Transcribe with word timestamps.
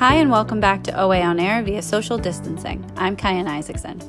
Hi, 0.00 0.14
and 0.14 0.30
welcome 0.30 0.60
back 0.60 0.82
to 0.84 0.98
OA 0.98 1.20
on 1.20 1.38
Air 1.38 1.62
via 1.62 1.82
social 1.82 2.16
distancing. 2.16 2.90
I'm 2.96 3.16
Kyan 3.16 3.46
Isaacson. 3.46 4.00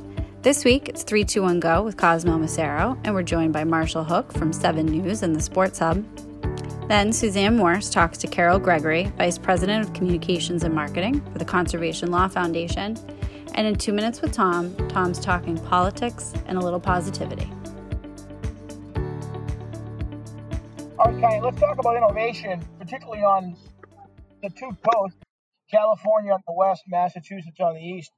This 0.41 0.63
week, 0.63 0.87
it's 0.87 1.03
321 1.03 1.59
Go 1.59 1.83
with 1.83 1.97
Cosmo 1.97 2.37
Macero, 2.37 2.97
and 3.03 3.13
we're 3.13 3.23
joined 3.23 3.51
by 3.51 3.65
Marshall 3.65 4.05
Hook 4.05 4.31
from 4.31 4.53
7 4.53 4.85
News 4.85 5.21
and 5.21 5.35
the 5.35 5.41
Sports 5.41 5.79
Hub. 5.79 6.01
Then, 6.87 7.11
Suzanne 7.11 7.57
Morse 7.57 7.89
talks 7.89 8.17
to 8.19 8.27
Carol 8.27 8.57
Gregory, 8.57 9.11
Vice 9.17 9.37
President 9.37 9.85
of 9.85 9.93
Communications 9.93 10.63
and 10.63 10.73
Marketing 10.73 11.19
for 11.33 11.39
the 11.39 11.43
Conservation 11.43 12.09
Law 12.09 12.29
Foundation. 12.29 12.97
And 13.55 13.67
in 13.67 13.75
Two 13.75 13.91
Minutes 13.91 14.21
with 14.21 14.31
Tom, 14.31 14.73
Tom's 14.87 15.19
talking 15.19 15.57
politics 15.57 16.33
and 16.45 16.57
a 16.57 16.61
little 16.61 16.79
positivity. 16.79 17.51
All 20.97 21.11
right, 21.11 21.21
Kyan, 21.21 21.43
let's 21.43 21.59
talk 21.59 21.79
about 21.79 21.97
innovation, 21.97 22.65
particularly 22.79 23.23
on 23.23 23.57
the 24.41 24.49
two 24.51 24.71
coasts 24.89 25.17
California 25.71 26.33
on 26.33 26.41
the 26.45 26.53
west, 26.53 26.83
Massachusetts 26.87 27.59
on 27.59 27.75
the 27.75 27.81
east. 27.81 28.11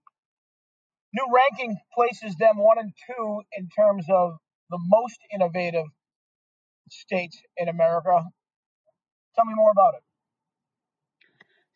New 1.13 1.25
ranking 1.33 1.77
places 1.93 2.35
them 2.39 2.57
one 2.57 2.79
and 2.79 2.91
two 3.07 3.41
in 3.57 3.69
terms 3.69 4.05
of 4.09 4.33
the 4.69 4.79
most 4.81 5.19
innovative 5.33 5.85
states 6.89 7.39
in 7.57 7.69
America. 7.69 8.23
Tell 9.35 9.45
me 9.45 9.53
more 9.55 9.71
about 9.71 9.93
it. 9.95 10.03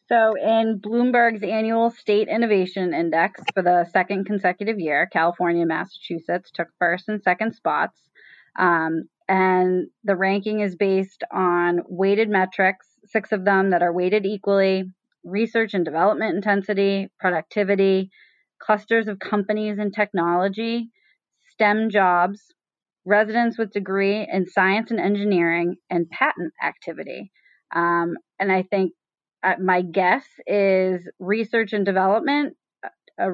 So, 0.10 0.36
in 0.38 0.80
Bloomberg's 0.80 1.44
annual 1.44 1.92
State 1.92 2.30
Innovation 2.30 2.94
Index 2.94 3.42
for 3.54 3.62
the 3.62 3.86
second 3.92 4.26
consecutive 4.26 4.80
year, 4.80 5.08
California 5.12 5.64
and 5.64 5.68
Massachusetts 5.68 6.50
took 6.54 6.70
first 6.80 7.10
and 7.10 7.22
second 7.22 7.54
spots. 7.54 8.00
Um, 8.58 9.10
and 9.28 9.88
the 10.06 10.16
ranking 10.16 10.62
is 10.62 10.78
based 10.78 11.24
on 11.32 11.82
weighted 11.90 12.30
metrics, 12.30 12.88
six 13.06 13.34
of 13.34 13.44
them 13.44 13.72
that 13.72 13.84
are 13.84 13.92
weighted 13.92 14.26
equally 14.26 14.86
research 15.28 15.74
and 15.74 15.86
development 15.86 16.36
intensity, 16.36 17.10
productivity, 17.20 18.10
clusters 18.60 19.08
of 19.08 19.20
companies 19.20 19.78
and 19.80 19.94
technology, 19.94 20.90
STEM 21.52 21.90
jobs, 21.90 22.42
residents 23.06 23.58
with 23.58 23.72
degree 23.72 24.28
in 24.32 24.48
science 24.48 24.92
and 24.92 25.00
engineering, 25.00 25.76
and 25.90 26.10
patent 26.10 26.54
activity. 26.64 27.32
Um, 27.76 28.16
and 28.40 28.52
I 28.52 28.64
think 28.64 28.94
uh, 29.44 29.56
my 29.62 29.82
guess 29.82 30.26
is 30.46 31.08
research 31.20 31.74
and 31.74 31.86
development 31.86 32.56
uh, 33.22 33.30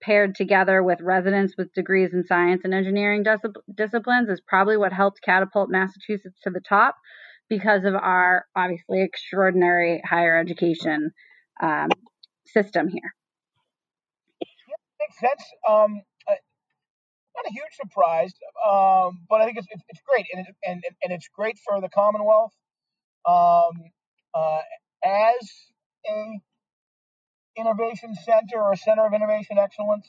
paired 0.00 0.34
together 0.34 0.82
with 0.82 1.00
residents 1.00 1.54
with 1.58 1.72
degrees 1.72 2.10
in 2.12 2.24
science 2.24 2.62
and 2.64 2.72
engineering 2.72 3.22
dis- 3.22 3.40
disciplines 3.74 4.28
is 4.28 4.40
probably 4.46 4.76
what 4.76 4.92
helped 4.92 5.20
catapult 5.22 5.70
Massachusetts 5.70 6.38
to 6.44 6.50
the 6.50 6.60
top 6.60 6.96
because 7.48 7.84
of 7.84 7.94
our 7.94 8.46
obviously 8.54 9.02
extraordinary 9.02 10.02
higher 10.04 10.38
education 10.38 11.12
um, 11.62 11.88
system 12.46 12.88
here. 12.88 13.14
Yeah, 14.40 14.76
makes 15.00 15.18
sense. 15.20 15.44
Um, 15.68 16.02
not 17.38 17.50
a 17.50 17.52
huge 17.52 17.74
surprise, 17.80 18.32
um, 18.66 19.20
but 19.28 19.40
I 19.40 19.44
think 19.44 19.58
it's, 19.58 19.66
it's, 19.70 20.00
great, 20.06 20.26
and, 20.32 20.46
it, 20.46 20.54
and 20.66 20.82
and 21.02 21.12
it's 21.12 21.28
great 21.28 21.56
for 21.58 21.80
the 21.80 21.88
Commonwealth. 21.88 22.52
Um, 23.26 23.90
uh, 24.34 24.60
as 25.04 25.50
a 26.06 26.40
innovation 27.56 28.14
center 28.24 28.60
or 28.62 28.76
center 28.76 29.06
of 29.06 29.12
innovation 29.12 29.58
excellence, 29.58 30.08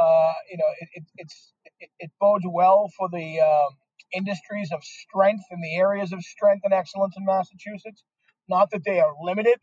uh, 0.00 0.32
you 0.50 0.58
know, 0.58 0.70
it, 0.80 0.88
it, 0.94 1.04
it's 1.16 1.52
it, 1.80 1.90
it 1.98 2.10
bodes 2.20 2.44
well 2.48 2.90
for 2.96 3.08
the 3.08 3.40
um, 3.40 3.76
industries 4.12 4.70
of 4.72 4.82
strength 4.82 5.44
and 5.50 5.62
the 5.62 5.76
areas 5.76 6.12
of 6.12 6.22
strength 6.22 6.62
and 6.64 6.72
excellence 6.72 7.14
in 7.16 7.24
Massachusetts. 7.24 8.02
Not 8.48 8.70
that 8.70 8.82
they 8.84 9.00
are 9.00 9.12
limited 9.22 9.58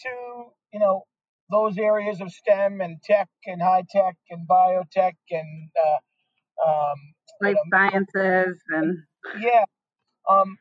to, 0.00 0.10
you 0.72 0.80
know, 0.80 1.04
those 1.50 1.78
areas 1.78 2.20
of 2.20 2.30
STEM 2.30 2.80
and 2.80 2.98
tech 3.02 3.28
and 3.46 3.62
high 3.62 3.84
tech 3.90 4.16
and 4.30 4.46
biotech 4.48 5.14
and 5.30 5.70
uh, 5.78 6.68
um, 6.68 6.98
life 7.40 7.56
you 7.56 7.70
know, 7.70 7.78
sciences 7.90 8.58
and 8.70 8.98
yeah. 9.40 9.64
Um, 10.28 10.56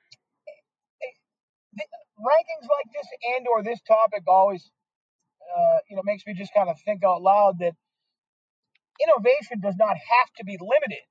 rankings 2.19 2.67
like 2.69 2.87
this 2.93 3.07
and 3.35 3.47
or 3.47 3.63
this 3.63 3.79
topic 3.87 4.23
always, 4.27 4.71
uh, 5.55 5.77
you 5.89 5.95
know, 5.95 6.03
makes 6.05 6.25
me 6.25 6.33
just 6.33 6.53
kind 6.53 6.69
of 6.69 6.77
think 6.85 7.03
out 7.03 7.21
loud 7.21 7.55
that 7.59 7.73
innovation 9.03 9.59
does 9.61 9.75
not 9.77 9.97
have 9.97 10.29
to 10.37 10.45
be 10.45 10.57
limited 10.61 11.03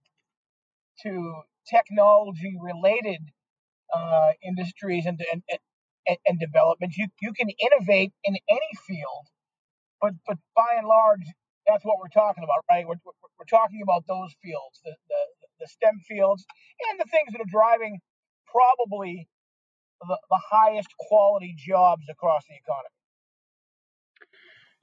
to 1.02 1.42
technology 1.68 2.54
related 2.60 3.20
uh, 3.94 4.32
industries 4.42 5.06
and, 5.06 5.20
and, 5.32 5.42
and, 6.06 6.18
and 6.26 6.40
developments. 6.40 6.96
You, 6.96 7.08
you 7.20 7.32
can 7.32 7.48
innovate 7.50 8.12
in 8.24 8.36
any 8.48 8.72
field, 8.86 9.26
but, 10.00 10.14
but 10.26 10.38
by 10.56 10.76
and 10.76 10.86
large, 10.86 11.24
that's 11.66 11.84
what 11.84 11.96
we're 11.98 12.12
talking 12.12 12.44
about, 12.44 12.60
right? 12.70 12.86
We're, 12.86 13.00
we're, 13.04 13.48
talking 13.48 13.80
about 13.82 14.04
those 14.08 14.32
fields, 14.42 14.80
the, 14.84 14.96
the, 15.08 15.22
the 15.60 15.66
STEM 15.68 16.00
fields, 16.08 16.44
and 16.90 17.00
the 17.00 17.08
things 17.08 17.32
that 17.32 17.40
are 17.40 17.50
driving 17.50 18.00
probably 18.48 19.28
the, 20.00 20.18
the 20.30 20.40
highest 20.50 20.88
quality 21.08 21.54
jobs 21.56 22.04
across 22.10 22.44
the 22.48 22.56
economy. 22.56 23.03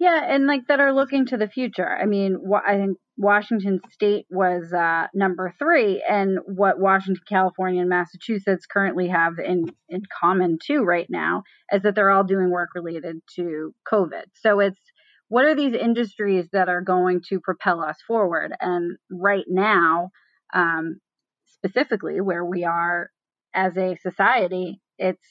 Yeah, 0.01 0.19
and 0.27 0.47
like 0.47 0.65
that 0.67 0.79
are 0.79 0.95
looking 0.95 1.27
to 1.27 1.37
the 1.37 1.47
future. 1.47 1.87
I 1.87 2.07
mean, 2.07 2.35
I 2.67 2.75
think 2.75 2.97
Washington 3.17 3.79
State 3.91 4.25
was 4.31 4.73
uh, 4.73 5.05
number 5.13 5.53
three, 5.59 6.03
and 6.09 6.39
what 6.47 6.79
Washington, 6.79 7.21
California, 7.29 7.81
and 7.81 7.89
Massachusetts 7.89 8.65
currently 8.65 9.09
have 9.09 9.33
in 9.37 9.67
in 9.89 10.01
common 10.19 10.57
too 10.59 10.81
right 10.81 11.05
now 11.07 11.43
is 11.71 11.83
that 11.83 11.93
they're 11.93 12.09
all 12.09 12.23
doing 12.23 12.49
work 12.49 12.69
related 12.73 13.17
to 13.35 13.75
COVID. 13.93 14.23
So 14.33 14.59
it's 14.59 14.81
what 15.27 15.45
are 15.45 15.53
these 15.53 15.75
industries 15.75 16.47
that 16.51 16.67
are 16.67 16.81
going 16.81 17.21
to 17.29 17.39
propel 17.39 17.83
us 17.83 17.97
forward? 18.07 18.53
And 18.59 18.97
right 19.11 19.45
now, 19.47 20.09
um, 20.51 20.99
specifically 21.45 22.19
where 22.21 22.43
we 22.43 22.63
are 22.63 23.11
as 23.53 23.77
a 23.77 23.95
society, 24.01 24.81
it's 24.97 25.27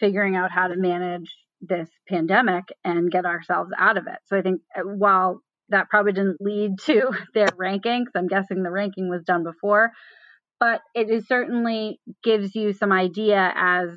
figuring 0.00 0.34
out 0.34 0.50
how 0.50 0.66
to 0.66 0.76
manage 0.76 1.32
this 1.60 1.88
pandemic 2.08 2.64
and 2.84 3.10
get 3.10 3.24
ourselves 3.24 3.70
out 3.78 3.98
of 3.98 4.06
it. 4.06 4.18
So 4.26 4.38
I 4.38 4.42
think 4.42 4.60
uh, 4.76 4.82
while 4.82 5.40
that 5.70 5.88
probably 5.88 6.12
didn't 6.12 6.40
lead 6.40 6.78
to 6.86 7.10
their 7.34 7.48
ranking, 7.56 8.04
because 8.04 8.18
I'm 8.18 8.28
guessing 8.28 8.62
the 8.62 8.70
ranking 8.70 9.08
was 9.08 9.24
done 9.24 9.44
before, 9.44 9.90
but 10.60 10.80
it 10.94 11.10
is 11.10 11.26
certainly 11.26 12.00
gives 12.22 12.54
you 12.54 12.72
some 12.72 12.92
idea 12.92 13.52
as 13.54 13.90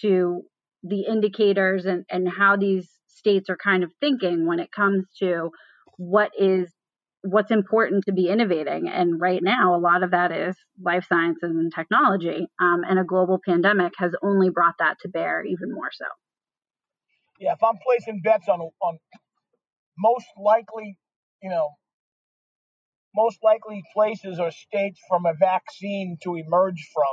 to 0.00 0.42
the 0.82 1.02
indicators 1.02 1.84
and, 1.84 2.04
and 2.10 2.28
how 2.28 2.56
these 2.56 2.88
states 3.08 3.50
are 3.50 3.58
kind 3.62 3.84
of 3.84 3.92
thinking 4.00 4.46
when 4.46 4.58
it 4.58 4.72
comes 4.72 5.06
to 5.20 5.50
what 5.96 6.30
is 6.38 6.72
what's 7.24 7.52
important 7.52 8.04
to 8.04 8.12
be 8.12 8.28
innovating. 8.28 8.88
And 8.88 9.20
right 9.20 9.40
now, 9.40 9.76
a 9.76 9.78
lot 9.78 10.02
of 10.02 10.10
that 10.10 10.32
is 10.32 10.56
life 10.82 11.06
sciences 11.08 11.52
and 11.54 11.72
technology. 11.72 12.48
Um, 12.60 12.80
and 12.88 12.98
a 12.98 13.04
global 13.04 13.38
pandemic 13.46 13.92
has 13.98 14.12
only 14.24 14.50
brought 14.50 14.74
that 14.80 14.96
to 15.02 15.08
bear 15.08 15.44
even 15.44 15.72
more 15.72 15.90
so 15.92 16.06
yeah, 17.42 17.54
if 17.54 17.62
I'm 17.62 17.78
placing 17.84 18.20
bets 18.22 18.48
on 18.48 18.60
on 18.60 18.98
most 19.98 20.26
likely, 20.40 20.96
you 21.42 21.50
know, 21.50 21.70
most 23.16 23.38
likely 23.42 23.82
places 23.92 24.38
or 24.38 24.52
states 24.52 25.00
from 25.08 25.26
a 25.26 25.34
vaccine 25.34 26.18
to 26.22 26.36
emerge 26.36 26.88
from, 26.94 27.12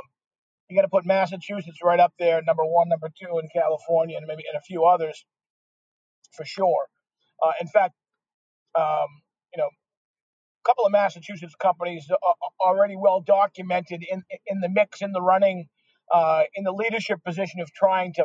you 0.68 0.76
got 0.76 0.82
to 0.82 0.88
put 0.88 1.04
Massachusetts 1.04 1.78
right 1.82 1.98
up 1.98 2.12
there, 2.20 2.40
number 2.46 2.64
one, 2.64 2.88
number 2.88 3.08
two, 3.08 3.40
in 3.40 3.48
California, 3.52 4.16
and 4.16 4.26
maybe 4.28 4.44
and 4.48 4.56
a 4.56 4.62
few 4.62 4.84
others 4.84 5.24
for 6.36 6.44
sure. 6.44 6.86
Uh, 7.44 7.52
in 7.60 7.66
fact, 7.66 7.94
um, 8.78 9.08
you 9.52 9.60
know, 9.60 9.66
a 9.66 10.64
couple 10.64 10.86
of 10.86 10.92
Massachusetts 10.92 11.56
companies 11.60 12.06
are 12.08 12.34
already 12.60 12.94
well 12.96 13.20
documented 13.20 14.04
in 14.08 14.22
in 14.46 14.60
the 14.60 14.68
mix, 14.68 15.02
in 15.02 15.10
the 15.10 15.22
running, 15.22 15.66
uh, 16.14 16.44
in 16.54 16.62
the 16.62 16.72
leadership 16.72 17.18
position 17.24 17.60
of 17.60 17.72
trying 17.72 18.12
to 18.14 18.24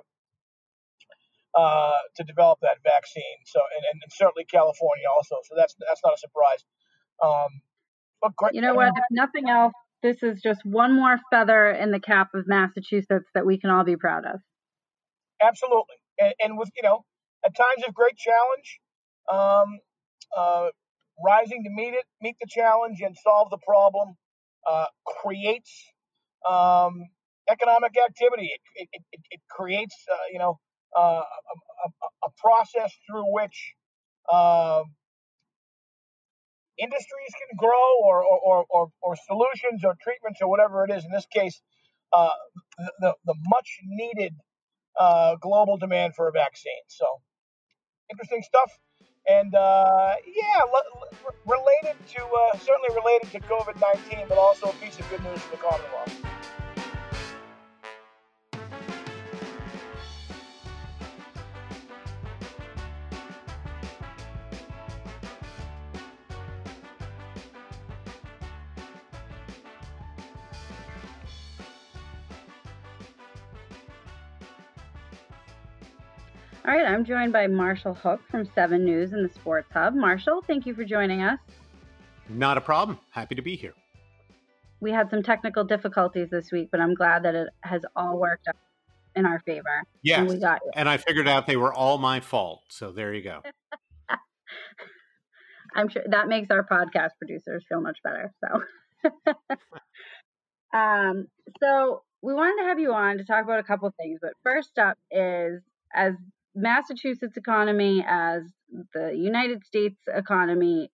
uh, 1.55 1.97
to 2.17 2.23
develop 2.23 2.59
that 2.61 2.77
vaccine. 2.83 3.39
So, 3.45 3.59
and, 3.75 4.01
and, 4.03 4.11
certainly 4.11 4.45
California 4.45 5.05
also. 5.15 5.37
So 5.47 5.55
that's 5.55 5.73
that's 5.87 6.01
not 6.03 6.13
a 6.13 6.17
surprise. 6.17 6.63
Um, 7.23 7.61
but 8.21 8.35
great, 8.35 8.53
you 8.53 8.61
know 8.61 8.75
what? 8.75 8.89
If 8.89 9.03
nothing 9.09 9.49
else, 9.49 9.73
this 10.03 10.17
is 10.21 10.41
just 10.41 10.61
one 10.65 10.93
more 10.95 11.17
feather 11.31 11.69
in 11.69 11.91
the 11.91 11.99
cap 11.99 12.29
of 12.33 12.45
Massachusetts 12.47 13.29
that 13.33 13.45
we 13.45 13.57
can 13.57 13.69
all 13.69 13.85
be 13.85 13.95
proud 13.95 14.25
of. 14.25 14.41
Absolutely, 15.41 15.95
and, 16.19 16.33
and 16.43 16.57
with 16.57 16.69
you 16.75 16.83
know, 16.83 17.05
at 17.45 17.55
times 17.55 17.83
of 17.87 17.93
great 17.93 18.17
challenge, 18.17 18.79
um, 19.31 19.79
uh, 20.35 20.67
rising 21.23 21.63
to 21.63 21.69
meet 21.69 21.93
it, 21.93 22.05
meet 22.21 22.35
the 22.41 22.47
challenge, 22.49 22.99
and 23.01 23.15
solve 23.23 23.49
the 23.49 23.59
problem, 23.65 24.15
uh, 24.67 24.87
creates 25.21 25.71
um, 26.45 27.05
economic 27.49 27.93
activity. 27.97 28.51
It, 28.75 28.89
it, 28.91 29.01
it, 29.13 29.21
it 29.31 29.39
creates, 29.49 29.95
uh, 30.11 30.27
you 30.31 30.39
know, 30.39 30.59
uh, 30.95 31.21
a, 31.21 31.89
a, 32.25 32.29
process 32.37 32.93
through 33.05 33.25
which 33.33 33.73
uh, 34.31 34.83
industries 36.79 37.33
can 37.37 37.57
grow 37.57 37.99
or, 38.03 38.23
or, 38.23 38.65
or, 38.69 38.87
or, 39.01 39.15
solutions 39.27 39.83
or 39.83 39.95
treatments 40.01 40.39
or 40.41 40.49
whatever 40.49 40.85
it 40.85 40.91
is. 40.91 41.03
In 41.03 41.11
this 41.11 41.25
case, 41.33 41.61
uh, 42.13 42.29
the, 42.99 43.13
the 43.25 43.35
much 43.47 43.79
needed 43.85 44.33
uh, 44.99 45.35
global 45.41 45.77
demand 45.77 46.15
for 46.15 46.27
a 46.27 46.31
vaccine. 46.31 46.83
So 46.87 47.05
interesting 48.09 48.41
stuff. 48.43 48.71
And 49.27 49.55
uh, 49.55 50.13
yeah, 50.27 50.61
related 51.45 51.97
to 52.07 52.21
certainly 52.59 52.89
related 52.95 53.31
to 53.31 53.39
COVID 53.39 53.81
nineteen, 53.81 54.25
but 54.29 54.37
also 54.37 54.67
a 54.67 54.73
piece 54.73 54.99
of 54.99 55.09
good 55.09 55.23
news 55.23 55.39
for 55.39 55.57
the 55.57 55.63
Commonwealth. 55.63 56.24
Right, 76.75 76.85
I'm 76.85 77.05
joined 77.05 77.31
by 77.31 77.47
Marshall 77.47 77.93
Hook 77.93 78.19
from 78.29 78.45
7 78.53 78.83
News 78.83 79.13
and 79.13 79.27
the 79.27 79.33
Sports 79.33 79.69
Hub. 79.71 79.95
Marshall, 79.95 80.43
thank 80.45 80.65
you 80.65 80.73
for 80.73 80.83
joining 80.83 81.21
us. 81.21 81.39
Not 82.27 82.57
a 82.57 82.61
problem. 82.61 82.99
Happy 83.11 83.35
to 83.35 83.41
be 83.41 83.55
here. 83.55 83.73
We 84.81 84.91
had 84.91 85.09
some 85.09 85.23
technical 85.23 85.63
difficulties 85.63 86.29
this 86.29 86.51
week, 86.51 86.69
but 86.71 86.81
I'm 86.81 86.93
glad 86.93 87.23
that 87.23 87.33
it 87.33 87.47
has 87.61 87.83
all 87.95 88.19
worked 88.19 88.47
out 88.49 88.57
in 89.15 89.25
our 89.25 89.39
favor. 89.45 89.83
Yes. 90.03 90.19
And 90.19 90.27
we 90.27 90.37
got 90.37 90.59
you. 90.65 90.71
And 90.75 90.89
I 90.89 90.97
figured 90.97 91.27
out 91.27 91.47
they 91.47 91.55
were 91.55 91.73
all 91.73 91.97
my 91.97 92.19
fault. 92.19 92.63
So 92.69 92.91
there 92.91 93.13
you 93.13 93.23
go. 93.23 93.41
I'm 95.75 95.87
sure 95.87 96.03
that 96.09 96.27
makes 96.27 96.51
our 96.51 96.65
podcast 96.65 97.11
producers 97.17 97.63
feel 97.69 97.79
much 97.79 97.99
better. 98.03 98.33
So, 98.43 98.63
um, 100.77 101.27
so 101.61 102.03
we 102.21 102.33
wanted 102.33 102.63
to 102.63 102.67
have 102.67 102.79
you 102.79 102.93
on 102.93 103.17
to 103.19 103.23
talk 103.23 103.45
about 103.45 103.59
a 103.59 103.63
couple 103.63 103.89
things. 103.97 104.19
But 104.21 104.33
first 104.43 104.77
up 104.77 104.97
is 105.09 105.61
as 105.93 106.15
Massachusetts 106.55 107.37
economy 107.37 108.03
as 108.07 108.43
the 108.93 109.13
United 109.15 109.63
States 109.65 109.99
economy 110.07 110.89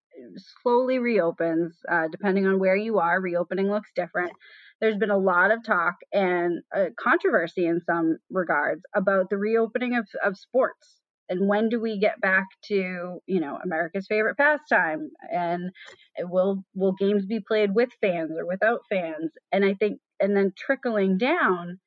slowly 0.61 0.99
reopens, 0.99 1.77
uh, 1.89 2.07
depending 2.11 2.47
on 2.47 2.59
where 2.59 2.75
you 2.75 2.99
are, 2.99 3.19
reopening 3.21 3.69
looks 3.69 3.89
different. 3.95 4.33
There's 4.79 4.97
been 4.97 5.11
a 5.11 5.17
lot 5.17 5.51
of 5.51 5.63
talk 5.63 5.95
and 6.11 6.61
uh, 6.75 6.85
controversy 6.99 7.65
in 7.65 7.81
some 7.85 8.17
regards 8.29 8.81
about 8.95 9.29
the 9.29 9.37
reopening 9.37 9.95
of, 9.95 10.07
of 10.25 10.37
sports 10.37 11.01
and 11.31 11.47
when 11.47 11.69
do 11.69 11.79
we 11.79 11.97
get 11.97 12.19
back 12.19 12.45
to 12.65 13.19
you 13.25 13.39
know 13.39 13.57
America's 13.63 14.05
favorite 14.07 14.37
pastime 14.37 15.09
and 15.31 15.71
will 16.19 16.63
will 16.75 16.91
games 16.91 17.25
be 17.25 17.39
played 17.39 17.73
with 17.73 17.89
fans 18.01 18.31
or 18.37 18.45
without 18.45 18.81
fans 18.89 19.31
and 19.51 19.65
I 19.65 19.73
think 19.73 19.99
and 20.19 20.35
then 20.35 20.53
trickling 20.55 21.17
down 21.17 21.79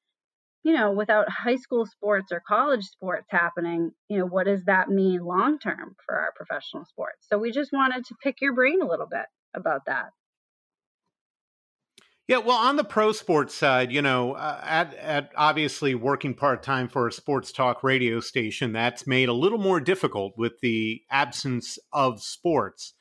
you 0.64 0.72
know, 0.72 0.90
without 0.90 1.28
high 1.28 1.56
school 1.56 1.87
sports 1.87 2.32
or 2.32 2.43
college 2.46 2.84
sports 2.84 3.26
happening, 3.31 3.93
you 4.08 4.19
know, 4.19 4.26
what 4.26 4.46
does 4.46 4.64
that 4.64 4.88
mean 4.88 5.22
long 5.22 5.58
term 5.58 5.94
for 6.05 6.16
our 6.16 6.32
professional 6.34 6.87
sports? 6.87 7.26
So 7.31 7.38
we 7.38 7.52
just 7.52 7.70
wanted 7.70 8.06
to 8.06 8.14
pick 8.22 8.40
your 8.40 8.55
brain 8.55 8.81
a 8.82 8.88
little 8.88 9.06
bit 9.06 9.26
about 9.55 9.82
that. 9.87 10.06
Yeah, 12.26 12.38
well, 12.38 12.56
on 12.56 12.76
the 12.76 12.84
pro 12.84 13.12
sports 13.12 13.55
side, 13.55 13.93
you 13.93 14.00
know, 14.00 14.32
uh, 14.32 14.58
at, 14.64 14.94
at 14.94 15.31
obviously 15.37 15.94
working 15.94 16.32
part 16.32 16.62
time 16.62 16.88
for 16.88 17.06
a 17.06 17.12
sports 17.12 17.52
talk 17.52 17.84
radio 17.84 18.19
station, 18.20 18.72
that's 18.72 19.06
made 19.06 19.28
a 19.28 19.34
little 19.34 19.58
more 19.58 19.78
difficult 19.78 20.32
with 20.38 20.58
the 20.62 21.02
absence 21.10 21.78
of 21.93 22.22
sports. 22.22 22.94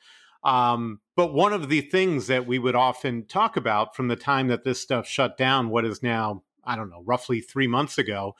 Um, 0.44 1.00
but 1.16 1.32
one 1.32 1.54
of 1.54 1.70
the 1.70 1.80
things 1.80 2.26
that 2.26 2.46
we 2.46 2.58
would 2.58 2.74
often 2.74 3.26
talk 3.26 3.56
about 3.56 3.96
from 3.96 4.08
the 4.08 4.16
time 4.16 4.48
that 4.48 4.64
this 4.64 4.82
stuff 4.82 5.08
shut 5.08 5.38
down, 5.38 5.70
what 5.70 5.86
is 5.86 6.02
now 6.02 6.42
I 6.66 6.76
don't 6.76 6.90
know, 6.90 7.02
roughly 7.04 7.40
three 7.40 7.66
months 7.66 7.98
ago, 7.98 8.34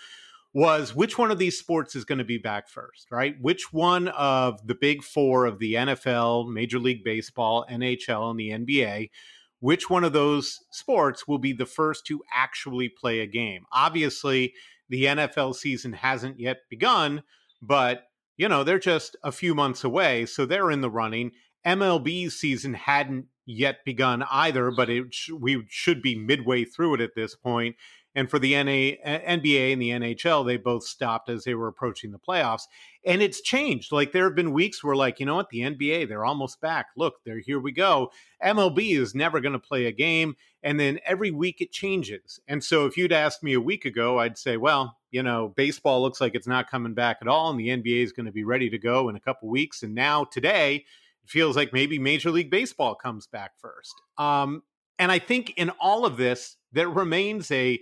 was 0.52 0.94
which 0.94 1.18
one 1.18 1.30
of 1.30 1.38
these 1.38 1.58
sports 1.58 1.96
is 1.96 2.04
going 2.04 2.18
to 2.18 2.24
be 2.24 2.38
back 2.38 2.68
first, 2.68 3.10
right? 3.10 3.34
Which 3.40 3.72
one 3.72 4.08
of 4.08 4.64
the 4.66 4.76
big 4.76 5.02
four 5.02 5.46
of 5.46 5.58
the 5.58 5.74
NFL, 5.74 6.52
Major 6.52 6.78
League 6.78 7.02
Baseball, 7.02 7.66
NHL, 7.70 8.30
and 8.30 8.38
the 8.38 8.50
NBA, 8.50 9.10
which 9.58 9.90
one 9.90 10.04
of 10.04 10.12
those 10.12 10.60
sports 10.70 11.26
will 11.26 11.38
be 11.38 11.52
the 11.52 11.66
first 11.66 12.06
to 12.06 12.22
actually 12.32 12.88
play 12.88 13.20
a 13.20 13.26
game? 13.26 13.64
Obviously, 13.72 14.54
the 14.88 15.04
NFL 15.04 15.56
season 15.56 15.92
hasn't 15.92 16.38
yet 16.38 16.58
begun, 16.70 17.24
but 17.60 18.04
you 18.36 18.48
know, 18.48 18.64
they're 18.64 18.78
just 18.78 19.16
a 19.22 19.32
few 19.32 19.54
months 19.54 19.84
away, 19.84 20.26
so 20.26 20.44
they're 20.44 20.70
in 20.70 20.80
the 20.80 20.90
running. 20.90 21.32
MLB 21.66 22.30
season 22.30 22.74
hadn't 22.74 23.26
yet 23.46 23.84
begun 23.84 24.24
either, 24.30 24.70
but 24.70 24.90
it 24.90 25.14
sh- 25.14 25.30
we 25.30 25.64
should 25.68 26.02
be 26.02 26.14
midway 26.14 26.64
through 26.64 26.94
it 26.94 27.00
at 27.00 27.14
this 27.14 27.34
point. 27.34 27.76
And 28.14 28.30
for 28.30 28.38
the 28.38 28.54
NA, 28.54 28.96
NBA 29.04 29.72
and 29.72 29.82
the 29.82 29.90
NHL, 29.90 30.46
they 30.46 30.56
both 30.56 30.84
stopped 30.84 31.28
as 31.28 31.44
they 31.44 31.54
were 31.54 31.66
approaching 31.66 32.12
the 32.12 32.18
playoffs. 32.18 32.62
And 33.04 33.20
it's 33.20 33.40
changed. 33.40 33.90
Like 33.90 34.12
there 34.12 34.24
have 34.24 34.36
been 34.36 34.52
weeks 34.52 34.84
where, 34.84 34.94
like, 34.94 35.18
you 35.18 35.26
know 35.26 35.34
what, 35.34 35.50
the 35.50 35.60
NBA, 35.60 36.08
they're 36.08 36.24
almost 36.24 36.60
back. 36.60 36.86
Look, 36.96 37.24
there, 37.24 37.38
here 37.40 37.58
we 37.58 37.72
go. 37.72 38.12
MLB 38.42 38.96
is 38.96 39.14
never 39.14 39.40
going 39.40 39.52
to 39.52 39.58
play 39.58 39.86
a 39.86 39.92
game. 39.92 40.36
And 40.62 40.78
then 40.78 41.00
every 41.04 41.30
week 41.30 41.60
it 41.60 41.72
changes. 41.72 42.38
And 42.46 42.62
so 42.62 42.86
if 42.86 42.96
you'd 42.96 43.12
asked 43.12 43.42
me 43.42 43.52
a 43.52 43.60
week 43.60 43.84
ago, 43.84 44.18
I'd 44.18 44.38
say, 44.38 44.56
well, 44.56 44.96
you 45.10 45.22
know, 45.22 45.52
baseball 45.56 46.00
looks 46.00 46.20
like 46.20 46.34
it's 46.34 46.46
not 46.46 46.70
coming 46.70 46.94
back 46.94 47.18
at 47.20 47.28
all. 47.28 47.50
And 47.50 47.58
the 47.58 47.68
NBA 47.68 48.02
is 48.02 48.12
going 48.12 48.26
to 48.26 48.32
be 48.32 48.44
ready 48.44 48.70
to 48.70 48.78
go 48.78 49.08
in 49.08 49.16
a 49.16 49.20
couple 49.20 49.48
weeks. 49.48 49.82
And 49.82 49.94
now 49.94 50.24
today, 50.24 50.84
it 51.24 51.30
feels 51.30 51.56
like 51.56 51.72
maybe 51.72 51.98
Major 51.98 52.30
League 52.30 52.50
Baseball 52.50 52.94
comes 52.94 53.26
back 53.26 53.52
first. 53.58 53.94
Um, 54.18 54.62
and 54.98 55.10
I 55.10 55.18
think 55.18 55.54
in 55.56 55.70
all 55.80 56.06
of 56.06 56.16
this, 56.16 56.56
there 56.72 56.88
remains 56.88 57.50
a 57.50 57.80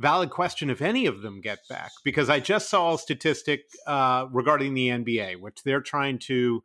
valid 0.00 0.30
question 0.30 0.70
if 0.70 0.80
any 0.80 1.04
of 1.04 1.20
them 1.20 1.40
get 1.40 1.58
back 1.68 1.92
because 2.02 2.30
I 2.30 2.40
just 2.40 2.70
saw 2.70 2.94
a 2.94 2.98
statistic 2.98 3.64
uh, 3.86 4.26
regarding 4.32 4.72
the 4.74 4.88
NBA, 4.88 5.40
which 5.40 5.62
they're 5.62 5.82
trying 5.82 6.18
to 6.20 6.64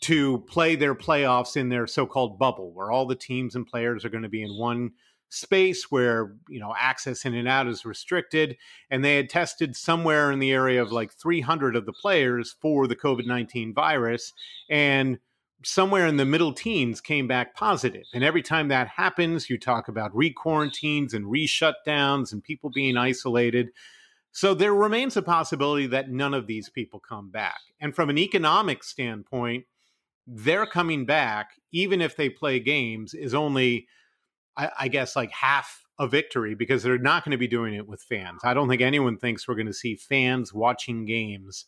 to 0.00 0.38
play 0.48 0.76
their 0.76 0.94
playoffs 0.94 1.56
in 1.56 1.68
their 1.68 1.86
so-called 1.86 2.38
bubble, 2.38 2.72
where 2.72 2.90
all 2.90 3.04
the 3.04 3.16
teams 3.16 3.54
and 3.54 3.66
players 3.66 4.04
are 4.04 4.08
going 4.08 4.22
to 4.22 4.28
be 4.28 4.42
in 4.42 4.56
one 4.56 4.92
space 5.28 5.90
where 5.90 6.36
you 6.48 6.58
know 6.58 6.74
access 6.78 7.26
in 7.26 7.34
and 7.34 7.46
out 7.46 7.68
is 7.68 7.84
restricted. 7.84 8.56
And 8.90 9.04
they 9.04 9.16
had 9.16 9.28
tested 9.28 9.76
somewhere 9.76 10.32
in 10.32 10.38
the 10.38 10.52
area 10.52 10.80
of 10.80 10.90
like 10.90 11.12
300 11.12 11.76
of 11.76 11.84
the 11.84 11.92
players 11.92 12.56
for 12.62 12.86
the 12.86 12.96
covid-19 12.96 13.74
virus 13.74 14.32
and 14.70 15.18
somewhere 15.64 16.06
in 16.06 16.16
the 16.16 16.24
middle 16.24 16.52
teens 16.52 17.00
came 17.00 17.26
back 17.26 17.54
positive. 17.54 18.04
And 18.14 18.22
every 18.22 18.42
time 18.42 18.68
that 18.68 18.88
happens, 18.88 19.50
you 19.50 19.58
talk 19.58 19.88
about 19.88 20.14
re-quarantines 20.14 21.14
and 21.14 21.30
re-shutdowns 21.30 22.32
and 22.32 22.42
people 22.42 22.70
being 22.70 22.96
isolated. 22.96 23.70
So 24.30 24.54
there 24.54 24.74
remains 24.74 25.16
a 25.16 25.22
possibility 25.22 25.86
that 25.88 26.10
none 26.10 26.34
of 26.34 26.46
these 26.46 26.68
people 26.68 27.00
come 27.00 27.30
back. 27.30 27.58
And 27.80 27.94
from 27.94 28.08
an 28.08 28.18
economic 28.18 28.84
standpoint, 28.84 29.64
they're 30.26 30.66
coming 30.66 31.06
back, 31.06 31.52
even 31.72 32.00
if 32.00 32.16
they 32.16 32.28
play 32.28 32.60
games, 32.60 33.14
is 33.14 33.34
only, 33.34 33.88
I, 34.56 34.70
I 34.80 34.88
guess, 34.88 35.16
like 35.16 35.32
half 35.32 35.84
a 35.98 36.06
victory 36.06 36.54
because 36.54 36.82
they're 36.82 36.98
not 36.98 37.24
going 37.24 37.32
to 37.32 37.38
be 37.38 37.48
doing 37.48 37.74
it 37.74 37.88
with 37.88 38.02
fans. 38.02 38.42
I 38.44 38.54
don't 38.54 38.68
think 38.68 38.82
anyone 38.82 39.16
thinks 39.16 39.48
we're 39.48 39.56
going 39.56 39.66
to 39.66 39.72
see 39.72 39.96
fans 39.96 40.54
watching 40.54 41.06
games 41.06 41.64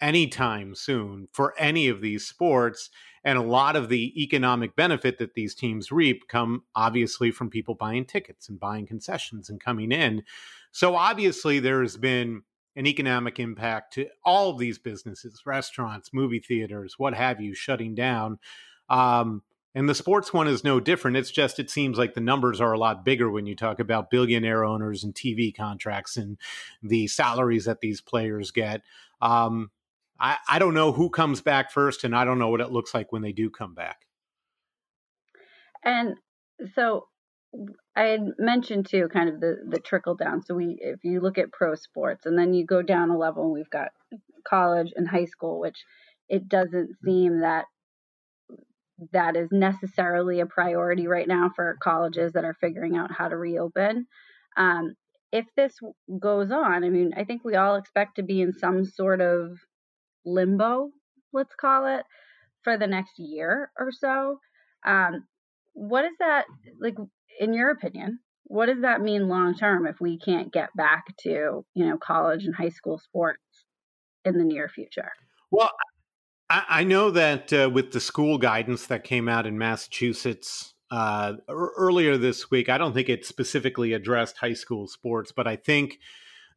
anytime 0.00 0.74
soon 0.74 1.26
for 1.32 1.54
any 1.58 1.88
of 1.88 2.00
these 2.00 2.26
sports. 2.26 2.90
And 3.26 3.36
a 3.36 3.42
lot 3.42 3.74
of 3.74 3.88
the 3.88 4.22
economic 4.22 4.76
benefit 4.76 5.18
that 5.18 5.34
these 5.34 5.52
teams 5.52 5.90
reap 5.90 6.28
come 6.28 6.62
obviously 6.76 7.32
from 7.32 7.50
people 7.50 7.74
buying 7.74 8.04
tickets 8.04 8.48
and 8.48 8.60
buying 8.60 8.86
concessions 8.86 9.50
and 9.50 9.60
coming 9.60 9.90
in. 9.90 10.22
So 10.70 10.94
obviously 10.94 11.58
there's 11.58 11.96
been 11.96 12.42
an 12.76 12.86
economic 12.86 13.40
impact 13.40 13.94
to 13.94 14.06
all 14.24 14.50
of 14.50 14.58
these 14.58 14.78
businesses, 14.78 15.42
restaurants, 15.44 16.10
movie 16.12 16.38
theaters, 16.38 16.94
what 16.98 17.14
have 17.14 17.40
you, 17.40 17.52
shutting 17.52 17.96
down. 17.96 18.38
Um, 18.88 19.42
and 19.74 19.88
the 19.88 19.94
sports 19.94 20.32
one 20.32 20.46
is 20.46 20.62
no 20.62 20.78
different. 20.78 21.16
It's 21.16 21.32
just 21.32 21.58
it 21.58 21.68
seems 21.68 21.98
like 21.98 22.14
the 22.14 22.20
numbers 22.20 22.60
are 22.60 22.72
a 22.72 22.78
lot 22.78 23.04
bigger 23.04 23.28
when 23.28 23.46
you 23.46 23.56
talk 23.56 23.80
about 23.80 24.08
billionaire 24.08 24.64
owners 24.64 25.02
and 25.02 25.12
TV 25.12 25.54
contracts 25.54 26.16
and 26.16 26.38
the 26.80 27.08
salaries 27.08 27.64
that 27.64 27.80
these 27.80 28.00
players 28.00 28.52
get. 28.52 28.82
Um, 29.20 29.72
I, 30.18 30.36
I 30.48 30.58
don't 30.58 30.74
know 30.74 30.92
who 30.92 31.10
comes 31.10 31.40
back 31.40 31.70
first, 31.70 32.04
and 32.04 32.14
I 32.14 32.24
don't 32.24 32.38
know 32.38 32.48
what 32.48 32.60
it 32.60 32.70
looks 32.70 32.94
like 32.94 33.12
when 33.12 33.22
they 33.22 33.32
do 33.32 33.50
come 33.50 33.74
back. 33.74 33.98
And 35.84 36.16
so 36.74 37.06
I 37.94 38.04
had 38.04 38.20
mentioned 38.38 38.86
too, 38.88 39.08
kind 39.12 39.28
of 39.28 39.40
the 39.40 39.56
the 39.68 39.78
trickle 39.78 40.14
down. 40.14 40.42
So 40.42 40.54
we, 40.54 40.78
if 40.80 41.04
you 41.04 41.20
look 41.20 41.38
at 41.38 41.52
pro 41.52 41.74
sports, 41.74 42.26
and 42.26 42.38
then 42.38 42.54
you 42.54 42.64
go 42.66 42.82
down 42.82 43.10
a 43.10 43.18
level, 43.18 43.44
and 43.44 43.52
we've 43.52 43.70
got 43.70 43.88
college 44.48 44.92
and 44.96 45.08
high 45.08 45.26
school, 45.26 45.60
which 45.60 45.84
it 46.28 46.48
doesn't 46.48 46.90
mm-hmm. 46.90 47.06
seem 47.06 47.40
that 47.40 47.66
that 49.12 49.36
is 49.36 49.48
necessarily 49.52 50.40
a 50.40 50.46
priority 50.46 51.06
right 51.06 51.28
now 51.28 51.50
for 51.54 51.76
colleges 51.82 52.32
that 52.32 52.44
are 52.44 52.56
figuring 52.60 52.96
out 52.96 53.12
how 53.12 53.28
to 53.28 53.36
reopen. 53.36 54.06
Um, 54.56 54.94
if 55.32 55.44
this 55.56 55.78
goes 56.18 56.50
on, 56.50 56.82
I 56.82 56.88
mean, 56.88 57.12
I 57.16 57.24
think 57.24 57.44
we 57.44 57.56
all 57.56 57.76
expect 57.76 58.16
to 58.16 58.22
be 58.22 58.40
in 58.40 58.52
some 58.54 58.84
sort 58.84 59.20
of 59.20 59.58
limbo, 60.26 60.90
let's 61.32 61.54
call 61.54 61.86
it, 61.86 62.04
for 62.62 62.76
the 62.76 62.86
next 62.86 63.18
year 63.18 63.70
or 63.78 63.90
so. 63.92 64.40
Um, 64.84 65.24
what 65.72 66.04
is 66.04 66.12
that 66.18 66.44
like 66.80 66.96
in 67.40 67.54
your 67.54 67.70
opinion? 67.70 68.18
What 68.44 68.66
does 68.66 68.82
that 68.82 69.00
mean 69.00 69.28
long 69.28 69.56
term 69.56 69.86
if 69.86 70.00
we 70.00 70.18
can't 70.18 70.52
get 70.52 70.70
back 70.76 71.04
to 71.20 71.64
you 71.74 71.86
know 71.86 71.96
college 71.98 72.44
and 72.44 72.54
high 72.54 72.70
school 72.70 72.98
sports 72.98 73.40
in 74.24 74.36
the 74.36 74.44
near 74.44 74.68
future? 74.68 75.12
Well, 75.50 75.70
I, 76.50 76.64
I 76.68 76.84
know 76.84 77.10
that 77.10 77.52
uh, 77.52 77.70
with 77.72 77.92
the 77.92 78.00
school 78.00 78.38
guidance 78.38 78.86
that 78.86 79.04
came 79.04 79.28
out 79.28 79.46
in 79.46 79.58
Massachusetts 79.58 80.74
uh, 80.90 81.34
earlier 81.48 82.16
this 82.16 82.50
week, 82.50 82.68
I 82.68 82.78
don't 82.78 82.92
think 82.92 83.08
it 83.08 83.24
specifically 83.24 83.92
addressed 83.92 84.38
high 84.38 84.54
school 84.54 84.86
sports, 84.86 85.32
but 85.32 85.46
I 85.46 85.56
think 85.56 85.98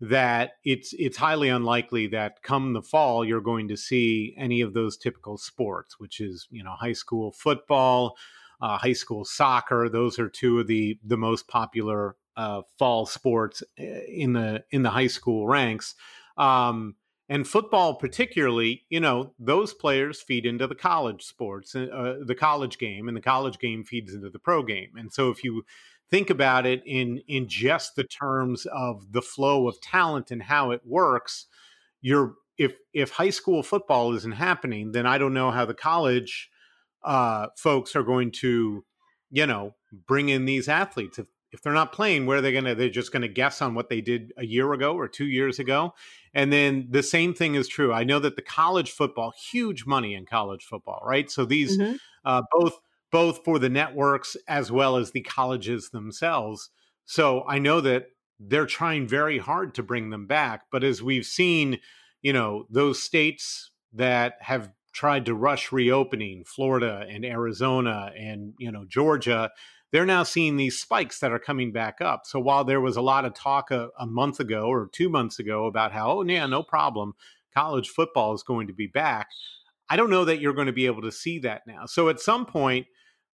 that 0.01 0.53
it's 0.63 0.93
it's 0.93 1.17
highly 1.17 1.49
unlikely 1.49 2.07
that 2.07 2.41
come 2.41 2.73
the 2.73 2.81
fall 2.81 3.25
you're 3.25 3.41
going 3.41 3.67
to 3.67 3.75
see 3.75 4.33
any 4.37 4.61
of 4.61 4.73
those 4.73 4.97
typical 4.97 5.37
sports, 5.37 5.99
which 5.99 6.19
is 6.19 6.47
you 6.51 6.63
know 6.63 6.71
high 6.71 6.93
school 6.93 7.31
football, 7.31 8.15
uh, 8.61 8.77
high 8.77 8.93
school 8.93 9.25
soccer. 9.25 9.89
Those 9.89 10.17
are 10.19 10.29
two 10.29 10.59
of 10.59 10.67
the 10.67 10.97
the 11.03 11.17
most 11.17 11.47
popular 11.47 12.15
uh, 12.37 12.61
fall 12.77 13.05
sports 13.05 13.61
eh, 13.77 14.01
in 14.07 14.33
the 14.33 14.63
in 14.71 14.83
the 14.83 14.91
high 14.91 15.07
school 15.07 15.47
ranks. 15.47 15.95
Um, 16.37 16.95
and 17.31 17.47
football, 17.47 17.93
particularly, 17.93 18.85
you 18.89 18.99
know, 18.99 19.33
those 19.37 19.71
players 19.73 20.19
feed 20.19 20.47
into 20.47 20.65
the 20.65 20.73
college 20.73 21.23
sports, 21.23 21.75
uh, 21.75 22.15
the 22.25 22.33
college 22.33 22.79
game, 22.79 23.07
and 23.07 23.15
the 23.15 23.21
college 23.21 23.59
game 23.59 23.83
feeds 23.83 24.15
into 24.15 24.31
the 24.31 24.39
pro 24.39 24.63
game. 24.63 24.89
And 24.95 25.13
so, 25.13 25.29
if 25.29 25.43
you 25.43 25.63
think 26.09 26.29
about 26.29 26.65
it 26.65 26.81
in 26.85 27.21
in 27.27 27.47
just 27.47 27.95
the 27.95 28.03
terms 28.03 28.65
of 28.65 29.11
the 29.11 29.21
flow 29.21 29.67
of 29.67 29.79
talent 29.81 30.31
and 30.31 30.43
how 30.43 30.71
it 30.71 30.81
works, 30.85 31.47
you're 32.01 32.35
if 32.57 32.75
if 32.93 33.11
high 33.11 33.29
school 33.29 33.63
football 33.63 34.13
isn't 34.13 34.33
happening, 34.33 34.91
then 34.91 35.05
I 35.05 35.17
don't 35.17 35.33
know 35.33 35.51
how 35.51 35.65
the 35.65 35.73
college 35.73 36.49
uh, 37.03 37.47
folks 37.55 37.95
are 37.95 38.03
going 38.03 38.31
to, 38.31 38.83
you 39.31 39.47
know, 39.47 39.75
bring 40.05 40.29
in 40.29 40.45
these 40.45 40.67
athletes. 40.67 41.17
If 41.17 41.27
if 41.51 41.61
they're 41.61 41.73
not 41.73 41.93
playing, 41.93 42.25
where 42.25 42.37
are 42.37 42.41
they 42.41 42.51
gonna? 42.51 42.75
They're 42.75 42.89
just 42.89 43.11
gonna 43.11 43.27
guess 43.29 43.61
on 43.61 43.73
what 43.73 43.89
they 43.89 44.01
did 44.01 44.33
a 44.37 44.45
year 44.45 44.71
ago 44.73 44.95
or 44.95 45.07
two 45.07 45.25
years 45.25 45.57
ago. 45.57 45.93
And 46.33 46.53
then 46.53 46.87
the 46.91 47.01
same 47.01 47.33
thing 47.33 47.55
is 47.55 47.67
true. 47.67 47.93
I 47.93 48.03
know 48.03 48.19
that 48.19 48.35
the 48.35 48.41
college 48.41 48.91
football, 48.91 49.33
huge 49.51 49.85
money 49.85 50.13
in 50.13 50.25
college 50.25 50.63
football, 50.63 51.01
right? 51.03 51.31
So 51.31 51.45
these 51.45 51.77
mm-hmm. 51.77 51.95
uh, 52.25 52.43
both 52.51 52.79
both 53.11 53.43
for 53.43 53.59
the 53.59 53.69
networks 53.69 54.37
as 54.47 54.71
well 54.71 54.95
as 54.95 55.11
the 55.11 55.21
colleges 55.21 55.89
themselves. 55.89 56.69
So 57.05 57.43
I 57.47 57.59
know 57.59 57.81
that 57.81 58.07
they're 58.39 58.65
trying 58.65 59.07
very 59.07 59.37
hard 59.37 59.75
to 59.75 59.83
bring 59.83 60.09
them 60.09 60.27
back. 60.27 60.63
But 60.71 60.83
as 60.83 61.03
we've 61.03 61.25
seen, 61.25 61.79
you 62.21 62.33
know, 62.33 62.65
those 62.69 63.01
states 63.01 63.71
that 63.93 64.35
have 64.41 64.71
tried 64.93 65.25
to 65.25 65.33
rush 65.33 65.71
reopening, 65.71 66.43
Florida 66.45 67.05
and 67.09 67.25
Arizona 67.25 68.11
and, 68.17 68.53
you 68.59 68.71
know, 68.71 68.85
Georgia, 68.87 69.51
they're 69.91 70.05
now 70.05 70.23
seeing 70.23 70.57
these 70.57 70.79
spikes 70.79 71.19
that 71.19 71.31
are 71.31 71.39
coming 71.39 71.71
back 71.71 71.99
up. 72.01 72.21
So 72.25 72.39
while 72.39 72.63
there 72.63 72.81
was 72.81 72.95
a 72.95 73.01
lot 73.01 73.25
of 73.25 73.33
talk 73.33 73.71
a, 73.71 73.89
a 73.99 74.05
month 74.05 74.39
ago 74.39 74.67
or 74.67 74.89
two 74.91 75.09
months 75.09 75.39
ago 75.39 75.65
about 75.65 75.91
how, 75.91 76.11
oh, 76.11 76.23
yeah, 76.23 76.45
no 76.45 76.63
problem, 76.63 77.13
college 77.53 77.89
football 77.89 78.33
is 78.33 78.43
going 78.43 78.67
to 78.67 78.73
be 78.73 78.87
back, 78.87 79.29
I 79.89 79.95
don't 79.95 80.11
know 80.11 80.25
that 80.25 80.39
you're 80.39 80.53
going 80.53 80.67
to 80.67 80.73
be 80.73 80.85
able 80.85 81.01
to 81.01 81.11
see 81.11 81.39
that 81.39 81.63
now. 81.65 81.87
So 81.87 82.09
at 82.09 82.19
some 82.19 82.45
point, 82.45 82.85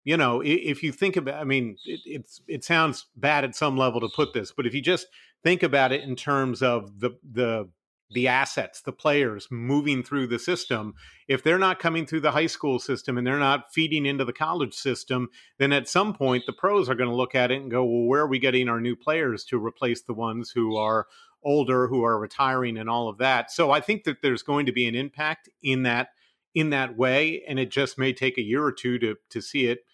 you 0.04 0.16
know, 0.16 0.42
if 0.44 0.82
you 0.82 0.92
think 0.92 1.16
about, 1.16 1.34
I 1.40 1.44
mean, 1.44 1.76
it, 1.84 2.00
it's 2.04 2.40
it 2.48 2.64
sounds 2.64 3.06
bad 3.16 3.44
at 3.44 3.54
some 3.54 3.76
level 3.76 4.00
to 4.00 4.08
put 4.14 4.32
this, 4.32 4.52
but 4.52 4.66
if 4.66 4.74
you 4.74 4.80
just 4.80 5.06
think 5.42 5.62
about 5.62 5.92
it 5.92 6.02
in 6.02 6.16
terms 6.16 6.62
of 6.62 7.00
the 7.00 7.10
the 7.30 7.68
the 8.12 8.26
assets, 8.26 8.80
the 8.80 8.92
players 8.92 9.46
moving 9.50 10.02
through 10.02 10.26
the 10.26 10.38
system, 10.38 10.94
if 11.28 11.44
they're 11.44 11.58
not 11.58 11.78
coming 11.78 12.06
through 12.06 12.20
the 12.20 12.32
high 12.32 12.46
school 12.46 12.80
system 12.80 13.16
and 13.16 13.24
they're 13.24 13.38
not 13.38 13.72
feeding 13.72 14.04
into 14.04 14.24
the 14.24 14.32
college 14.32 14.74
system, 14.74 15.28
then 15.58 15.72
at 15.72 15.88
some 15.88 16.12
point 16.12 16.44
the 16.46 16.52
pros 16.52 16.88
are 16.88 16.96
going 16.96 17.08
to 17.08 17.14
look 17.14 17.36
at 17.36 17.52
it 17.52 17.60
and 17.60 17.70
go, 17.70 17.84
well, 17.84 18.06
where 18.06 18.22
are 18.22 18.26
we 18.26 18.40
getting 18.40 18.68
our 18.68 18.80
new 18.80 18.96
players 18.96 19.44
to 19.44 19.64
replace 19.64 20.02
the 20.02 20.14
ones 20.14 20.50
who 20.50 20.76
are 20.76 21.06
older, 21.44 21.86
who 21.86 22.02
are 22.02 22.18
retiring, 22.18 22.76
and 22.76 22.90
all 22.90 23.08
of 23.08 23.18
that? 23.18 23.50
So 23.50 23.70
I 23.70 23.80
think 23.80 24.04
that 24.04 24.22
there's 24.22 24.42
going 24.42 24.66
to 24.66 24.72
be 24.72 24.88
an 24.88 24.94
impact 24.94 25.48
in 25.62 25.84
that 25.84 26.08
in 26.52 26.70
that 26.70 26.96
way, 26.96 27.44
and 27.46 27.60
it 27.60 27.70
just 27.70 27.96
may 27.96 28.12
take 28.12 28.36
a 28.36 28.42
year 28.42 28.64
or 28.64 28.72
two 28.72 28.98
to 28.98 29.14
to 29.30 29.40
see 29.40 29.66
it 29.66 29.84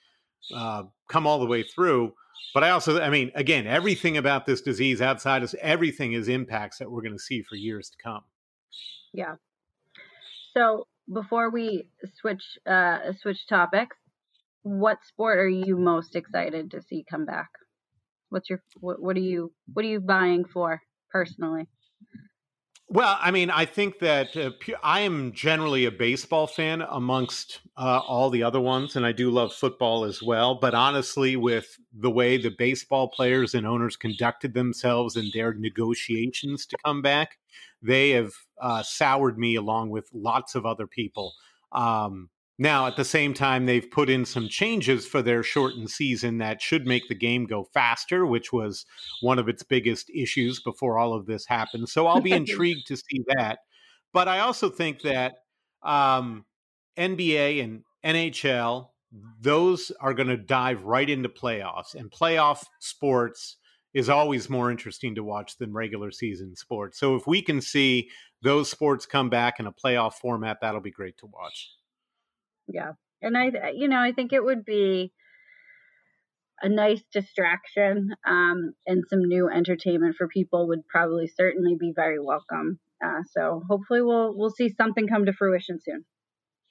uh, 0.54 0.84
come 1.08 1.26
all 1.26 1.38
the 1.38 1.46
way 1.46 1.62
through. 1.62 2.12
But 2.54 2.64
I 2.64 2.70
also, 2.70 3.00
I 3.00 3.10
mean, 3.10 3.32
again, 3.34 3.66
everything 3.66 4.16
about 4.16 4.46
this 4.46 4.60
disease 4.60 5.00
outside 5.00 5.42
of 5.42 5.54
everything 5.60 6.12
is 6.12 6.28
impacts 6.28 6.78
that 6.78 6.90
we're 6.90 7.02
going 7.02 7.12
to 7.12 7.18
see 7.18 7.42
for 7.42 7.56
years 7.56 7.90
to 7.90 7.96
come. 8.02 8.22
Yeah. 9.12 9.36
So 10.54 10.86
before 11.12 11.50
we 11.50 11.88
switch 12.20 12.42
uh, 12.66 13.12
switch 13.20 13.46
topics, 13.46 13.96
what 14.62 14.98
sport 15.04 15.38
are 15.38 15.48
you 15.48 15.76
most 15.76 16.16
excited 16.16 16.70
to 16.70 16.82
see 16.82 17.04
come 17.08 17.24
back? 17.24 17.48
What's 18.30 18.48
your 18.50 18.62
what, 18.80 19.00
what 19.00 19.16
are 19.16 19.20
you 19.20 19.52
what 19.72 19.84
are 19.84 19.88
you 19.88 20.00
buying 20.00 20.44
for 20.44 20.80
personally? 21.10 21.68
Well, 22.88 23.18
I 23.20 23.32
mean, 23.32 23.50
I 23.50 23.64
think 23.64 23.98
that 23.98 24.36
uh, 24.36 24.52
I 24.80 25.00
am 25.00 25.32
generally 25.32 25.86
a 25.86 25.90
baseball 25.90 26.46
fan 26.46 26.82
amongst 26.88 27.60
uh, 27.76 27.98
all 28.06 28.30
the 28.30 28.44
other 28.44 28.60
ones, 28.60 28.94
and 28.94 29.04
I 29.04 29.10
do 29.10 29.28
love 29.28 29.52
football 29.52 30.04
as 30.04 30.22
well. 30.22 30.54
But 30.54 30.72
honestly, 30.72 31.34
with 31.36 31.78
the 31.92 32.10
way 32.10 32.36
the 32.36 32.54
baseball 32.56 33.08
players 33.08 33.54
and 33.54 33.66
owners 33.66 33.96
conducted 33.96 34.54
themselves 34.54 35.16
in 35.16 35.30
their 35.34 35.52
negotiations 35.52 36.64
to 36.66 36.76
come 36.84 37.02
back, 37.02 37.38
they 37.82 38.10
have 38.10 38.32
uh, 38.60 38.84
soured 38.84 39.36
me 39.36 39.56
along 39.56 39.90
with 39.90 40.08
lots 40.12 40.54
of 40.54 40.64
other 40.64 40.86
people. 40.86 41.34
Um, 41.72 42.30
now, 42.58 42.86
at 42.86 42.96
the 42.96 43.04
same 43.04 43.34
time, 43.34 43.66
they've 43.66 43.90
put 43.90 44.08
in 44.08 44.24
some 44.24 44.48
changes 44.48 45.06
for 45.06 45.20
their 45.20 45.42
shortened 45.42 45.90
season 45.90 46.38
that 46.38 46.62
should 46.62 46.86
make 46.86 47.06
the 47.08 47.14
game 47.14 47.44
go 47.44 47.64
faster, 47.64 48.24
which 48.24 48.50
was 48.50 48.86
one 49.20 49.38
of 49.38 49.48
its 49.48 49.62
biggest 49.62 50.08
issues 50.08 50.60
before 50.60 50.98
all 50.98 51.12
of 51.12 51.26
this 51.26 51.44
happened. 51.46 51.90
So 51.90 52.06
I'll 52.06 52.22
be 52.22 52.32
intrigued 52.32 52.86
to 52.86 52.96
see 52.96 53.24
that. 53.36 53.58
But 54.14 54.26
I 54.26 54.38
also 54.40 54.70
think 54.70 55.02
that 55.02 55.34
um, 55.82 56.46
NBA 56.96 57.62
and 57.62 57.84
NHL, 58.02 58.88
those 59.38 59.92
are 60.00 60.14
going 60.14 60.28
to 60.28 60.38
dive 60.38 60.82
right 60.84 61.08
into 61.08 61.28
playoffs, 61.28 61.94
and 61.94 62.10
playoff 62.10 62.64
sports 62.80 63.56
is 63.92 64.08
always 64.08 64.48
more 64.48 64.70
interesting 64.70 65.14
to 65.14 65.24
watch 65.24 65.58
than 65.58 65.74
regular 65.74 66.10
season 66.10 66.56
sports. 66.56 66.98
So 66.98 67.16
if 67.16 67.26
we 67.26 67.42
can 67.42 67.60
see 67.60 68.08
those 68.42 68.70
sports 68.70 69.04
come 69.04 69.28
back 69.28 69.60
in 69.60 69.66
a 69.66 69.72
playoff 69.72 70.14
format, 70.14 70.58
that'll 70.62 70.80
be 70.80 70.90
great 70.90 71.18
to 71.18 71.26
watch 71.26 71.75
yeah 72.68 72.92
and 73.22 73.36
i 73.36 73.50
you 73.74 73.88
know 73.88 73.98
i 73.98 74.12
think 74.12 74.32
it 74.32 74.44
would 74.44 74.64
be 74.64 75.12
a 76.62 76.68
nice 76.70 77.02
distraction 77.12 78.14
um, 78.26 78.72
and 78.86 79.04
some 79.10 79.20
new 79.20 79.46
entertainment 79.48 80.16
for 80.16 80.26
people 80.26 80.68
would 80.68 80.88
probably 80.88 81.26
certainly 81.26 81.76
be 81.78 81.92
very 81.94 82.18
welcome 82.18 82.78
uh, 83.04 83.20
so 83.30 83.62
hopefully 83.68 84.00
we'll 84.00 84.36
we'll 84.36 84.50
see 84.50 84.70
something 84.70 85.06
come 85.06 85.26
to 85.26 85.32
fruition 85.32 85.78
soon 85.84 86.04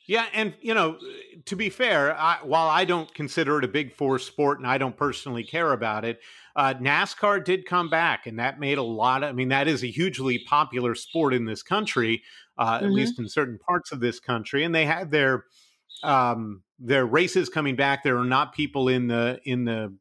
yeah, 0.07 0.27
and 0.33 0.53
you 0.61 0.73
know, 0.73 0.99
to 1.45 1.55
be 1.55 1.69
fair, 1.69 2.15
I, 2.15 2.37
while 2.43 2.67
I 2.67 2.85
don't 2.85 3.11
consider 3.13 3.57
it 3.57 3.65
a 3.65 3.67
big 3.67 3.91
four 3.95 4.19
sport 4.19 4.59
and 4.59 4.67
I 4.67 4.77
don't 4.77 4.95
personally 4.95 5.43
care 5.43 5.71
about 5.71 6.05
it, 6.05 6.19
uh, 6.55 6.75
NASCAR 6.75 7.43
did 7.43 7.65
come 7.65 7.89
back, 7.89 8.27
and 8.27 8.37
that 8.37 8.59
made 8.59 8.77
a 8.77 8.83
lot. 8.83 9.23
Of, 9.23 9.29
I 9.29 9.31
mean, 9.31 9.49
that 9.49 9.67
is 9.67 9.83
a 9.83 9.87
hugely 9.87 10.39
popular 10.47 10.93
sport 10.93 11.33
in 11.33 11.45
this 11.45 11.63
country, 11.63 12.21
uh, 12.57 12.77
mm-hmm. 12.77 12.85
at 12.85 12.91
least 12.91 13.19
in 13.19 13.27
certain 13.27 13.57
parts 13.57 13.91
of 13.91 13.99
this 13.99 14.19
country, 14.19 14.63
and 14.63 14.75
they 14.75 14.85
had 14.85 15.09
their 15.09 15.45
um, 16.03 16.63
their 16.79 17.05
races 17.05 17.49
coming 17.49 17.75
back. 17.75 18.03
There 18.03 18.17
are 18.17 18.25
not 18.25 18.53
people 18.53 18.87
in 18.89 19.07
the 19.07 19.39
in 19.43 19.65
the 19.65 19.93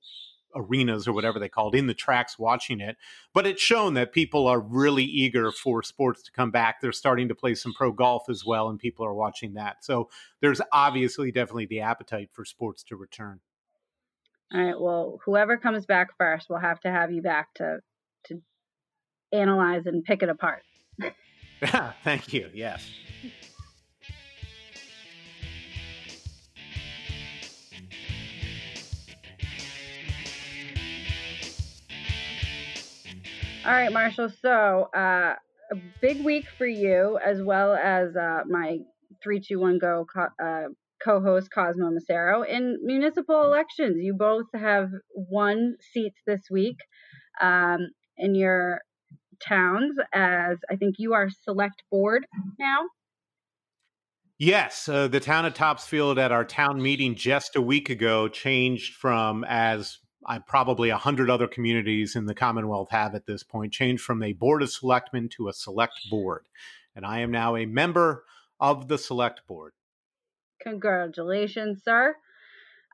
arenas 0.55 1.09
or 1.09 1.13
whatever 1.13 1.39
they 1.39 1.49
called 1.49 1.75
in 1.75 1.87
the 1.87 1.95
tracks 1.95 2.39
watching 2.39 2.81
it 2.81 2.97
but 3.33 3.47
it's 3.47 3.61
shown 3.61 3.95
that 3.95 4.13
people 4.13 4.47
are 4.47 4.61
really 4.61 5.05
eager 5.05 5.51
for 5.51 5.83
sports 5.83 6.23
to 6.23 6.31
come 6.31 6.51
back. 6.51 6.81
They're 6.81 6.93
starting 6.93 7.29
to 7.29 7.35
play 7.35 7.55
some 7.55 7.73
pro 7.75 7.93
golf 7.93 8.29
as 8.29 8.45
well 8.45 8.69
and 8.69 8.79
people 8.79 9.05
are 9.05 9.15
watching 9.15 9.55
that. 9.55 9.85
So 9.85 10.09
there's 10.41 10.61
obviously 10.73 11.33
definitely 11.33 11.67
the 11.67 11.81
appetite 11.81 12.31
for 12.33 12.45
sports 12.45 12.83
to 12.85 12.97
return. 12.97 13.41
All 14.53 14.65
right 14.65 14.81
well 14.81 15.21
whoever 15.25 15.57
comes 15.57 15.87
back 15.87 16.09
first 16.19 16.47
we'll 16.49 16.61
have 16.61 16.81
to 16.81 16.91
have 16.91 17.11
you 17.11 17.23
back 17.23 17.53
to 17.55 17.81
to 18.27 18.41
analyze 19.33 19.87
and 19.87 20.05
pick 20.05 20.23
it 20.23 20.29
apart. 20.29 20.63
Yeah, 21.61 21.93
thank 22.05 22.33
you 22.33 22.51
yes 22.55 22.89
All 33.65 33.73
right, 33.73 33.91
Marshall. 33.91 34.29
So, 34.43 34.91
uh, 34.95 35.37
a 35.71 35.77
big 36.03 36.23
week 36.23 36.45
for 36.59 36.67
you, 36.67 37.19
as 37.25 37.43
well 37.43 37.73
as 37.73 38.15
uh, 38.15 38.43
my 38.47 38.79
321 39.23 39.79
Go 39.79 40.07
co- 40.13 40.45
uh, 40.45 40.69
co 41.03 41.23
host, 41.23 41.49
Cosmo 41.51 41.91
Macero. 41.91 42.47
In 42.47 42.79
municipal 42.83 43.43
elections, 43.45 43.97
you 43.99 44.13
both 44.13 44.45
have 44.55 44.91
won 45.15 45.77
seats 45.81 46.21
this 46.27 46.43
week 46.51 46.77
um, 47.41 47.89
in 48.19 48.35
your 48.35 48.83
towns, 49.41 49.97
as 50.13 50.59
I 50.71 50.77
think 50.77 50.97
you 50.99 51.15
are 51.15 51.31
select 51.31 51.85
board 51.91 52.27
now. 52.59 52.83
Yes, 54.37 54.89
uh, 54.91 55.09
the 55.09 55.21
town 55.21 55.47
of 55.47 55.55
Topsfield 55.55 56.19
at 56.19 56.33
our 56.33 56.45
town 56.45 56.83
meeting 56.83 57.15
just 57.15 57.57
a 57.57 57.63
week 57.63 57.89
ago 57.89 58.29
changed 58.29 58.95
from 58.97 59.45
as 59.45 60.01
I 60.27 60.39
probably 60.39 60.91
a 60.91 60.97
hundred 60.97 61.31
other 61.31 61.47
communities 61.47 62.17
in 62.17 62.27
the 62.27 62.35
Commonwealth 62.35 62.91
have 62.91 63.15
at 63.15 63.27
this 63.27 63.43
point 63.43 63.73
changed 63.73 64.03
from 64.03 64.23
a 64.23 64.33
board 64.33 64.63
of 64.63 64.71
selectmen 64.71 65.29
to 65.31 65.49
a 65.49 65.53
select 65.53 66.09
board, 66.11 66.47
and 66.95 67.05
I 67.05 67.21
am 67.21 67.31
now 67.31 67.57
a 67.57 67.67
member 67.67 68.25
of 68.61 68.89
the 68.89 68.99
select 68.99 69.47
board. 69.47 69.73
Congratulations, 70.63 71.83
sir. 71.85 72.17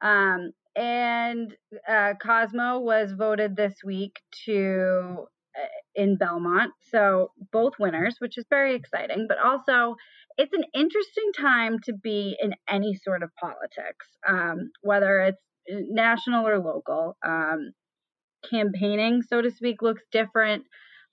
Um, 0.03 0.53
and 0.77 1.57
uh, 1.89 2.15
Cosmo 2.21 2.79
was 2.79 3.13
voted 3.13 3.57
this 3.57 3.75
week 3.85 4.21
to 4.47 5.27
uh, 5.57 5.67
in 5.95 6.17
Belmont. 6.17 6.73
So 6.91 7.33
both 7.53 7.75
winners, 7.79 8.17
which 8.21 8.39
is 8.39 8.45
very 8.49 8.75
exciting, 8.75 9.27
but 9.29 9.39
also 9.39 9.97
it's 10.39 10.53
an 10.53 10.65
interesting 10.75 11.33
time 11.37 11.79
to 11.85 11.93
be 11.93 12.37
in 12.41 12.55
any 12.69 12.95
sort 12.95 13.23
of 13.23 13.31
politics, 13.35 14.07
um, 14.29 14.71
whether 14.83 15.21
it's 15.21 15.43
national 15.69 16.47
or 16.47 16.59
local. 16.59 17.17
Um, 17.25 17.73
campaigning, 18.49 19.23
so 19.23 19.43
to 19.43 19.51
speak, 19.51 19.83
looks 19.83 20.03
different, 20.11 20.65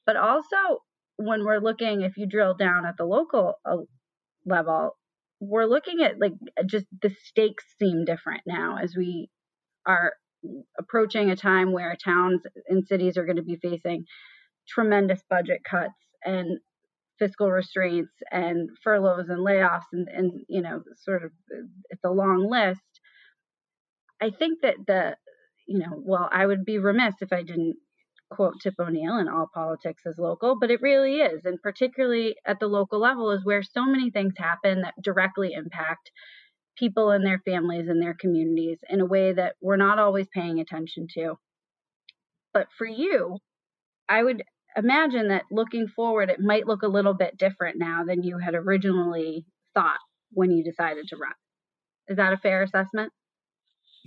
but 0.06 0.16
also 0.16 0.84
when 1.18 1.44
we're 1.44 1.60
looking, 1.60 2.02
if 2.02 2.18
you 2.18 2.28
drill 2.28 2.54
down 2.54 2.86
at 2.86 2.96
the 2.98 3.06
local 3.06 3.56
uh, 3.66 3.78
level, 4.46 4.98
we're 5.40 5.66
looking 5.66 6.02
at 6.02 6.20
like 6.20 6.34
just 6.66 6.86
the 7.02 7.14
stakes 7.26 7.64
seem 7.80 8.06
different 8.06 8.42
now 8.46 8.78
as 8.82 8.96
we 8.96 9.30
are 9.86 10.14
approaching 10.80 11.30
a 11.30 11.36
time 11.36 11.72
where 11.72 11.96
towns 12.04 12.42
and 12.68 12.88
cities 12.88 13.18
are 13.18 13.26
going 13.26 13.38
to 13.38 13.44
be 13.44 13.58
facing 13.62 14.06
tremendous 14.68 15.22
budget 15.30 15.62
cuts 15.70 15.94
and 16.24 16.60
fiscal 17.20 17.52
restraints 17.52 18.14
and 18.32 18.70
furloughs 18.84 19.30
and 19.30 19.40
layoffs 19.40 19.86
and, 19.92 20.08
and 20.08 20.32
you 20.48 20.62
know 20.62 20.82
sort 21.04 21.24
of 21.24 21.32
it's 21.90 22.04
a 22.04 22.12
long 22.12 22.48
list 22.50 22.97
i 24.22 24.30
think 24.30 24.60
that 24.62 24.76
the 24.86 25.16
you 25.68 25.80
know 25.80 26.02
well 26.06 26.30
i 26.32 26.46
would 26.46 26.66
be 26.66 26.78
remiss 26.78 27.16
if 27.22 27.32
i 27.32 27.44
didn't 27.44 27.76
quote 28.30 28.56
tip 28.62 28.74
o'neill 28.80 29.18
and 29.18 29.30
all 29.30 29.50
politics 29.54 30.04
is 30.06 30.18
local 30.18 30.58
but 30.60 30.70
it 30.70 30.82
really 30.82 31.18
is 31.18 31.46
and 31.46 31.62
particularly 31.62 32.36
at 32.46 32.60
the 32.60 32.68
local 32.68 33.00
level 33.00 33.32
is 33.32 33.46
where 33.46 33.64
so 33.64 33.86
many 33.86 34.12
things 34.12 34.34
happen 34.38 34.82
that 34.82 34.94
directly 35.02 35.54
impact 35.54 36.12
people 36.78 37.12
and 37.12 37.26
their 37.26 37.40
families 37.40 37.88
and 37.88 38.02
their 38.02 38.14
communities 38.14 38.80
in 38.90 39.02
a 39.02 39.06
way 39.06 39.34
that 39.34 39.56
we're 39.62 39.78
not 39.78 40.00
always 40.00 40.28
paying 40.34 40.60
attention 40.60 41.08
to. 41.16 41.36
But 42.54 42.68
for 42.78 42.88
you, 42.88 43.38
I 44.08 44.24
would 44.24 44.44
imagine 44.76 45.30
that 45.30 45.44
looking 45.52 45.88
forward, 45.88 46.30
it 46.30 46.40
might 46.40 46.68
look 46.68 46.84
a 46.84 46.88
little 46.88 47.14
bit 47.14 47.38
different 47.38 47.78
now 47.78 48.04
than 48.06 48.24
you 48.24 48.38
had 48.38 48.56
originally 48.56 49.46
thought 49.74 50.00
when 50.32 50.52
you 50.52 50.64
decided 50.64 51.08
to 51.10 51.18
run. 51.18 51.34
Is 52.08 52.18
that 52.18 52.34
a 52.34 52.38
fair 52.38 52.64
assessment? 52.64 53.12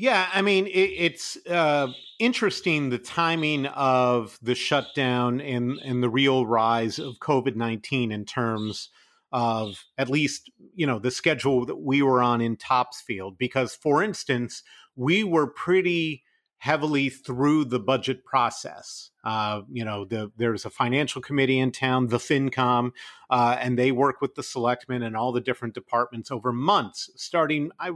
Yeah, 0.01 0.31
I 0.33 0.41
mean, 0.41 0.67
it, 0.67 0.71
it's 0.71 1.37
uh, 1.47 1.89
interesting 2.19 2.89
the 2.89 2.97
timing 2.97 3.67
of 3.67 4.39
the 4.41 4.55
shutdown 4.55 5.43
and, 5.43 5.79
and 5.85 6.03
the 6.03 6.09
real 6.09 6.47
rise 6.47 6.99
of 6.99 7.17
COVID 7.21 7.55
19 7.55 8.11
in 8.11 8.25
terms 8.25 8.89
of 9.31 9.85
at 9.99 10.09
least 10.09 10.51
you 10.75 10.87
know 10.87 10.99
the 10.99 11.11
schedule 11.11 11.67
that 11.67 11.77
we 11.77 12.01
were 12.01 12.23
on 12.23 12.41
in 12.41 12.57
Topsfield 12.57 13.37
because 13.37 13.75
for 13.75 14.03
instance 14.03 14.63
we 14.97 15.23
were 15.23 15.47
pretty 15.47 16.25
heavily 16.61 17.09
through 17.09 17.65
the 17.65 17.81
budget 17.81 18.25
process. 18.25 19.11
Uh, 19.25 19.63
you 19.71 19.83
know, 19.83 20.05
the, 20.05 20.31
there's 20.37 20.67
a 20.67 20.71
financial 20.71 21.23
committee 21.23 21.59
in 21.59 21.73
town, 21.73 22.09
the 22.09 22.19
FinCom, 22.19 22.91
uh, 23.31 23.57
and 23.59 23.79
they 23.79 23.91
work 23.91 24.21
with 24.21 24.35
the 24.35 24.43
selectmen 24.43 25.03
and 25.03 25.17
all 25.17 25.33
the 25.33 25.41
different 25.41 25.73
departments 25.73 26.31
over 26.31 26.53
months, 26.53 27.09
starting 27.17 27.71
I, 27.81 27.93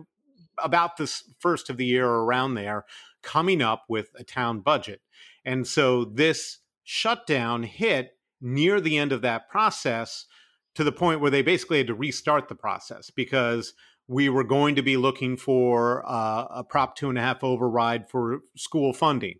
about 0.62 0.96
this 0.96 1.24
first 1.38 1.70
of 1.70 1.76
the 1.76 1.86
year 1.86 2.06
around 2.06 2.54
there, 2.54 2.84
coming 3.22 3.62
up 3.62 3.84
with 3.88 4.10
a 4.16 4.24
town 4.24 4.60
budget. 4.60 5.00
And 5.44 5.66
so 5.66 6.04
this 6.04 6.58
shutdown 6.84 7.62
hit 7.62 8.16
near 8.40 8.80
the 8.80 8.98
end 8.98 9.12
of 9.12 9.22
that 9.22 9.48
process 9.48 10.26
to 10.74 10.84
the 10.84 10.92
point 10.92 11.20
where 11.20 11.30
they 11.30 11.42
basically 11.42 11.78
had 11.78 11.86
to 11.86 11.94
restart 11.94 12.48
the 12.48 12.54
process 12.54 13.10
because 13.10 13.74
we 14.06 14.28
were 14.28 14.44
going 14.44 14.74
to 14.74 14.82
be 14.82 14.96
looking 14.96 15.36
for 15.36 16.04
uh, 16.06 16.46
a 16.50 16.64
Prop 16.64 16.96
two 16.96 17.08
and 17.08 17.16
a 17.16 17.22
half 17.22 17.42
override 17.42 18.10
for 18.10 18.40
school 18.56 18.92
funding. 18.92 19.38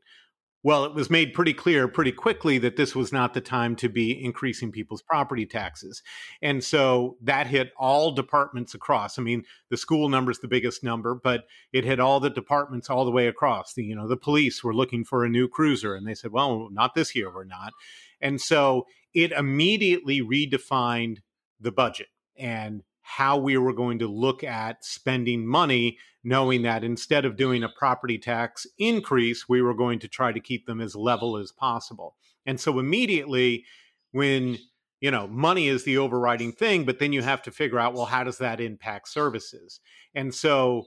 Well, 0.64 0.86
it 0.86 0.94
was 0.94 1.10
made 1.10 1.34
pretty 1.34 1.52
clear 1.52 1.86
pretty 1.86 2.10
quickly 2.10 2.56
that 2.56 2.76
this 2.76 2.96
was 2.96 3.12
not 3.12 3.34
the 3.34 3.42
time 3.42 3.76
to 3.76 3.88
be 3.90 4.24
increasing 4.24 4.72
people's 4.72 5.02
property 5.02 5.44
taxes. 5.44 6.02
And 6.40 6.64
so 6.64 7.18
that 7.22 7.48
hit 7.48 7.72
all 7.76 8.12
departments 8.12 8.74
across. 8.74 9.18
I 9.18 9.22
mean, 9.22 9.44
the 9.68 9.76
school 9.76 10.08
number 10.08 10.30
is 10.30 10.38
the 10.38 10.48
biggest 10.48 10.82
number, 10.82 11.14
but 11.14 11.44
it 11.70 11.84
hit 11.84 12.00
all 12.00 12.18
the 12.18 12.30
departments 12.30 12.88
all 12.88 13.04
the 13.04 13.10
way 13.10 13.26
across. 13.26 13.74
The, 13.74 13.84
you 13.84 13.94
know, 13.94 14.08
the 14.08 14.16
police 14.16 14.64
were 14.64 14.74
looking 14.74 15.04
for 15.04 15.22
a 15.22 15.28
new 15.28 15.48
cruiser 15.48 15.94
and 15.94 16.08
they 16.08 16.14
said, 16.14 16.32
well, 16.32 16.70
not 16.72 16.94
this 16.94 17.14
year, 17.14 17.30
we're 17.30 17.44
not. 17.44 17.74
And 18.18 18.40
so 18.40 18.86
it 19.12 19.32
immediately 19.32 20.22
redefined 20.22 21.18
the 21.60 21.72
budget 21.72 22.08
and 22.38 22.82
how 23.06 23.36
we 23.36 23.56
were 23.58 23.74
going 23.74 23.98
to 23.98 24.08
look 24.08 24.42
at 24.42 24.82
spending 24.82 25.46
money, 25.46 25.98
knowing 26.24 26.62
that 26.62 26.82
instead 26.82 27.26
of 27.26 27.36
doing 27.36 27.62
a 27.62 27.68
property 27.68 28.16
tax 28.16 28.66
increase, 28.78 29.46
we 29.46 29.60
were 29.60 29.74
going 29.74 29.98
to 29.98 30.08
try 30.08 30.32
to 30.32 30.40
keep 30.40 30.66
them 30.66 30.80
as 30.80 30.96
level 30.96 31.36
as 31.36 31.52
possible. 31.52 32.16
And 32.46 32.58
so 32.58 32.78
immediately, 32.78 33.64
when 34.12 34.56
you 35.00 35.10
know 35.10 35.26
money 35.28 35.68
is 35.68 35.84
the 35.84 35.98
overriding 35.98 36.52
thing, 36.52 36.84
but 36.84 36.98
then 36.98 37.12
you 37.12 37.20
have 37.20 37.42
to 37.42 37.50
figure 37.50 37.78
out, 37.78 37.92
well, 37.92 38.06
how 38.06 38.24
does 38.24 38.38
that 38.38 38.58
impact 38.58 39.10
services? 39.10 39.80
And 40.14 40.34
so 40.34 40.86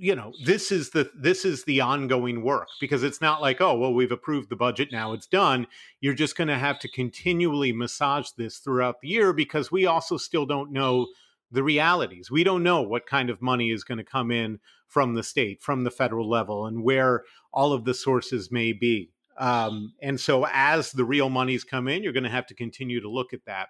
you 0.00 0.14
know 0.14 0.32
this 0.44 0.72
is 0.72 0.90
the 0.90 1.10
this 1.14 1.44
is 1.44 1.64
the 1.64 1.82
ongoing 1.82 2.42
work 2.42 2.68
because 2.80 3.02
it's 3.02 3.20
not 3.20 3.42
like 3.42 3.60
oh 3.60 3.76
well 3.76 3.92
we've 3.92 4.10
approved 4.10 4.48
the 4.48 4.56
budget 4.56 4.88
now 4.90 5.12
it's 5.12 5.26
done. 5.26 5.66
You're 6.00 6.14
just 6.14 6.36
going 6.36 6.48
to 6.48 6.58
have 6.58 6.78
to 6.80 6.88
continually 6.88 7.72
massage 7.72 8.30
this 8.30 8.58
throughout 8.58 9.02
the 9.02 9.08
year 9.08 9.34
because 9.34 9.70
we 9.70 9.84
also 9.84 10.16
still 10.16 10.46
don't 10.46 10.72
know 10.72 11.08
the 11.50 11.62
realities. 11.62 12.30
We 12.30 12.44
don't 12.44 12.62
know 12.62 12.80
what 12.80 13.06
kind 13.06 13.28
of 13.28 13.42
money 13.42 13.70
is 13.70 13.84
going 13.84 13.98
to 13.98 14.04
come 14.04 14.30
in 14.30 14.60
from 14.86 15.14
the 15.14 15.22
state 15.22 15.60
from 15.60 15.84
the 15.84 15.90
federal 15.90 16.28
level 16.28 16.64
and 16.64 16.82
where 16.82 17.24
all 17.52 17.74
of 17.74 17.84
the 17.84 17.94
sources 17.94 18.50
may 18.50 18.72
be. 18.72 19.10
Um, 19.36 19.92
and 20.00 20.18
so 20.18 20.46
as 20.50 20.92
the 20.92 21.04
real 21.04 21.28
monies 21.28 21.62
come 21.62 21.88
in 21.88 22.02
you're 22.02 22.14
going 22.14 22.24
to 22.24 22.30
have 22.30 22.46
to 22.46 22.54
continue 22.54 23.02
to 23.02 23.10
look 23.10 23.34
at 23.34 23.44
that. 23.44 23.68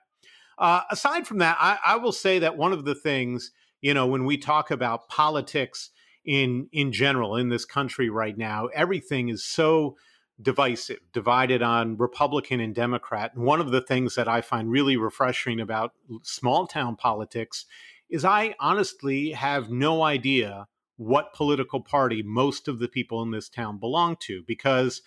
Uh, 0.56 0.82
aside 0.92 1.26
from 1.26 1.38
that 1.38 1.56
I, 1.58 1.78
I 1.84 1.96
will 1.96 2.12
say 2.12 2.38
that 2.38 2.56
one 2.56 2.72
of 2.72 2.84
the 2.84 2.94
things 2.94 3.50
you 3.80 3.94
know 3.94 4.06
when 4.06 4.24
we 4.24 4.36
talk 4.36 4.70
about 4.70 5.08
politics 5.08 5.90
in 6.24 6.68
in 6.72 6.92
general 6.92 7.36
in 7.36 7.48
this 7.48 7.64
country 7.64 8.10
right 8.10 8.36
now. 8.36 8.66
Everything 8.66 9.28
is 9.28 9.44
so 9.44 9.96
divisive, 10.40 10.98
divided 11.12 11.62
on 11.62 11.96
Republican 11.96 12.60
and 12.60 12.74
Democrat. 12.74 13.32
And 13.34 13.44
one 13.44 13.60
of 13.60 13.70
the 13.70 13.80
things 13.80 14.14
that 14.14 14.28
I 14.28 14.40
find 14.40 14.70
really 14.70 14.96
refreshing 14.96 15.60
about 15.60 15.92
small 16.22 16.66
town 16.66 16.96
politics 16.96 17.66
is 18.08 18.24
I 18.24 18.54
honestly 18.58 19.32
have 19.32 19.70
no 19.70 20.02
idea 20.02 20.66
what 20.96 21.32
political 21.32 21.80
party 21.80 22.22
most 22.22 22.68
of 22.68 22.78
the 22.78 22.88
people 22.88 23.22
in 23.22 23.30
this 23.30 23.48
town 23.48 23.78
belong 23.78 24.16
to 24.20 24.42
because 24.46 25.02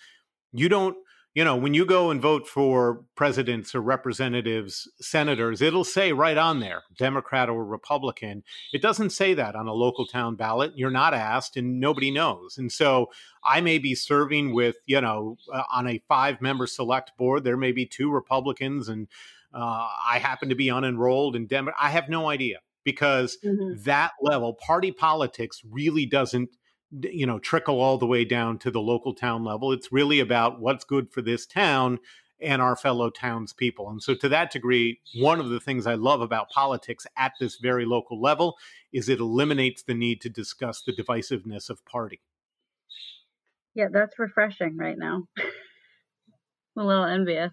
you 0.52 0.68
don't 0.68 0.96
you 1.34 1.42
know, 1.42 1.56
when 1.56 1.74
you 1.74 1.84
go 1.84 2.10
and 2.10 2.22
vote 2.22 2.46
for 2.46 3.02
presidents 3.16 3.74
or 3.74 3.80
representatives, 3.80 4.88
senators, 5.00 5.60
it'll 5.60 5.82
say 5.82 6.12
right 6.12 6.38
on 6.38 6.60
there, 6.60 6.84
Democrat 6.96 7.48
or 7.48 7.64
Republican. 7.64 8.44
It 8.72 8.80
doesn't 8.80 9.10
say 9.10 9.34
that 9.34 9.56
on 9.56 9.66
a 9.66 9.72
local 9.72 10.06
town 10.06 10.36
ballot. 10.36 10.72
You're 10.76 10.90
not 10.90 11.12
asked 11.12 11.56
and 11.56 11.80
nobody 11.80 12.12
knows. 12.12 12.56
And 12.56 12.70
so 12.70 13.10
I 13.42 13.60
may 13.60 13.78
be 13.78 13.96
serving 13.96 14.54
with, 14.54 14.76
you 14.86 15.00
know, 15.00 15.36
uh, 15.52 15.64
on 15.72 15.88
a 15.88 16.02
five 16.06 16.40
member 16.40 16.68
select 16.68 17.16
board, 17.18 17.42
there 17.42 17.56
may 17.56 17.72
be 17.72 17.84
two 17.84 18.12
Republicans 18.12 18.88
and 18.88 19.08
uh, 19.52 19.88
I 20.06 20.20
happen 20.20 20.48
to 20.50 20.54
be 20.54 20.66
unenrolled 20.66 21.34
and 21.34 21.48
Dem- 21.48 21.68
I 21.80 21.90
have 21.90 22.08
no 22.08 22.30
idea 22.30 22.60
because 22.84 23.38
mm-hmm. 23.44 23.82
that 23.82 24.12
level, 24.22 24.54
party 24.54 24.92
politics 24.92 25.62
really 25.68 26.06
doesn't 26.06 26.50
you 27.02 27.26
know 27.26 27.38
trickle 27.38 27.80
all 27.80 27.98
the 27.98 28.06
way 28.06 28.24
down 28.24 28.58
to 28.58 28.70
the 28.70 28.80
local 28.80 29.14
town 29.14 29.44
level. 29.44 29.72
It's 29.72 29.92
really 29.92 30.20
about 30.20 30.60
what's 30.60 30.84
good 30.84 31.10
for 31.10 31.22
this 31.22 31.46
town 31.46 31.98
and 32.40 32.60
our 32.60 32.76
fellow 32.76 33.10
townspeople. 33.10 33.88
And 33.88 34.02
so 34.02 34.14
to 34.14 34.28
that 34.28 34.50
degree 34.50 35.00
one 35.14 35.40
of 35.40 35.48
the 35.48 35.60
things 35.60 35.86
i 35.86 35.94
love 35.94 36.20
about 36.20 36.50
politics 36.50 37.06
at 37.16 37.32
this 37.40 37.56
very 37.56 37.84
local 37.84 38.20
level 38.20 38.56
is 38.92 39.08
it 39.08 39.20
eliminates 39.20 39.82
the 39.82 39.94
need 39.94 40.20
to 40.22 40.28
discuss 40.28 40.82
the 40.82 40.92
divisiveness 40.92 41.70
of 41.70 41.84
party. 41.84 42.20
Yeah 43.74 43.88
that's 43.90 44.18
refreshing 44.18 44.76
right 44.76 44.98
now. 44.98 45.24
I'm 45.38 45.46
a 46.82 46.86
little 46.86 47.04
envious. 47.04 47.52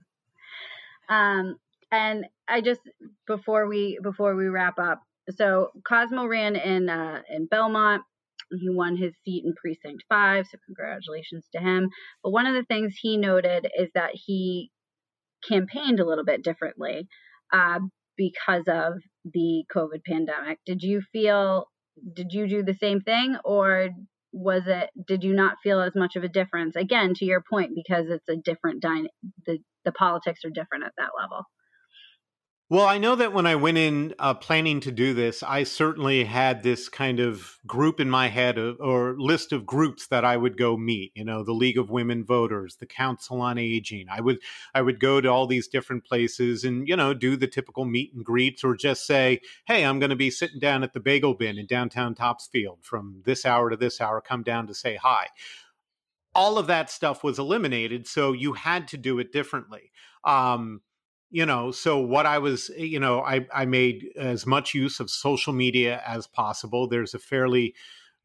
Um 1.10 1.58
and 1.92 2.26
i 2.48 2.62
just 2.62 2.82
before 3.28 3.68
we 3.68 4.00
before 4.02 4.36
we 4.36 4.48
wrap 4.48 4.80
up 4.80 5.04
so 5.36 5.70
cosmo 5.84 6.26
ran 6.26 6.56
in 6.56 6.90
uh 6.90 7.22
in 7.30 7.46
belmont 7.46 8.04
he 8.60 8.70
won 8.70 8.98
his 8.98 9.14
seat 9.24 9.44
in 9.46 9.54
precinct 9.54 10.04
five, 10.10 10.46
so 10.48 10.58
congratulations 10.66 11.46
to 11.54 11.62
him. 11.62 11.90
But 12.24 12.32
one 12.32 12.46
of 12.46 12.54
the 12.54 12.66
things 12.66 12.96
he 13.00 13.18
noted 13.18 13.68
is 13.78 13.90
that 13.96 14.12
he 14.14 14.72
campaigned 15.48 16.00
a 16.00 16.06
little 16.06 16.26
bit 16.26 16.44
differently 16.44 17.08
uh, 17.52 17.80
because 18.18 18.66
of 18.68 18.94
the 19.26 19.64
COVID 19.76 20.04
pandemic. 20.06 20.60
Did 20.66 20.84
you 20.84 21.02
feel, 21.12 21.66
did 22.14 22.32
you 22.32 22.48
do 22.48 22.64
the 22.64 22.74
same 22.74 23.02
thing, 23.02 23.38
or 23.44 23.90
was 24.34 24.64
it, 24.66 24.90
did 25.08 25.24
you 25.24 25.34
not 25.34 25.58
feel 25.64 25.82
as 25.82 25.94
much 25.96 26.16
of 26.16 26.24
a 26.24 26.30
difference? 26.30 26.76
Again, 26.76 27.14
to 27.16 27.26
your 27.26 27.44
point, 27.50 27.72
because 27.76 28.06
it's 28.10 28.30
a 28.30 28.36
different, 28.36 28.82
dy- 28.82 29.10
the, 29.46 29.60
the 29.84 29.92
politics 29.92 30.42
are 30.46 30.50
different 30.50 30.84
at 30.86 30.94
that 30.98 31.10
level. 31.20 31.44
Well, 32.72 32.86
I 32.86 33.00
know 33.00 33.18
that 33.18 33.34
when 33.34 33.46
I 33.46 33.56
went 33.56 33.78
in 33.78 34.16
uh, 34.18 34.34
planning 34.34 34.80
to 34.80 34.94
do 34.94 35.14
this, 35.14 35.44
I 35.44 35.64
certainly 35.64 36.24
had 36.24 36.64
this 36.64 36.88
kind 36.88 37.20
of 37.20 37.60
group 37.68 38.00
in 38.00 38.10
my 38.10 38.30
head 38.30 38.58
of, 38.58 38.80
or 38.80 39.14
list 39.18 39.52
of 39.52 39.66
groups 39.66 40.08
that 40.08 40.24
I 40.24 40.38
would 40.38 40.56
go 40.58 40.78
meet. 40.78 41.12
You 41.14 41.26
know, 41.26 41.44
the 41.44 41.52
League 41.52 41.78
of 41.78 41.90
Women 41.90 42.24
Voters, 42.24 42.78
the 42.78 42.86
Council 42.86 43.42
on 43.42 43.58
Aging. 43.58 44.08
I 44.10 44.22
would 44.22 44.40
I 44.74 44.84
would 44.84 45.02
go 45.02 45.20
to 45.20 45.28
all 45.28 45.48
these 45.48 45.68
different 45.68 46.06
places 46.06 46.64
and 46.64 46.88
you 46.88 46.96
know 46.96 47.14
do 47.14 47.36
the 47.36 47.46
typical 47.46 47.84
meet 47.84 48.14
and 48.14 48.24
greets, 48.24 48.64
or 48.64 48.74
just 48.74 49.06
say, 49.06 49.42
"Hey, 49.66 49.84
I'm 49.84 50.00
going 50.00 50.10
to 50.10 50.16
be 50.16 50.32
sitting 50.32 50.62
down 50.62 50.82
at 50.82 50.94
the 50.94 51.02
Bagel 51.02 51.34
Bin 51.34 51.58
in 51.58 51.66
downtown 51.66 52.16
Topsfield 52.16 52.86
from 52.86 53.22
this 53.26 53.46
hour 53.46 53.70
to 53.70 53.76
this 53.76 54.00
hour. 54.00 54.22
Come 54.22 54.44
down 54.44 54.68
to 54.68 54.74
say 54.74 54.96
hi." 54.96 55.28
All 56.34 56.58
of 56.58 56.68
that 56.68 56.90
stuff 56.90 57.22
was 57.22 57.38
eliminated, 57.38 58.08
so 58.08 58.32
you 58.32 58.54
had 58.54 58.88
to 58.88 58.98
do 58.98 59.20
it 59.20 59.34
differently. 59.34 59.92
Um, 60.24 60.80
you 61.32 61.46
know 61.46 61.72
so 61.72 61.98
what 61.98 62.26
i 62.26 62.38
was 62.38 62.70
eh, 62.78 62.84
you 62.84 63.00
know 63.00 63.22
i 63.22 63.46
i 63.54 63.66
made 63.66 64.10
as 64.18 64.46
much 64.46 64.74
use 64.76 65.00
of 65.00 65.10
social 65.10 65.54
media 65.54 66.02
as 66.06 66.28
possible. 66.28 66.88
There's 66.88 67.14
a 67.14 67.20
fairly 67.20 67.74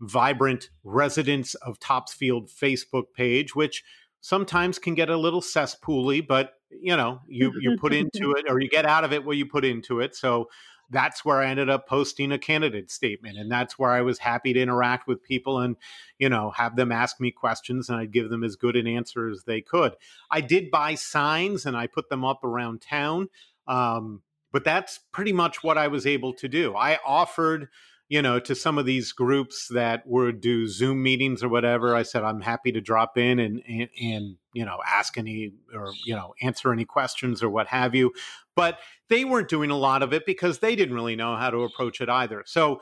vibrant 0.01 0.69
residents 0.85 1.55
of 1.55 1.79
topsfield 1.79 2.51
facebook 2.51 3.05
page 3.17 3.55
which 3.55 3.83
sometimes 4.21 4.79
can 4.79 4.95
get 4.95 5.09
a 5.09 5.17
little 5.17 5.41
cesspooly 5.41 6.27
but 6.27 6.57
you 6.71 6.97
know 6.97 7.21
you 7.27 7.53
you 7.61 7.77
put 7.79 7.93
into 8.01 8.33
it 8.33 8.47
or 8.49 8.61
you 8.61 8.69
get 8.69 8.87
out 8.87 9.05
of 9.05 9.13
it 9.13 9.25
what 9.25 9.37
you 9.37 9.47
put 9.47 9.65
into 9.65 10.01
it. 10.01 10.15
So 10.15 10.49
that's 10.91 11.25
where 11.25 11.43
I 11.43 11.49
ended 11.49 11.69
up 11.69 11.89
posting 11.89 12.33
a 12.33 12.39
candidate 12.39 12.91
statement. 12.91 13.39
And 13.39 13.51
that's 13.51 13.79
where 13.79 13.91
I 13.91 14.03
was 14.03 14.19
happy 14.19 14.53
to 14.53 14.61
interact 14.61 15.09
with 15.09 15.23
people 15.23 15.59
and, 15.59 15.77
you 16.19 16.29
know, 16.29 16.51
have 16.51 16.77
them 16.77 16.93
ask 16.93 17.21
me 17.21 17.31
questions 17.31 17.89
and 17.89 17.99
I'd 17.99 18.13
give 18.13 18.31
them 18.31 18.45
as 18.45 18.57
good 18.57 18.77
an 18.77 18.87
answer 18.87 19.29
as 19.29 19.45
they 19.45 19.61
could. 19.61 19.95
I 20.31 20.41
did 20.41 20.71
buy 20.71 20.95
signs 20.95 21.67
and 21.67 21.77
I 21.77 21.87
put 21.87 22.09
them 22.09 22.25
up 22.25 22.45
around 22.45 22.83
town. 22.83 23.29
Um, 23.67 24.23
but 24.53 24.65
that's 24.65 25.01
pretty 25.13 25.33
much 25.33 25.63
what 25.63 25.77
I 25.77 25.89
was 25.89 26.07
able 26.07 26.33
to 26.35 26.49
do. 26.49 26.75
I 26.77 26.99
offered, 27.05 27.69
you 28.09 28.23
know, 28.23 28.39
to 28.41 28.55
some 28.55 28.79
of 28.79 28.87
these 28.87 29.13
groups 29.13 29.69
that 29.69 30.07
would 30.07 30.41
do 30.41 30.69
Zoom 30.69 31.03
meetings 31.03 31.43
or 31.43 31.49
whatever. 31.49 31.95
I 31.95 32.05
said, 32.05 32.23
I'm 32.23 32.41
happy 32.41 32.73
to 32.73 32.81
drop 32.81 33.19
in 33.19 33.39
and, 33.41 33.63
and, 33.69 33.89
and 34.01 34.37
you 34.57 34.65
know, 34.65 34.79
ask 34.87 35.19
any 35.19 35.53
or, 35.75 35.93
you 36.07 36.17
know, 36.17 36.33
answer 36.41 36.73
any 36.73 36.87
questions 36.87 37.43
or 37.43 37.51
what 37.51 37.67
have 37.67 37.95
you. 37.95 38.11
But 38.55 38.79
they 39.11 39.23
weren't 39.23 39.51
doing 39.51 39.71
a 39.71 39.77
lot 39.77 40.03
of 40.03 40.15
it 40.15 40.25
because 40.25 40.61
they 40.61 40.75
didn't 40.75 40.95
really 40.95 41.15
know 41.15 41.37
how 41.37 41.51
to 41.51 41.59
approach 41.59 42.01
it 42.01 42.09
either. 42.09 42.43
So 42.47 42.81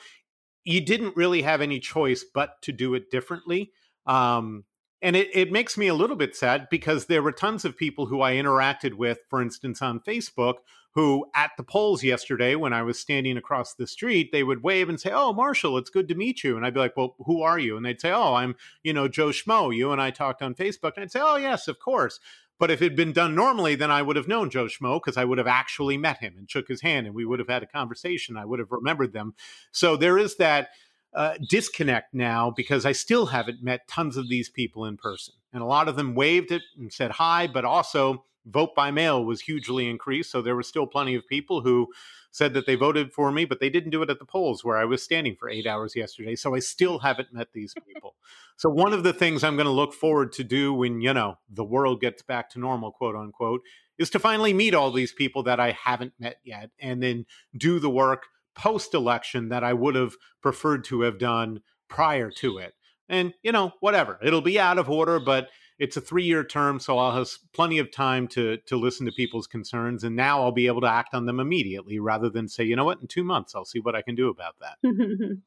you 0.62 0.80
didn't 0.80 1.16
really 1.16 1.42
have 1.42 1.60
any 1.60 1.80
choice 1.80 2.24
but 2.32 2.62
to 2.62 2.70
do 2.70 2.94
it 2.94 3.10
differently. 3.10 3.72
Um, 4.06 4.64
and 5.02 5.16
it, 5.16 5.30
it 5.34 5.50
makes 5.50 5.76
me 5.76 5.88
a 5.88 5.94
little 5.94 6.14
bit 6.14 6.37
sad 6.37 6.68
because 6.70 7.06
there 7.06 7.24
were 7.24 7.32
tons 7.32 7.64
of 7.64 7.76
people 7.76 8.06
who 8.06 8.22
I 8.22 8.34
interacted 8.34 8.94
with, 8.94 9.18
for 9.28 9.42
instance, 9.42 9.82
on 9.82 9.98
Facebook, 9.98 10.58
who 10.94 11.26
at 11.35 11.50
the 11.57 11.62
polls 11.64 12.04
yesterday, 12.04 12.54
when 12.54 12.72
I 12.72 12.83
was 12.83 12.98
standing 12.98 13.37
across 13.37 13.74
the 13.74 13.87
street, 13.87 14.30
they 14.30 14.44
would 14.44 14.62
wave 14.62 14.88
and 14.88 15.00
say, 15.00 15.11
Oh, 15.12 15.33
Marshall, 15.33 15.76
it's 15.78 15.90
good 15.90 16.09
to 16.09 16.14
meet 16.14 16.44
you. 16.44 16.57
And 16.57 16.64
I'd 16.64 16.74
be 16.74 16.80
like, 16.80 16.96
Well, 16.96 17.16
who 17.26 17.42
are 17.42 17.59
you? 17.59 17.76
And 17.76 17.85
they'd 17.85 18.00
say, 18.00 18.12
Oh, 18.12 18.35
I'm, 18.35 18.54
you 18.83 18.92
know, 18.92 19.09
Joe 19.09 19.28
Schmo. 19.28 19.74
You 19.74 19.92
and 19.92 20.00
I 20.00 20.11
talked 20.11 20.42
on 20.42 20.54
Facebook. 20.54 20.92
And 20.96 21.02
I'd 21.02 21.11
say, 21.11 21.20
Oh, 21.22 21.37
yes, 21.37 21.68
of 21.68 21.78
course. 21.80 22.20
But 22.59 22.70
if 22.70 22.80
it 22.80 22.85
had 22.85 22.96
been 22.96 23.12
done 23.12 23.35
normally, 23.35 23.74
then 23.74 23.90
I 23.90 24.02
would 24.02 24.14
have 24.14 24.28
known 24.28 24.48
Joe 24.48 24.66
Schmo 24.66 25.00
because 25.02 25.16
I 25.16 25.24
would 25.24 25.38
have 25.38 25.48
actually 25.48 25.98
met 25.98 26.18
him 26.18 26.37
and 26.38 26.48
shook 26.48 26.68
his 26.68 26.83
hand 26.83 27.07
and 27.07 27.14
we 27.14 27.24
would 27.24 27.40
have 27.40 27.48
had 27.48 27.64
a 27.64 27.66
conversation. 27.66 28.37
I 28.37 28.44
would 28.44 28.61
have 28.61 28.70
remembered 28.70 29.12
them. 29.12 29.35
So 29.72 29.96
there 29.96 30.16
is 30.16 30.37
that 30.37 30.68
uh, 31.12 31.35
disconnect 31.48 32.14
now 32.14 32.50
because 32.50 32.87
I 32.87 32.92
still 32.92 33.26
haven't 33.26 33.62
met 33.62 33.88
tons 33.88 34.16
of 34.16 34.28
these 34.28 34.48
people 34.48 34.85
in 34.87 34.96
person. 34.96 35.35
And 35.52 35.62
a 35.62 35.66
lot 35.66 35.88
of 35.88 35.96
them 35.96 36.14
waved 36.14 36.52
it 36.52 36.62
and 36.78 36.92
said 36.92 37.12
hi, 37.12 37.48
but 37.48 37.64
also 37.64 38.24
vote 38.46 38.74
by 38.74 38.90
mail 38.90 39.24
was 39.24 39.42
hugely 39.42 39.88
increased. 39.88 40.30
So 40.30 40.42
there 40.42 40.57
were 40.57 40.62
still 40.62 40.87
plenty 40.87 41.14
of 41.14 41.26
people 41.26 41.62
who 41.62 41.88
said 42.30 42.52
that 42.54 42.66
they 42.66 42.74
voted 42.74 43.12
for 43.12 43.30
me, 43.30 43.44
but 43.44 43.61
they 43.61 43.70
didn't 43.70 43.90
do 43.90 44.02
it 44.02 44.11
at 44.11 44.18
the 44.18 44.24
polls 44.24 44.64
where 44.64 44.76
I 44.76 44.85
was 44.85 45.02
standing 45.02 45.37
for 45.38 45.48
eight 45.48 45.66
hours 45.66 45.94
yesterday. 45.94 46.35
So 46.35 46.54
I 46.54 46.59
still 46.59 46.98
haven't 46.98 47.33
met 47.33 47.48
these 47.52 47.74
people. 47.87 48.16
so 48.57 48.68
one 48.68 48.92
of 48.92 49.04
the 49.04 49.12
things 49.12 49.44
I'm 49.44 49.57
going 49.57 49.66
to 49.66 49.70
look 49.70 49.94
forward 49.94 50.33
to 50.33 50.44
do 50.44 50.74
when, 50.74 51.00
you 51.00 51.14
know, 51.14 51.38
the 51.48 51.64
world 51.64 52.00
gets 52.00 52.22
back 52.22 52.50
to 52.50 52.59
normal, 52.59 52.90
quote 52.90 53.14
unquote, 53.14 53.61
is 53.98 54.11
to 54.11 54.18
finally 54.18 54.52
meet 54.52 54.74
all 54.74 54.90
these 54.90 55.12
people 55.12 55.44
that 55.44 55.61
I 55.61 55.70
haven't 55.70 56.14
met 56.18 56.38
yet 56.44 56.70
and 56.80 57.02
then 57.02 57.26
do 57.57 57.78
the 57.78 57.90
work 57.90 58.24
post 58.57 58.94
election 58.94 59.48
that 59.48 59.64
I 59.64 59.72
would 59.72 59.94
have 59.94 60.14
preferred 60.42 60.85
to 60.85 61.02
have 61.02 61.18
done 61.18 61.61
prior 61.88 62.30
to 62.30 62.59
it. 62.59 62.74
And, 63.09 63.35
you 63.42 63.52
know, 63.52 63.72
whatever. 63.80 64.18
It'll 64.22 64.40
be 64.40 64.59
out 64.59 64.78
of 64.78 64.88
order, 64.90 65.20
but 65.20 65.48
it's 65.78 65.96
a 65.96 66.00
three 66.00 66.24
year 66.24 66.44
term, 66.44 66.78
so 66.78 66.98
I'll 66.98 67.16
have 67.16 67.28
plenty 67.52 67.78
of 67.78 67.90
time 67.90 68.28
to 68.28 68.58
to 68.66 68.76
listen 68.76 69.06
to 69.06 69.12
people's 69.12 69.46
concerns, 69.46 70.04
and 70.04 70.14
now 70.14 70.42
I'll 70.42 70.52
be 70.52 70.66
able 70.66 70.80
to 70.82 70.90
act 70.90 71.14
on 71.14 71.26
them 71.26 71.40
immediately 71.40 71.98
rather 71.98 72.30
than 72.30 72.48
say, 72.48 72.64
you 72.64 72.76
know 72.76 72.84
what, 72.84 73.00
in 73.00 73.08
two 73.08 73.24
months 73.24 73.54
I'll 73.54 73.64
see 73.64 73.80
what 73.80 73.94
I 73.94 74.02
can 74.02 74.14
do 74.14 74.28
about 74.28 74.54
that. 74.60 74.78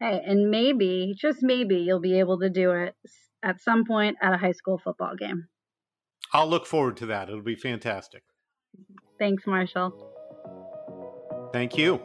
hey, 0.00 0.22
and 0.26 0.50
maybe, 0.50 1.14
just 1.16 1.42
maybe, 1.42 1.76
you'll 1.76 2.00
be 2.00 2.18
able 2.18 2.38
to 2.40 2.50
do 2.50 2.72
it 2.72 2.94
at 3.42 3.60
some 3.60 3.84
point 3.84 4.16
at 4.22 4.34
a 4.34 4.36
high 4.36 4.52
school 4.52 4.78
football 4.78 5.16
game. 5.16 5.48
I'll 6.32 6.48
look 6.48 6.66
forward 6.66 6.96
to 6.98 7.06
that. 7.06 7.28
It'll 7.28 7.42
be 7.42 7.56
fantastic. 7.56 8.22
Thanks, 9.18 9.46
Marshall. 9.46 9.92
Thank 11.52 11.76
you. 11.76 12.00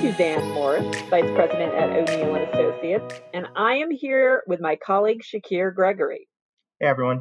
Suzanne 0.00 0.54
Morris, 0.54 0.98
Vice 1.10 1.30
President 1.34 1.74
at 1.74 1.90
O'Neill 1.90 2.34
and 2.34 2.48
Associates, 2.48 3.20
and 3.34 3.46
I 3.54 3.74
am 3.74 3.90
here 3.90 4.42
with 4.46 4.58
my 4.58 4.76
colleague 4.76 5.20
Shakir 5.22 5.74
Gregory. 5.74 6.26
Hey 6.80 6.86
everyone. 6.86 7.20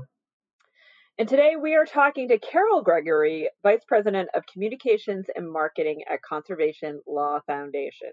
And 1.18 1.28
today 1.28 1.56
we 1.62 1.76
are 1.76 1.84
talking 1.84 2.30
to 2.30 2.40
Carol 2.40 2.82
Gregory, 2.82 3.50
Vice 3.64 3.84
President 3.86 4.30
of 4.34 4.46
Communications 4.46 5.26
and 5.36 5.52
Marketing 5.52 6.04
at 6.10 6.22
Conservation 6.22 7.02
Law 7.06 7.42
Foundation. 7.46 8.12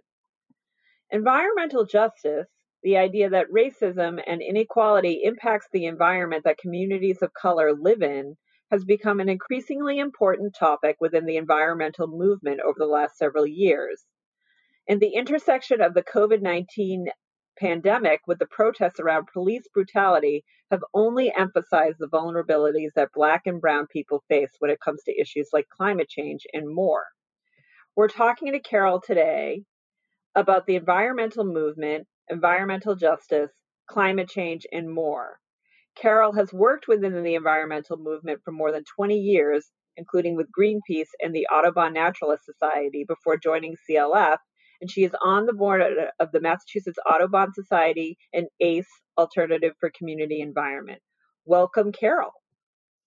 Environmental 1.12 1.86
justice, 1.86 2.48
the 2.82 2.96
idea 2.96 3.30
that 3.30 3.46
racism 3.54 4.20
and 4.26 4.42
inequality 4.42 5.20
impacts 5.22 5.68
the 5.72 5.84
environment 5.84 6.42
that 6.44 6.58
communities 6.58 7.18
of 7.22 7.32
color 7.40 7.72
live 7.72 8.02
in, 8.02 8.36
has 8.72 8.84
become 8.84 9.20
an 9.20 9.28
increasingly 9.28 10.00
important 10.00 10.56
topic 10.58 10.96
within 10.98 11.24
the 11.24 11.36
environmental 11.36 12.08
movement 12.08 12.58
over 12.66 12.80
the 12.80 12.86
last 12.86 13.16
several 13.16 13.46
years. 13.46 14.04
And 14.88 15.00
the 15.00 15.14
intersection 15.14 15.80
of 15.80 15.94
the 15.94 16.02
COVID 16.02 16.42
19 16.42 17.06
pandemic 17.58 18.20
with 18.26 18.38
the 18.38 18.46
protests 18.46 19.00
around 19.00 19.28
police 19.32 19.66
brutality 19.72 20.44
have 20.70 20.84
only 20.94 21.32
emphasized 21.34 21.96
the 21.98 22.08
vulnerabilities 22.08 22.90
that 22.94 23.12
Black 23.14 23.42
and 23.46 23.60
Brown 23.60 23.86
people 23.86 24.22
face 24.28 24.50
when 24.58 24.70
it 24.70 24.80
comes 24.80 25.02
to 25.04 25.20
issues 25.20 25.48
like 25.52 25.66
climate 25.68 26.08
change 26.08 26.46
and 26.52 26.72
more. 26.72 27.04
We're 27.96 28.08
talking 28.08 28.52
to 28.52 28.60
Carol 28.60 29.00
today 29.00 29.62
about 30.34 30.66
the 30.66 30.76
environmental 30.76 31.44
movement, 31.44 32.06
environmental 32.28 32.94
justice, 32.94 33.50
climate 33.88 34.28
change, 34.28 34.66
and 34.70 34.92
more. 34.92 35.38
Carol 35.96 36.34
has 36.34 36.52
worked 36.52 36.88
within 36.88 37.22
the 37.22 37.34
environmental 37.34 37.96
movement 37.96 38.40
for 38.44 38.52
more 38.52 38.70
than 38.70 38.84
20 38.96 39.16
years, 39.16 39.70
including 39.96 40.36
with 40.36 40.52
Greenpeace 40.52 41.08
and 41.20 41.34
the 41.34 41.46
Audubon 41.46 41.94
Naturalist 41.94 42.44
Society 42.44 43.04
before 43.08 43.38
joining 43.38 43.76
CLF 43.88 44.36
and 44.80 44.90
she 44.90 45.04
is 45.04 45.12
on 45.22 45.46
the 45.46 45.52
board 45.52 45.82
of 46.18 46.32
the 46.32 46.40
Massachusetts 46.40 46.98
Audubon 47.10 47.52
Society 47.54 48.16
and 48.32 48.46
ACE 48.60 48.88
Alternative 49.18 49.72
for 49.80 49.90
Community 49.90 50.40
Environment. 50.40 51.00
Welcome, 51.44 51.92
Carol. 51.92 52.32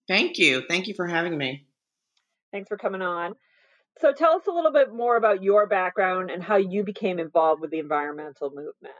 Thank 0.07 0.37
you. 0.37 0.63
Thank 0.67 0.87
you 0.87 0.93
for 0.93 1.07
having 1.07 1.37
me. 1.37 1.65
Thanks 2.51 2.67
for 2.67 2.77
coming 2.77 3.01
on. 3.01 3.35
So, 3.99 4.13
tell 4.13 4.35
us 4.35 4.47
a 4.47 4.51
little 4.51 4.71
bit 4.71 4.93
more 4.93 5.17
about 5.17 5.43
your 5.43 5.67
background 5.67 6.31
and 6.31 6.41
how 6.41 6.55
you 6.55 6.83
became 6.83 7.19
involved 7.19 7.61
with 7.61 7.69
the 7.69 7.79
environmental 7.79 8.49
movement. 8.49 8.95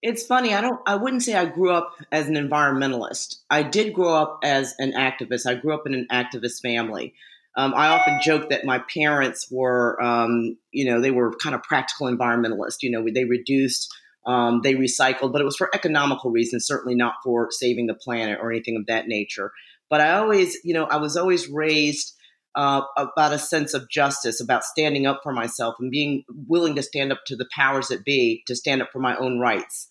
It's 0.00 0.24
funny. 0.24 0.54
I 0.54 0.60
don't. 0.60 0.80
I 0.86 0.94
wouldn't 0.94 1.22
say 1.22 1.34
I 1.34 1.44
grew 1.44 1.70
up 1.70 1.94
as 2.12 2.28
an 2.28 2.34
environmentalist. 2.34 3.40
I 3.50 3.62
did 3.62 3.92
grow 3.92 4.14
up 4.14 4.40
as 4.44 4.74
an 4.78 4.92
activist. 4.92 5.44
I 5.46 5.54
grew 5.54 5.74
up 5.74 5.86
in 5.86 5.94
an 5.94 6.06
activist 6.10 6.60
family. 6.62 7.14
Um, 7.58 7.74
I 7.74 7.88
often 7.88 8.20
joke 8.22 8.50
that 8.50 8.64
my 8.64 8.78
parents 8.78 9.48
were, 9.50 10.00
um, 10.00 10.56
you 10.70 10.84
know, 10.84 11.00
they 11.00 11.10
were 11.10 11.34
kind 11.42 11.56
of 11.56 11.62
practical 11.64 12.06
environmentalists. 12.06 12.82
You 12.82 12.92
know, 12.92 13.04
they 13.12 13.24
reduced, 13.24 13.92
um, 14.24 14.60
they 14.62 14.74
recycled, 14.74 15.32
but 15.32 15.40
it 15.40 15.44
was 15.44 15.56
for 15.56 15.68
economical 15.74 16.30
reasons, 16.30 16.66
certainly 16.66 16.94
not 16.94 17.14
for 17.24 17.48
saving 17.50 17.88
the 17.88 17.94
planet 17.94 18.38
or 18.40 18.52
anything 18.52 18.76
of 18.76 18.86
that 18.86 19.08
nature. 19.08 19.50
But 19.90 20.00
I 20.00 20.18
always, 20.18 20.56
you 20.62 20.72
know, 20.72 20.84
I 20.84 20.98
was 20.98 21.16
always 21.16 21.48
raised 21.48 22.14
uh, 22.54 22.82
about 22.96 23.32
a 23.32 23.38
sense 23.40 23.74
of 23.74 23.90
justice, 23.90 24.40
about 24.40 24.62
standing 24.62 25.06
up 25.06 25.20
for 25.24 25.32
myself 25.32 25.74
and 25.80 25.90
being 25.90 26.22
willing 26.46 26.76
to 26.76 26.82
stand 26.82 27.10
up 27.10 27.22
to 27.26 27.34
the 27.34 27.48
powers 27.56 27.88
that 27.88 28.04
be, 28.04 28.44
to 28.46 28.54
stand 28.54 28.82
up 28.82 28.90
for 28.92 29.00
my 29.00 29.16
own 29.16 29.40
rights. 29.40 29.90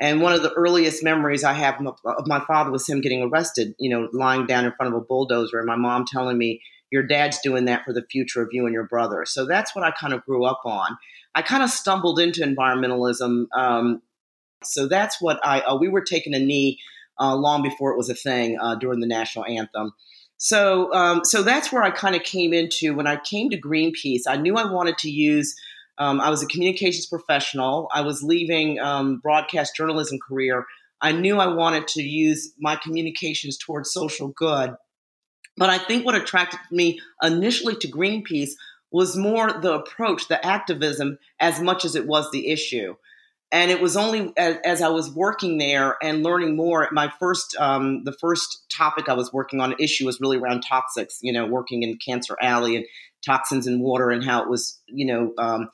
And 0.00 0.20
one 0.20 0.32
of 0.32 0.42
the 0.42 0.52
earliest 0.52 1.04
memories 1.04 1.44
I 1.44 1.52
have 1.52 1.76
of 1.84 2.26
my 2.26 2.40
father 2.46 2.72
was 2.72 2.88
him 2.88 3.00
getting 3.00 3.22
arrested, 3.22 3.74
you 3.78 3.90
know, 3.90 4.08
lying 4.12 4.46
down 4.46 4.64
in 4.64 4.72
front 4.76 4.92
of 4.92 5.00
a 5.00 5.04
bulldozer, 5.04 5.58
and 5.58 5.66
my 5.66 5.76
mom 5.76 6.04
telling 6.04 6.38
me, 6.38 6.60
your 6.90 7.02
dad's 7.02 7.38
doing 7.40 7.66
that 7.66 7.84
for 7.84 7.92
the 7.92 8.04
future 8.10 8.42
of 8.42 8.48
you 8.52 8.64
and 8.64 8.72
your 8.72 8.86
brother. 8.86 9.24
So 9.26 9.46
that's 9.46 9.74
what 9.74 9.84
I 9.84 9.90
kind 9.90 10.12
of 10.12 10.24
grew 10.24 10.44
up 10.44 10.60
on. 10.64 10.96
I 11.34 11.42
kind 11.42 11.62
of 11.62 11.70
stumbled 11.70 12.18
into 12.18 12.40
environmentalism. 12.40 13.46
Um, 13.54 14.02
so 14.64 14.88
that's 14.88 15.20
what 15.20 15.38
I, 15.44 15.60
uh, 15.60 15.76
we 15.76 15.88
were 15.88 16.00
taking 16.02 16.34
a 16.34 16.38
knee 16.38 16.78
uh, 17.20 17.36
long 17.36 17.62
before 17.62 17.92
it 17.92 17.96
was 17.96 18.08
a 18.08 18.14
thing 18.14 18.58
uh, 18.60 18.76
during 18.76 19.00
the 19.00 19.06
national 19.06 19.44
anthem. 19.44 19.92
So, 20.36 20.92
um, 20.94 21.24
so 21.24 21.42
that's 21.42 21.72
where 21.72 21.82
I 21.82 21.90
kind 21.90 22.14
of 22.14 22.22
came 22.22 22.52
into 22.52 22.94
when 22.94 23.06
I 23.06 23.16
came 23.16 23.50
to 23.50 23.60
Greenpeace. 23.60 24.22
I 24.26 24.36
knew 24.36 24.56
I 24.56 24.70
wanted 24.70 24.96
to 24.98 25.10
use. 25.10 25.54
Um, 25.98 26.20
I 26.20 26.30
was 26.30 26.42
a 26.42 26.46
communications 26.46 27.06
professional. 27.06 27.88
I 27.92 28.02
was 28.02 28.22
leaving 28.22 28.78
um, 28.78 29.18
broadcast 29.18 29.74
journalism 29.74 30.18
career. 30.26 30.64
I 31.00 31.12
knew 31.12 31.38
I 31.38 31.52
wanted 31.52 31.88
to 31.88 32.02
use 32.02 32.52
my 32.58 32.76
communications 32.76 33.58
towards 33.58 33.92
social 33.92 34.28
good. 34.28 34.74
But 35.58 35.70
I 35.70 35.78
think 35.78 36.06
what 36.06 36.14
attracted 36.14 36.60
me 36.70 37.00
initially 37.22 37.76
to 37.76 37.88
Greenpeace 37.88 38.52
was 38.90 39.16
more 39.16 39.52
the 39.52 39.74
approach, 39.74 40.28
the 40.28 40.44
activism, 40.44 41.18
as 41.40 41.60
much 41.60 41.84
as 41.84 41.94
it 41.94 42.06
was 42.06 42.30
the 42.30 42.48
issue. 42.48 42.94
And 43.50 43.70
it 43.70 43.80
was 43.80 43.96
only 43.96 44.32
as, 44.36 44.58
as 44.64 44.82
I 44.82 44.88
was 44.88 45.10
working 45.10 45.58
there 45.58 45.96
and 46.02 46.22
learning 46.22 46.54
more. 46.54 46.88
My 46.92 47.10
first, 47.18 47.56
um, 47.58 48.04
the 48.04 48.12
first 48.12 48.64
topic 48.70 49.08
I 49.08 49.14
was 49.14 49.32
working 49.32 49.60
on 49.60 49.74
issue 49.80 50.04
was 50.04 50.20
really 50.20 50.36
around 50.36 50.64
toxics. 50.64 51.18
You 51.22 51.32
know, 51.32 51.46
working 51.46 51.82
in 51.82 51.96
Cancer 51.96 52.36
Alley 52.42 52.76
and 52.76 52.84
toxins 53.24 53.66
in 53.66 53.80
water 53.80 54.10
and 54.10 54.22
how 54.22 54.42
it 54.42 54.48
was, 54.48 54.78
you 54.86 55.06
know, 55.06 55.32
um, 55.38 55.70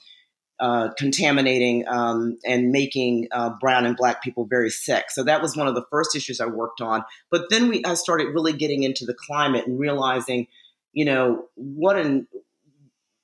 uh, 0.65 0.89
contaminating 0.95 1.87
um, 1.89 2.39
and 2.43 2.73
making 2.73 3.29
uh, 3.33 3.51
brown 3.61 3.85
and 3.85 3.99
black 3.99 4.23
people 4.23 4.47
very 4.47 4.71
sick. 4.71 5.11
So 5.11 5.23
that 5.25 5.43
was 5.43 5.55
one 5.55 5.69
of 5.69 5.75
the 5.75 5.85
first 5.91 6.17
issues 6.17 6.41
I 6.41 6.47
worked 6.47 6.81
on. 6.81 7.05
But 7.31 7.51
then 7.51 7.69
we, 7.69 7.85
I 7.85 7.93
started 7.93 8.29
really 8.29 8.55
getting 8.55 8.83
into 8.83 9.05
the 9.05 9.13
climate 9.13 9.67
and 9.67 9.79
realizing, 9.79 10.47
you 10.95 11.05
know, 11.05 11.49
what 11.55 11.99
an 11.99 12.27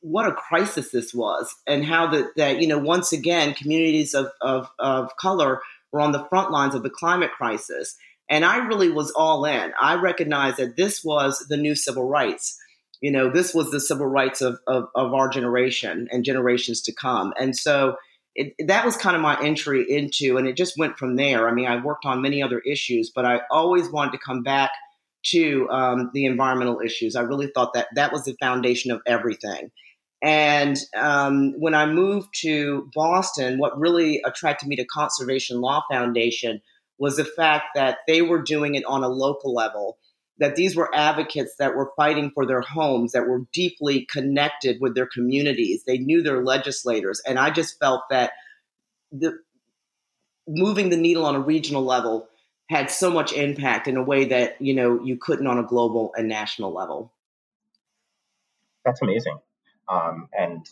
what 0.02 0.26
a 0.26 0.32
crisis 0.32 0.90
this 0.90 1.14
was, 1.14 1.54
and 1.66 1.82
how 1.82 2.08
that 2.08 2.26
that 2.36 2.60
you 2.60 2.68
know 2.68 2.76
once 2.76 3.10
again 3.10 3.54
communities 3.54 4.12
of, 4.12 4.26
of 4.42 4.68
of 4.78 5.16
color 5.16 5.62
were 5.92 6.02
on 6.02 6.12
the 6.12 6.26
front 6.26 6.50
lines 6.50 6.74
of 6.74 6.82
the 6.82 6.90
climate 6.90 7.32
crisis. 7.32 7.96
And 8.28 8.44
I 8.44 8.58
really 8.58 8.90
was 8.90 9.12
all 9.12 9.46
in. 9.46 9.72
I 9.80 9.94
recognized 9.94 10.58
that 10.58 10.76
this 10.76 11.02
was 11.02 11.46
the 11.48 11.56
new 11.56 11.74
civil 11.74 12.06
rights 12.06 12.58
you 13.00 13.10
know, 13.10 13.30
this 13.30 13.54
was 13.54 13.70
the 13.70 13.80
civil 13.80 14.06
rights 14.06 14.40
of, 14.40 14.58
of, 14.66 14.88
of 14.94 15.14
our 15.14 15.28
generation 15.28 16.08
and 16.10 16.24
generations 16.24 16.82
to 16.82 16.92
come. 16.92 17.32
And 17.38 17.56
so 17.56 17.96
it, 18.34 18.54
that 18.66 18.84
was 18.84 18.96
kind 18.96 19.16
of 19.16 19.22
my 19.22 19.40
entry 19.42 19.84
into, 19.88 20.36
and 20.36 20.46
it 20.46 20.56
just 20.56 20.78
went 20.78 20.98
from 20.98 21.16
there. 21.16 21.48
I 21.48 21.52
mean, 21.52 21.66
I 21.66 21.82
worked 21.82 22.04
on 22.04 22.22
many 22.22 22.42
other 22.42 22.60
issues, 22.60 23.10
but 23.14 23.24
I 23.24 23.40
always 23.50 23.88
wanted 23.88 24.12
to 24.12 24.18
come 24.18 24.42
back 24.42 24.70
to 25.22 25.68
um, 25.70 26.10
the 26.14 26.26
environmental 26.26 26.80
issues. 26.80 27.16
I 27.16 27.22
really 27.22 27.48
thought 27.48 27.74
that 27.74 27.88
that 27.94 28.12
was 28.12 28.24
the 28.24 28.36
foundation 28.40 28.90
of 28.90 29.02
everything. 29.06 29.70
And 30.22 30.76
um, 30.96 31.58
when 31.58 31.74
I 31.74 31.86
moved 31.86 32.28
to 32.42 32.90
Boston, 32.94 33.58
what 33.58 33.78
really 33.78 34.20
attracted 34.24 34.68
me 34.68 34.76
to 34.76 34.84
Conservation 34.84 35.60
Law 35.60 35.82
Foundation 35.90 36.60
was 36.98 37.16
the 37.16 37.24
fact 37.24 37.68
that 37.74 37.98
they 38.06 38.20
were 38.20 38.42
doing 38.42 38.74
it 38.74 38.84
on 38.84 39.02
a 39.02 39.08
local 39.08 39.54
level 39.54 39.96
that 40.40 40.56
these 40.56 40.74
were 40.74 40.92
advocates 40.94 41.54
that 41.58 41.76
were 41.76 41.92
fighting 41.96 42.32
for 42.34 42.46
their 42.46 42.62
homes, 42.62 43.12
that 43.12 43.28
were 43.28 43.42
deeply 43.52 44.06
connected 44.10 44.80
with 44.80 44.94
their 44.94 45.06
communities. 45.06 45.84
They 45.84 45.98
knew 45.98 46.22
their 46.22 46.42
legislators. 46.42 47.20
And 47.26 47.38
I 47.38 47.50
just 47.50 47.78
felt 47.78 48.02
that 48.08 48.32
the, 49.12 49.38
moving 50.48 50.88
the 50.88 50.96
needle 50.96 51.26
on 51.26 51.36
a 51.36 51.40
regional 51.40 51.84
level 51.84 52.26
had 52.70 52.90
so 52.90 53.10
much 53.10 53.32
impact 53.32 53.86
in 53.86 53.96
a 53.96 54.02
way 54.02 54.24
that, 54.26 54.60
you 54.60 54.74
know, 54.74 55.00
you 55.04 55.18
couldn't 55.18 55.46
on 55.46 55.58
a 55.58 55.62
global 55.62 56.12
and 56.16 56.26
national 56.26 56.72
level. 56.72 57.12
That's 58.84 59.02
amazing. 59.02 59.38
Um, 59.88 60.28
and 60.36 60.66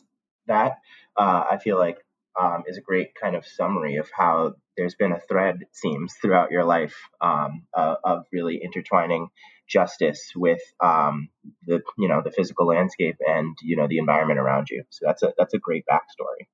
that, 0.46 0.78
uh, 1.16 1.44
I 1.50 1.58
feel 1.58 1.76
like, 1.76 1.98
um, 2.40 2.62
is 2.66 2.78
a 2.78 2.80
great 2.80 3.14
kind 3.20 3.34
of 3.34 3.44
summary 3.44 3.96
of 3.96 4.08
how 4.16 4.54
there's 4.76 4.94
been 4.94 5.12
a 5.12 5.18
thread, 5.18 5.58
it 5.60 5.68
seems, 5.72 6.14
throughout 6.22 6.52
your 6.52 6.64
life 6.64 6.94
um, 7.20 7.66
uh, 7.74 7.96
of 8.04 8.26
really 8.32 8.62
intertwining 8.62 9.28
justice 9.68 10.32
with 10.34 10.62
um, 10.82 11.28
the 11.66 11.80
you 11.96 12.08
know 12.08 12.22
the 12.24 12.30
physical 12.30 12.66
landscape 12.66 13.16
and 13.26 13.56
you 13.62 13.76
know 13.76 13.86
the 13.88 13.98
environment 13.98 14.38
around 14.38 14.68
you. 14.70 14.82
So 14.90 15.04
that's 15.06 15.22
a 15.22 15.32
that's 15.38 15.54
a 15.54 15.58
great 15.58 15.84
backstory. 15.90 16.46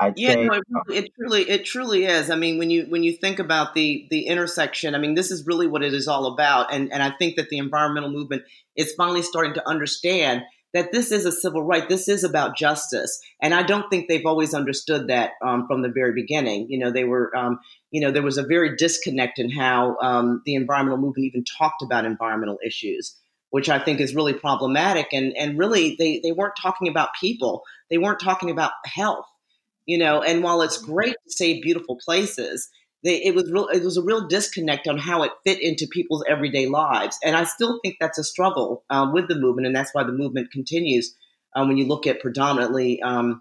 I'd 0.00 0.16
yeah, 0.16 0.34
say, 0.34 0.44
no, 0.44 0.54
it, 0.54 0.62
really, 0.88 0.98
it, 0.98 1.10
truly 1.14 1.50
it 1.50 1.64
truly 1.64 2.04
is. 2.04 2.30
I 2.30 2.36
mean, 2.36 2.58
when 2.58 2.70
you 2.70 2.86
when 2.88 3.02
you 3.02 3.12
think 3.12 3.40
about 3.40 3.74
the 3.74 4.06
the 4.10 4.26
intersection, 4.26 4.94
I 4.94 4.98
mean, 4.98 5.14
this 5.14 5.30
is 5.30 5.46
really 5.46 5.66
what 5.66 5.82
it 5.82 5.92
is 5.92 6.06
all 6.06 6.26
about. 6.26 6.72
And 6.72 6.92
and 6.92 7.02
I 7.02 7.10
think 7.18 7.36
that 7.36 7.48
the 7.48 7.58
environmental 7.58 8.10
movement 8.10 8.42
is 8.76 8.94
finally 8.94 9.22
starting 9.22 9.54
to 9.54 9.68
understand 9.68 10.42
that 10.74 10.92
this 10.92 11.10
is 11.10 11.24
a 11.24 11.32
civil 11.32 11.62
right. 11.62 11.88
This 11.88 12.08
is 12.08 12.24
about 12.24 12.56
justice. 12.56 13.20
And 13.40 13.54
I 13.54 13.62
don't 13.62 13.88
think 13.88 14.08
they've 14.08 14.26
always 14.26 14.54
understood 14.54 15.08
that 15.08 15.32
um, 15.42 15.66
from 15.66 15.82
the 15.82 15.88
very 15.88 16.12
beginning. 16.12 16.66
You 16.68 16.78
know, 16.78 16.90
they 16.90 17.04
were, 17.04 17.34
um, 17.36 17.58
you 17.90 18.00
know, 18.00 18.10
there 18.10 18.22
was 18.22 18.38
a 18.38 18.42
very 18.42 18.76
disconnect 18.76 19.38
in 19.38 19.50
how 19.50 19.96
um, 20.00 20.42
the 20.44 20.54
environmental 20.54 20.98
movement 20.98 21.26
even 21.26 21.44
talked 21.44 21.82
about 21.82 22.04
environmental 22.04 22.58
issues, 22.64 23.16
which 23.50 23.68
I 23.68 23.78
think 23.78 24.00
is 24.00 24.14
really 24.14 24.34
problematic. 24.34 25.08
And, 25.12 25.34
and 25.36 25.58
really, 25.58 25.96
they, 25.98 26.20
they 26.22 26.32
weren't 26.32 26.56
talking 26.60 26.88
about 26.88 27.10
people, 27.18 27.62
they 27.90 27.98
weren't 27.98 28.20
talking 28.20 28.50
about 28.50 28.72
health. 28.84 29.26
You 29.86 29.96
know, 29.96 30.20
and 30.20 30.42
while 30.42 30.60
it's 30.60 30.76
great 30.76 31.14
to 31.14 31.32
save 31.32 31.62
beautiful 31.62 31.96
places, 32.04 32.68
they, 33.08 33.24
it 33.24 33.34
was 33.34 33.50
real. 33.50 33.68
It 33.68 33.82
was 33.82 33.96
a 33.96 34.02
real 34.02 34.28
disconnect 34.28 34.86
on 34.86 34.98
how 34.98 35.22
it 35.22 35.32
fit 35.44 35.62
into 35.62 35.86
people's 35.90 36.24
everyday 36.28 36.66
lives, 36.66 37.18
and 37.24 37.34
I 37.34 37.44
still 37.44 37.80
think 37.82 37.96
that's 37.98 38.18
a 38.18 38.24
struggle 38.24 38.84
um, 38.90 39.14
with 39.14 39.28
the 39.28 39.34
movement, 39.34 39.66
and 39.66 39.74
that's 39.74 39.94
why 39.94 40.04
the 40.04 40.12
movement 40.12 40.52
continues. 40.52 41.16
Um, 41.56 41.68
when 41.68 41.78
you 41.78 41.86
look 41.86 42.06
at 42.06 42.20
predominantly, 42.20 43.00
um, 43.00 43.40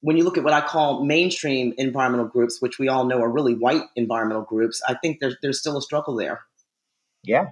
when 0.00 0.16
you 0.16 0.24
look 0.24 0.38
at 0.38 0.44
what 0.44 0.54
I 0.54 0.62
call 0.62 1.04
mainstream 1.04 1.74
environmental 1.76 2.26
groups, 2.26 2.62
which 2.62 2.78
we 2.78 2.88
all 2.88 3.04
know 3.04 3.20
are 3.20 3.30
really 3.30 3.54
white 3.54 3.82
environmental 3.96 4.44
groups, 4.44 4.80
I 4.88 4.94
think 4.94 5.18
there's 5.20 5.36
there's 5.42 5.60
still 5.60 5.76
a 5.76 5.82
struggle 5.82 6.16
there. 6.16 6.40
Yeah, 7.22 7.48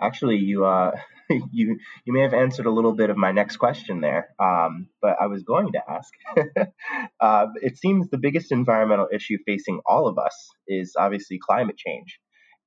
actually, 0.00 0.36
you 0.36 0.64
uh, 0.64 0.92
you 1.50 1.78
you 2.04 2.12
may 2.12 2.22
have 2.22 2.34
answered 2.34 2.66
a 2.66 2.70
little 2.70 2.92
bit 2.92 3.10
of 3.10 3.16
my 3.16 3.32
next 3.32 3.56
question 3.56 4.00
there, 4.00 4.34
um, 4.38 4.88
but 5.00 5.16
I 5.20 5.26
was 5.26 5.42
going 5.42 5.72
to 5.72 5.80
ask. 5.88 6.12
uh, 7.20 7.46
it 7.62 7.78
seems 7.78 8.08
the 8.08 8.18
biggest 8.18 8.52
environmental 8.52 9.08
issue 9.12 9.38
facing 9.46 9.80
all 9.86 10.08
of 10.08 10.18
us 10.18 10.34
is 10.66 10.94
obviously 10.98 11.38
climate 11.38 11.76
change, 11.76 12.18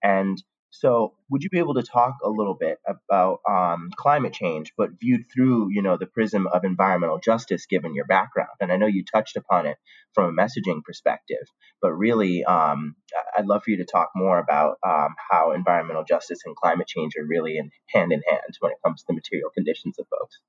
and 0.03 0.41
so, 0.79 1.13
would 1.29 1.41
you 1.41 1.49
be 1.49 1.59
able 1.59 1.75
to 1.75 1.83
talk 1.83 2.15
a 2.23 2.29
little 2.29 2.53
bit 2.53 2.79
about 2.85 3.39
um, 3.49 3.91
climate 3.95 4.33
change, 4.33 4.73
but 4.77 4.89
viewed 4.99 5.21
through, 5.33 5.69
you 5.71 5.81
know, 5.81 5.97
the 5.97 6.05
prism 6.05 6.47
of 6.47 6.65
environmental 6.65 7.17
justice, 7.17 7.65
given 7.65 7.95
your 7.95 8.05
background? 8.05 8.49
And 8.59 8.73
I 8.73 8.77
know 8.77 8.85
you 8.85 9.05
touched 9.05 9.37
upon 9.37 9.67
it 9.67 9.77
from 10.13 10.25
a 10.25 10.41
messaging 10.41 10.83
perspective, 10.83 11.47
but 11.81 11.93
really, 11.93 12.43
um, 12.43 12.95
I'd 13.37 13.45
love 13.45 13.63
for 13.63 13.71
you 13.71 13.77
to 13.77 13.85
talk 13.85 14.09
more 14.15 14.37
about 14.37 14.77
um, 14.85 15.15
how 15.31 15.53
environmental 15.53 16.03
justice 16.03 16.39
and 16.45 16.55
climate 16.57 16.87
change 16.87 17.13
are 17.17 17.25
really 17.25 17.57
in 17.57 17.71
hand 17.87 18.11
in 18.11 18.21
hand 18.27 18.57
when 18.59 18.73
it 18.73 18.77
comes 18.83 19.01
to 19.01 19.05
the 19.07 19.13
material 19.13 19.51
conditions 19.53 19.97
of 19.97 20.07
folks. 20.09 20.39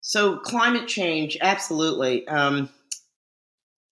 So, 0.00 0.38
climate 0.38 0.88
change, 0.88 1.36
absolutely. 1.40 2.26
Um, 2.28 2.70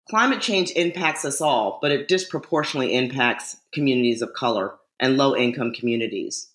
climate 0.09 0.41
change 0.41 0.73
impacts 0.77 1.27
us 1.27 1.43
all, 1.43 1.79
but 1.83 1.93
it 1.93 2.09
disproportionately 2.09 2.95
impacts 2.95 3.59
communities 3.75 4.23
of 4.23 4.33
color 4.33 4.77
and 5.03 5.19
low 5.19 5.37
income 5.37 5.73
communities. 5.73 6.49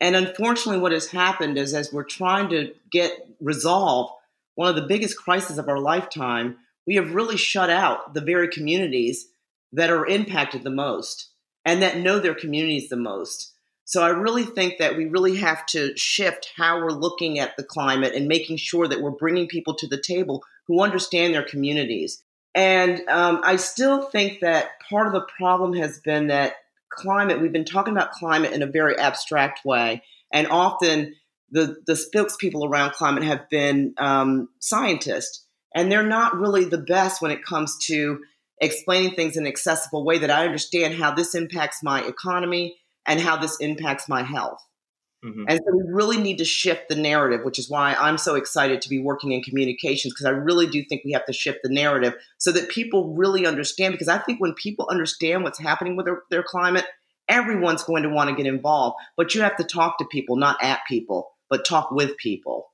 And 0.00 0.14
unfortunately, 0.14 0.80
what 0.80 0.92
has 0.92 1.10
happened 1.10 1.58
is 1.58 1.74
as 1.74 1.92
we're 1.92 2.04
trying 2.04 2.50
to 2.50 2.72
get 2.92 3.26
resolve 3.40 4.10
one 4.54 4.68
of 4.68 4.76
the 4.76 4.82
biggest 4.82 5.16
crises 5.16 5.58
of 5.58 5.68
our 5.68 5.78
lifetime, 5.78 6.58
we 6.86 6.96
have 6.96 7.14
really 7.14 7.36
shut 7.36 7.70
out 7.70 8.14
the 8.14 8.20
very 8.20 8.48
communities 8.48 9.28
that 9.72 9.90
are 9.90 10.06
impacted 10.06 10.62
the 10.62 10.70
most 10.70 11.30
and 11.64 11.82
that 11.82 11.98
know 11.98 12.18
their 12.18 12.34
communities 12.34 12.88
the 12.88 12.96
most. 12.96 13.52
So 13.84 14.02
I 14.02 14.08
really 14.08 14.44
think 14.44 14.78
that 14.78 14.96
we 14.96 15.06
really 15.06 15.36
have 15.36 15.64
to 15.66 15.96
shift 15.96 16.52
how 16.56 16.78
we're 16.78 16.90
looking 16.90 17.38
at 17.38 17.56
the 17.56 17.64
climate 17.64 18.14
and 18.14 18.28
making 18.28 18.58
sure 18.58 18.86
that 18.86 19.00
we're 19.00 19.10
bringing 19.10 19.48
people 19.48 19.74
to 19.74 19.86
the 19.86 20.00
table 20.00 20.44
who 20.66 20.82
understand 20.82 21.34
their 21.34 21.42
communities. 21.42 22.22
And 22.54 23.00
um, 23.08 23.40
I 23.42 23.56
still 23.56 24.02
think 24.02 24.40
that 24.40 24.80
part 24.88 25.06
of 25.06 25.12
the 25.12 25.26
problem 25.38 25.72
has 25.74 25.98
been 26.00 26.28
that 26.28 26.54
climate, 26.90 27.40
we've 27.40 27.52
been 27.52 27.64
talking 27.64 27.92
about 27.92 28.12
climate 28.12 28.52
in 28.52 28.62
a 28.62 28.66
very 28.66 28.96
abstract 28.98 29.64
way, 29.64 30.02
and 30.32 30.46
often 30.48 31.14
the 31.50 31.76
the 31.86 31.94
spokespeople 31.94 32.68
around 32.68 32.92
climate 32.92 33.24
have 33.24 33.48
been 33.50 33.94
um, 33.98 34.48
scientists, 34.60 35.46
and 35.74 35.90
they're 35.90 36.02
not 36.02 36.36
really 36.36 36.64
the 36.64 36.78
best 36.78 37.22
when 37.22 37.30
it 37.30 37.44
comes 37.44 37.76
to 37.86 38.20
explaining 38.60 39.14
things 39.14 39.36
in 39.36 39.44
an 39.44 39.48
accessible 39.48 40.04
way 40.04 40.18
that 40.18 40.30
I 40.30 40.44
understand 40.44 40.94
how 40.94 41.14
this 41.14 41.34
impacts 41.34 41.82
my 41.82 42.02
economy 42.02 42.76
and 43.06 43.18
how 43.18 43.36
this 43.36 43.56
impacts 43.58 44.08
my 44.08 44.22
health. 44.22 44.60
Mm-hmm. 45.24 45.44
And 45.48 45.58
so 45.58 45.76
we 45.76 45.82
really 45.92 46.16
need 46.16 46.38
to 46.38 46.44
shift 46.44 46.88
the 46.88 46.96
narrative, 46.96 47.44
which 47.44 47.58
is 47.58 47.68
why 47.68 47.94
I'm 47.94 48.16
so 48.16 48.36
excited 48.36 48.80
to 48.82 48.88
be 48.88 48.98
working 48.98 49.32
in 49.32 49.42
communications 49.42 50.14
because 50.14 50.26
I 50.26 50.30
really 50.30 50.66
do 50.66 50.82
think 50.84 51.02
we 51.04 51.12
have 51.12 51.26
to 51.26 51.32
shift 51.32 51.58
the 51.62 51.68
narrative 51.68 52.14
so 52.38 52.52
that 52.52 52.70
people 52.70 53.14
really 53.14 53.46
understand. 53.46 53.92
Because 53.92 54.08
I 54.08 54.18
think 54.18 54.40
when 54.40 54.54
people 54.54 54.88
understand 54.90 55.44
what's 55.44 55.58
happening 55.58 55.96
with 55.96 56.06
their, 56.06 56.22
their 56.30 56.42
climate, 56.42 56.86
everyone's 57.28 57.84
going 57.84 58.02
to 58.04 58.08
want 58.08 58.30
to 58.30 58.36
get 58.36 58.46
involved. 58.46 58.96
But 59.16 59.34
you 59.34 59.42
have 59.42 59.56
to 59.56 59.64
talk 59.64 59.98
to 59.98 60.06
people, 60.06 60.36
not 60.36 60.62
at 60.62 60.80
people, 60.88 61.30
but 61.50 61.66
talk 61.66 61.90
with 61.90 62.16
people. 62.16 62.66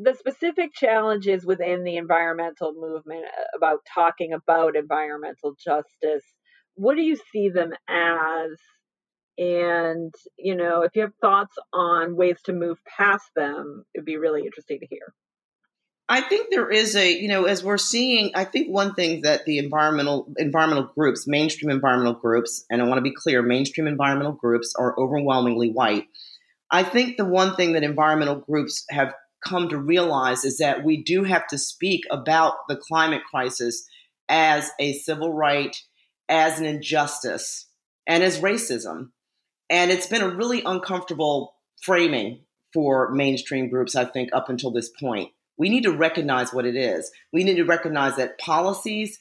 The 0.00 0.14
specific 0.14 0.74
challenges 0.74 1.46
within 1.46 1.84
the 1.84 1.96
environmental 1.96 2.74
movement 2.76 3.24
uh, 3.26 3.56
about 3.56 3.86
talking 3.94 4.32
about 4.32 4.74
environmental 4.74 5.54
justice, 5.64 6.24
what 6.74 6.96
do 6.96 7.02
you 7.02 7.16
see 7.32 7.48
them 7.48 7.72
as 7.88 8.58
And, 9.38 10.14
you 10.38 10.56
know, 10.56 10.82
if 10.82 10.92
you 10.94 11.02
have 11.02 11.14
thoughts 11.20 11.54
on 11.72 12.16
ways 12.16 12.38
to 12.44 12.52
move 12.52 12.78
past 12.84 13.26
them, 13.36 13.84
it'd 13.94 14.06
be 14.06 14.16
really 14.16 14.42
interesting 14.42 14.80
to 14.80 14.86
hear. 14.86 15.14
I 16.08 16.20
think 16.20 16.48
there 16.50 16.70
is 16.70 16.94
a, 16.94 17.10
you 17.10 17.26
know, 17.26 17.44
as 17.44 17.64
we're 17.64 17.78
seeing, 17.78 18.30
I 18.34 18.44
think 18.44 18.68
one 18.68 18.94
thing 18.94 19.22
that 19.22 19.44
the 19.44 19.58
environmental 19.58 20.32
environmental 20.38 20.90
groups, 20.96 21.26
mainstream 21.26 21.70
environmental 21.70 22.14
groups, 22.14 22.64
and 22.70 22.80
I 22.80 22.84
want 22.84 22.98
to 22.98 23.02
be 23.02 23.14
clear, 23.14 23.42
mainstream 23.42 23.88
environmental 23.88 24.32
groups 24.32 24.72
are 24.78 24.98
overwhelmingly 24.98 25.70
white. 25.70 26.04
I 26.70 26.84
think 26.84 27.16
the 27.16 27.24
one 27.24 27.56
thing 27.56 27.72
that 27.72 27.82
environmental 27.82 28.36
groups 28.36 28.84
have 28.90 29.14
come 29.44 29.68
to 29.68 29.78
realize 29.78 30.44
is 30.44 30.58
that 30.58 30.84
we 30.84 31.02
do 31.02 31.24
have 31.24 31.46
to 31.48 31.58
speak 31.58 32.04
about 32.10 32.54
the 32.68 32.76
climate 32.76 33.22
crisis 33.28 33.86
as 34.28 34.70
a 34.78 34.92
civil 34.92 35.32
right, 35.32 35.76
as 36.28 36.60
an 36.60 36.66
injustice, 36.66 37.66
and 38.06 38.22
as 38.22 38.40
racism. 38.40 39.10
And 39.68 39.90
it's 39.90 40.06
been 40.06 40.22
a 40.22 40.28
really 40.28 40.62
uncomfortable 40.64 41.54
framing 41.82 42.40
for 42.72 43.10
mainstream 43.12 43.68
groups, 43.68 43.96
I 43.96 44.04
think, 44.04 44.30
up 44.32 44.48
until 44.48 44.70
this 44.70 44.90
point. 45.00 45.30
We 45.58 45.68
need 45.68 45.84
to 45.84 45.96
recognize 45.96 46.52
what 46.52 46.66
it 46.66 46.76
is. 46.76 47.10
We 47.32 47.44
need 47.44 47.56
to 47.56 47.64
recognize 47.64 48.16
that 48.16 48.38
policies 48.38 49.18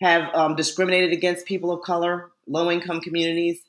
have 0.00 0.34
um, 0.34 0.56
discriminated 0.56 1.12
against 1.12 1.46
people 1.46 1.72
of 1.72 1.82
color, 1.82 2.30
low 2.46 2.70
income 2.70 3.00
communities. 3.00 3.60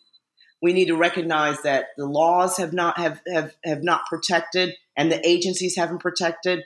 We 0.61 0.73
need 0.73 0.87
to 0.87 0.97
recognize 0.97 1.61
that 1.61 1.87
the 1.97 2.07
laws 2.07 2.57
have 2.57 2.73
not 2.73 2.97
have, 2.97 3.21
have, 3.31 3.55
have 3.63 3.83
not 3.83 4.07
protected 4.07 4.73
and 4.97 5.11
the 5.11 5.25
agencies 5.25 5.75
haven't 5.75 5.99
protected, 5.99 6.63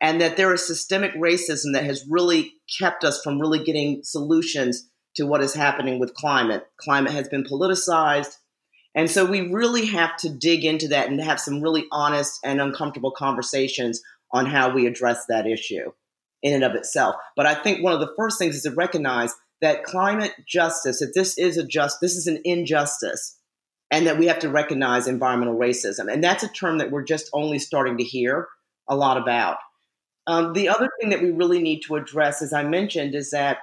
and 0.00 0.20
that 0.20 0.36
there 0.36 0.52
is 0.54 0.66
systemic 0.66 1.14
racism 1.14 1.74
that 1.74 1.84
has 1.84 2.06
really 2.08 2.54
kept 2.78 3.04
us 3.04 3.22
from 3.22 3.38
really 3.38 3.62
getting 3.62 4.02
solutions 4.02 4.88
to 5.16 5.26
what 5.26 5.42
is 5.42 5.54
happening 5.54 6.00
with 6.00 6.14
climate. 6.14 6.66
Climate 6.78 7.12
has 7.12 7.28
been 7.28 7.44
politicized. 7.44 8.38
And 8.94 9.10
so 9.10 9.24
we 9.24 9.52
really 9.52 9.86
have 9.86 10.16
to 10.18 10.28
dig 10.28 10.64
into 10.64 10.88
that 10.88 11.08
and 11.08 11.20
have 11.20 11.40
some 11.40 11.60
really 11.60 11.86
honest 11.90 12.38
and 12.44 12.60
uncomfortable 12.60 13.10
conversations 13.10 14.00
on 14.32 14.46
how 14.46 14.72
we 14.72 14.86
address 14.86 15.26
that 15.28 15.46
issue 15.46 15.92
in 16.42 16.54
and 16.54 16.64
of 16.64 16.74
itself. 16.74 17.16
But 17.36 17.46
I 17.46 17.54
think 17.54 17.82
one 17.82 17.92
of 17.92 18.00
the 18.00 18.12
first 18.16 18.38
things 18.38 18.56
is 18.56 18.62
to 18.62 18.70
recognize 18.70 19.34
that 19.60 19.84
climate 19.84 20.32
justice, 20.46 21.00
that 21.00 21.14
this 21.14 21.38
is 21.38 21.56
a 21.56 21.66
just, 21.66 22.00
this 22.00 22.16
is 22.16 22.26
an 22.26 22.40
injustice, 22.44 23.38
and 23.90 24.06
that 24.06 24.18
we 24.18 24.26
have 24.26 24.40
to 24.40 24.48
recognize 24.48 25.06
environmental 25.06 25.58
racism. 25.58 26.12
And 26.12 26.22
that's 26.22 26.42
a 26.42 26.48
term 26.48 26.78
that 26.78 26.90
we're 26.90 27.04
just 27.04 27.30
only 27.32 27.58
starting 27.58 27.96
to 27.98 28.04
hear 28.04 28.48
a 28.88 28.96
lot 28.96 29.16
about. 29.16 29.56
Um, 30.26 30.52
the 30.52 30.68
other 30.68 30.88
thing 31.00 31.10
that 31.10 31.22
we 31.22 31.30
really 31.30 31.60
need 31.60 31.80
to 31.82 31.96
address, 31.96 32.42
as 32.42 32.52
I 32.52 32.64
mentioned, 32.64 33.14
is 33.14 33.30
that 33.30 33.58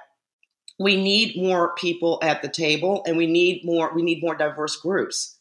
we 0.82 1.00
need 1.00 1.40
more 1.40 1.74
people 1.74 2.18
at 2.22 2.42
the 2.42 2.48
table, 2.48 3.02
and 3.06 3.16
we 3.16 3.26
need 3.26 3.64
more 3.64 3.92
we 3.94 4.02
need 4.02 4.22
more 4.22 4.34
diverse 4.34 4.76
groups. 4.76 5.38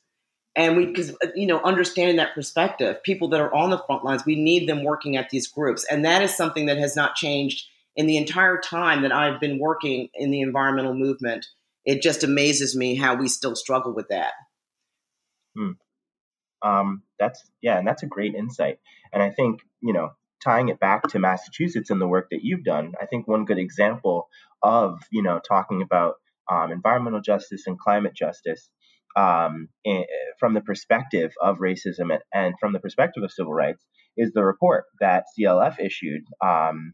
And 0.56 0.78
we 0.78 0.86
because 0.86 1.12
uh, 1.12 1.28
you 1.36 1.48
know 1.48 1.62
understanding 1.62 2.18
that 2.18 2.36
perspective 2.36 3.02
people 3.04 3.30
that 3.30 3.42
are 3.42 3.54
on 3.54 3.70
the 3.70 3.78
front 3.80 4.04
lines 4.04 4.26
we 4.26 4.36
need 4.36 4.68
them 4.68 4.84
working 4.84 5.18
at 5.18 5.30
these 5.30 5.48
groups. 5.48 5.86
And 5.90 6.06
that 6.06 6.22
is 6.22 6.36
something 6.36 6.68
that 6.68 6.78
has 6.78 6.96
not 6.96 7.16
changed 7.16 7.66
in 7.96 8.06
the 8.08 8.18
entire 8.18 8.58
time 8.58 9.02
that 9.02 9.12
i've 9.12 9.40
been 9.42 9.60
working 9.60 10.10
in 10.14 10.32
the 10.32 10.42
environmental 10.42 10.94
movement. 10.94 11.46
It 11.84 12.02
just 12.02 12.24
amazes 12.24 12.76
me 12.76 12.96
how 12.96 13.16
we 13.16 13.28
still 13.28 13.56
struggle 13.56 13.94
with 13.94 14.10
that. 14.10 14.34
Hmm. 15.56 15.72
um, 16.62 17.04
that's 17.20 17.44
yeah 17.62 17.78
and 17.80 17.88
that's 17.88 18.04
a 18.04 18.08
great 18.08 18.36
insight. 18.36 18.80
And 19.14 19.24
i 19.24 19.30
think 19.30 19.62
you 19.82 19.94
know 19.94 20.12
tying 20.44 20.70
it 20.70 20.80
back 20.80 21.04
to 21.04 21.20
massachusetts 21.20 21.90
and 21.90 22.02
the 22.02 22.08
work 22.08 22.28
that 22.32 22.44
you've 22.44 22.64
done 22.64 22.94
i 23.02 23.06
think 23.06 23.28
one 23.28 23.46
good 23.46 23.60
example 23.60 24.28
of 24.64 25.00
you 25.12 25.24
know 25.24 25.40
talking 25.40 25.82
about 25.82 26.16
um, 26.52 26.72
environmental 26.72 27.22
justice 27.22 27.64
and 27.68 27.80
climate 27.80 28.14
justice 28.16 28.70
um, 29.16 29.68
in, 29.84 30.06
from 30.40 30.54
the 30.54 30.62
perspective 30.62 31.32
of 31.42 31.58
racism 31.58 32.12
and, 32.12 32.22
and, 32.34 32.56
from 32.60 32.74
the 32.74 32.80
perspective 32.80 33.24
of 33.24 33.32
civil 33.32 33.54
rights 33.54 33.84
is 34.18 34.32
the 34.32 34.44
report 34.44 34.86
that 35.00 35.26
CLF 35.38 35.80
issued 35.80 36.24
um, 36.44 36.94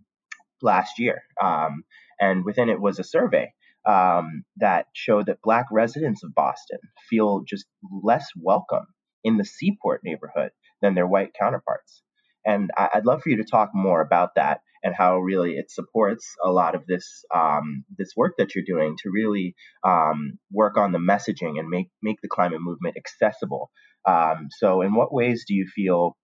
last 0.61 0.99
year. 0.99 1.21
Um, 1.41 1.83
and 2.19 2.43
within 2.45 2.69
it 2.69 2.79
was 2.79 2.99
a 2.99 3.03
survey 3.03 3.53
um, 3.87 4.43
that 4.57 4.87
showed 4.93 5.27
that 5.27 5.41
Black 5.41 5.67
residents 5.71 6.23
of 6.23 6.35
Boston 6.35 6.79
feel 7.09 7.43
just 7.47 7.65
less 8.03 8.27
welcome 8.35 8.85
in 9.23 9.37
the 9.37 9.45
Seaport 9.45 10.01
neighborhood 10.03 10.51
than 10.81 10.95
their 10.95 11.07
white 11.07 11.33
counterparts. 11.39 12.01
And 12.47 12.71
I, 12.77 12.89
would 12.95 13.05
love 13.05 13.21
for 13.21 13.29
you 13.29 13.37
to 13.37 13.43
talk 13.43 13.71
more 13.73 14.01
about 14.01 14.35
that 14.35 14.61
and 14.81 14.95
how 14.95 15.17
really 15.17 15.57
it 15.57 15.69
supports 15.69 16.25
a 16.41 16.49
lot 16.49 16.75
of 16.75 16.85
this 16.87 17.25
um, 17.35 17.83
this 17.97 18.13
work 18.15 18.35
that 18.37 18.55
you're 18.55 18.63
doing 18.65 18.95
to 19.03 19.09
really 19.11 19.53
um, 19.83 20.39
work 20.49 20.77
on 20.77 20.93
the 20.93 20.97
messaging 20.97 21.59
and 21.59 21.67
make 21.67 21.89
make 22.01 22.21
the 22.21 22.29
climate 22.29 22.61
movement 22.61 22.95
accessible. 22.95 23.69
Um, 24.07 24.47
so, 24.57 24.81
in 24.81 24.95
what 24.95 25.13
ways 25.13 25.43
do 25.45 25.53
you 25.53 25.67
feel 25.67 26.15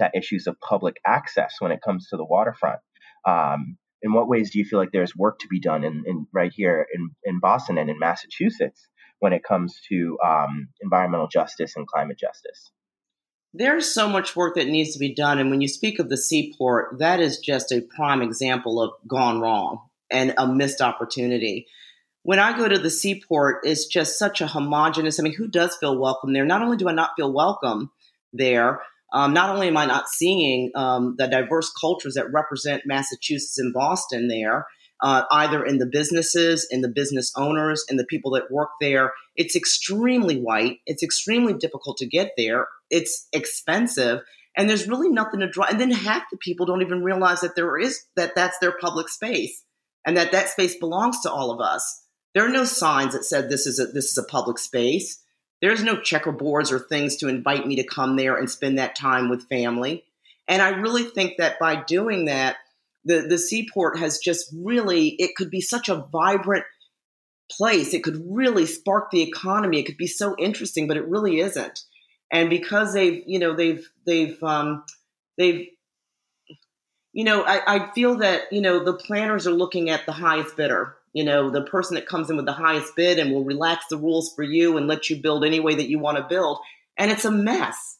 that 0.00 0.16
issues 0.16 0.48
of 0.48 0.56
public 0.60 0.96
access 1.06 1.54
when 1.60 1.70
it 1.70 1.80
comes 1.80 2.08
to 2.08 2.16
the 2.16 2.24
waterfront? 2.24 2.80
Um, 3.24 3.78
in 4.02 4.12
what 4.12 4.28
ways 4.28 4.50
do 4.50 4.58
you 4.58 4.64
feel 4.64 4.80
like 4.80 4.90
there's 4.92 5.16
work 5.16 5.38
to 5.38 5.48
be 5.48 5.60
done 5.60 5.84
in, 5.84 6.02
in 6.06 6.26
right 6.32 6.52
here 6.52 6.84
in, 6.92 7.10
in 7.22 7.38
Boston 7.38 7.78
and 7.78 7.88
in 7.88 8.00
Massachusetts 8.00 8.88
when 9.20 9.32
it 9.32 9.44
comes 9.44 9.78
to 9.90 10.18
um, 10.26 10.70
environmental 10.80 11.28
justice 11.28 11.74
and 11.76 11.86
climate 11.86 12.18
justice? 12.18 12.72
There's 13.54 13.92
so 13.92 14.08
much 14.08 14.34
work 14.34 14.54
that 14.54 14.68
needs 14.68 14.92
to 14.94 14.98
be 14.98 15.14
done. 15.14 15.38
And 15.38 15.50
when 15.50 15.60
you 15.60 15.68
speak 15.68 15.98
of 15.98 16.08
the 16.08 16.16
seaport, 16.16 16.98
that 16.98 17.20
is 17.20 17.38
just 17.38 17.70
a 17.70 17.82
prime 17.82 18.22
example 18.22 18.80
of 18.80 18.92
gone 19.06 19.40
wrong 19.40 19.82
and 20.10 20.34
a 20.38 20.46
missed 20.46 20.80
opportunity. 20.80 21.66
When 22.22 22.38
I 22.38 22.56
go 22.56 22.68
to 22.68 22.78
the 22.78 22.88
seaport, 22.88 23.60
it's 23.64 23.86
just 23.86 24.18
such 24.18 24.40
a 24.40 24.46
homogenous. 24.46 25.18
I 25.18 25.22
mean, 25.22 25.34
who 25.34 25.48
does 25.48 25.76
feel 25.76 25.98
welcome 25.98 26.32
there? 26.32 26.46
Not 26.46 26.62
only 26.62 26.76
do 26.76 26.88
I 26.88 26.92
not 26.92 27.10
feel 27.16 27.32
welcome 27.32 27.90
there, 28.32 28.80
um, 29.12 29.34
not 29.34 29.50
only 29.50 29.68
am 29.68 29.76
I 29.76 29.84
not 29.84 30.08
seeing 30.08 30.70
um, 30.74 31.16
the 31.18 31.26
diverse 31.26 31.70
cultures 31.78 32.14
that 32.14 32.32
represent 32.32 32.86
Massachusetts 32.86 33.58
and 33.58 33.74
Boston 33.74 34.28
there, 34.28 34.66
uh, 35.02 35.24
either 35.32 35.64
in 35.64 35.78
the 35.78 35.86
businesses, 35.86 36.66
in 36.70 36.80
the 36.80 36.88
business 36.88 37.32
owners, 37.36 37.84
and 37.88 37.98
the 37.98 38.06
people 38.06 38.30
that 38.30 38.50
work 38.50 38.70
there. 38.80 39.12
It's 39.36 39.56
extremely 39.56 40.40
white. 40.40 40.78
It's 40.86 41.02
extremely 41.02 41.54
difficult 41.54 41.98
to 41.98 42.06
get 42.06 42.32
there. 42.36 42.68
It's 42.88 43.26
expensive, 43.32 44.20
and 44.56 44.70
there's 44.70 44.88
really 44.88 45.10
nothing 45.10 45.40
to 45.40 45.50
draw. 45.50 45.66
And 45.66 45.80
then 45.80 45.90
half 45.90 46.22
the 46.30 46.38
people 46.38 46.66
don't 46.66 46.82
even 46.82 47.02
realize 47.02 47.40
that 47.40 47.56
there 47.56 47.78
is 47.78 48.04
that 48.16 48.34
that's 48.34 48.58
their 48.60 48.76
public 48.80 49.08
space, 49.08 49.64
and 50.06 50.16
that 50.16 50.32
that 50.32 50.48
space 50.48 50.76
belongs 50.76 51.20
to 51.22 51.30
all 51.30 51.50
of 51.50 51.60
us. 51.60 52.04
There 52.34 52.46
are 52.46 52.52
no 52.52 52.64
signs 52.64 53.12
that 53.12 53.24
said 53.24 53.50
this 53.50 53.66
is 53.66 53.78
a 53.78 53.86
this 53.86 54.10
is 54.10 54.18
a 54.18 54.24
public 54.24 54.58
space. 54.58 55.18
There's 55.60 55.82
no 55.84 55.96
checkerboards 55.96 56.72
or 56.72 56.78
things 56.78 57.16
to 57.16 57.28
invite 57.28 57.66
me 57.66 57.76
to 57.76 57.84
come 57.84 58.16
there 58.16 58.36
and 58.36 58.50
spend 58.50 58.78
that 58.78 58.96
time 58.96 59.30
with 59.30 59.48
family. 59.48 60.04
And 60.48 60.60
I 60.60 60.70
really 60.70 61.04
think 61.04 61.34
that 61.38 61.58
by 61.60 61.82
doing 61.84 62.24
that, 62.24 62.56
the 63.04 63.22
the 63.22 63.38
seaport 63.38 63.98
has 63.98 64.18
just 64.18 64.52
really 64.56 65.08
it 65.18 65.34
could 65.36 65.50
be 65.50 65.60
such 65.60 65.88
a 65.88 66.06
vibrant 66.12 66.64
place. 67.50 67.92
It 67.92 68.02
could 68.02 68.22
really 68.26 68.66
spark 68.66 69.10
the 69.10 69.22
economy. 69.22 69.78
It 69.80 69.86
could 69.86 69.96
be 69.96 70.06
so 70.06 70.34
interesting 70.38 70.88
but 70.88 70.96
it 70.96 71.08
really 71.08 71.40
isn't. 71.40 71.80
And 72.30 72.48
because 72.48 72.94
they've 72.94 73.22
you 73.26 73.38
know 73.38 73.54
they've 73.54 73.88
they've 74.06 74.42
um, 74.42 74.84
they've 75.36 75.68
you 77.12 77.24
know 77.24 77.42
I, 77.42 77.76
I 77.76 77.92
feel 77.92 78.16
that 78.16 78.52
you 78.52 78.60
know 78.60 78.84
the 78.84 78.94
planners 78.94 79.46
are 79.46 79.52
looking 79.52 79.90
at 79.90 80.06
the 80.06 80.12
highest 80.12 80.56
bidder 80.56 80.96
you 81.12 81.24
know 81.24 81.50
the 81.50 81.62
person 81.62 81.94
that 81.94 82.06
comes 82.06 82.30
in 82.30 82.36
with 82.36 82.46
the 82.46 82.52
highest 82.52 82.96
bid 82.96 83.18
and 83.18 83.32
will 83.32 83.44
relax 83.44 83.86
the 83.90 83.96
rules 83.96 84.32
for 84.34 84.42
you 84.42 84.76
and 84.76 84.86
let 84.86 85.10
you 85.10 85.16
build 85.16 85.44
any 85.44 85.60
way 85.60 85.74
that 85.74 85.88
you 85.88 85.98
want 85.98 86.16
to 86.16 86.24
build. 86.24 86.58
And 86.96 87.10
it's 87.10 87.24
a 87.24 87.30
mess. 87.30 87.98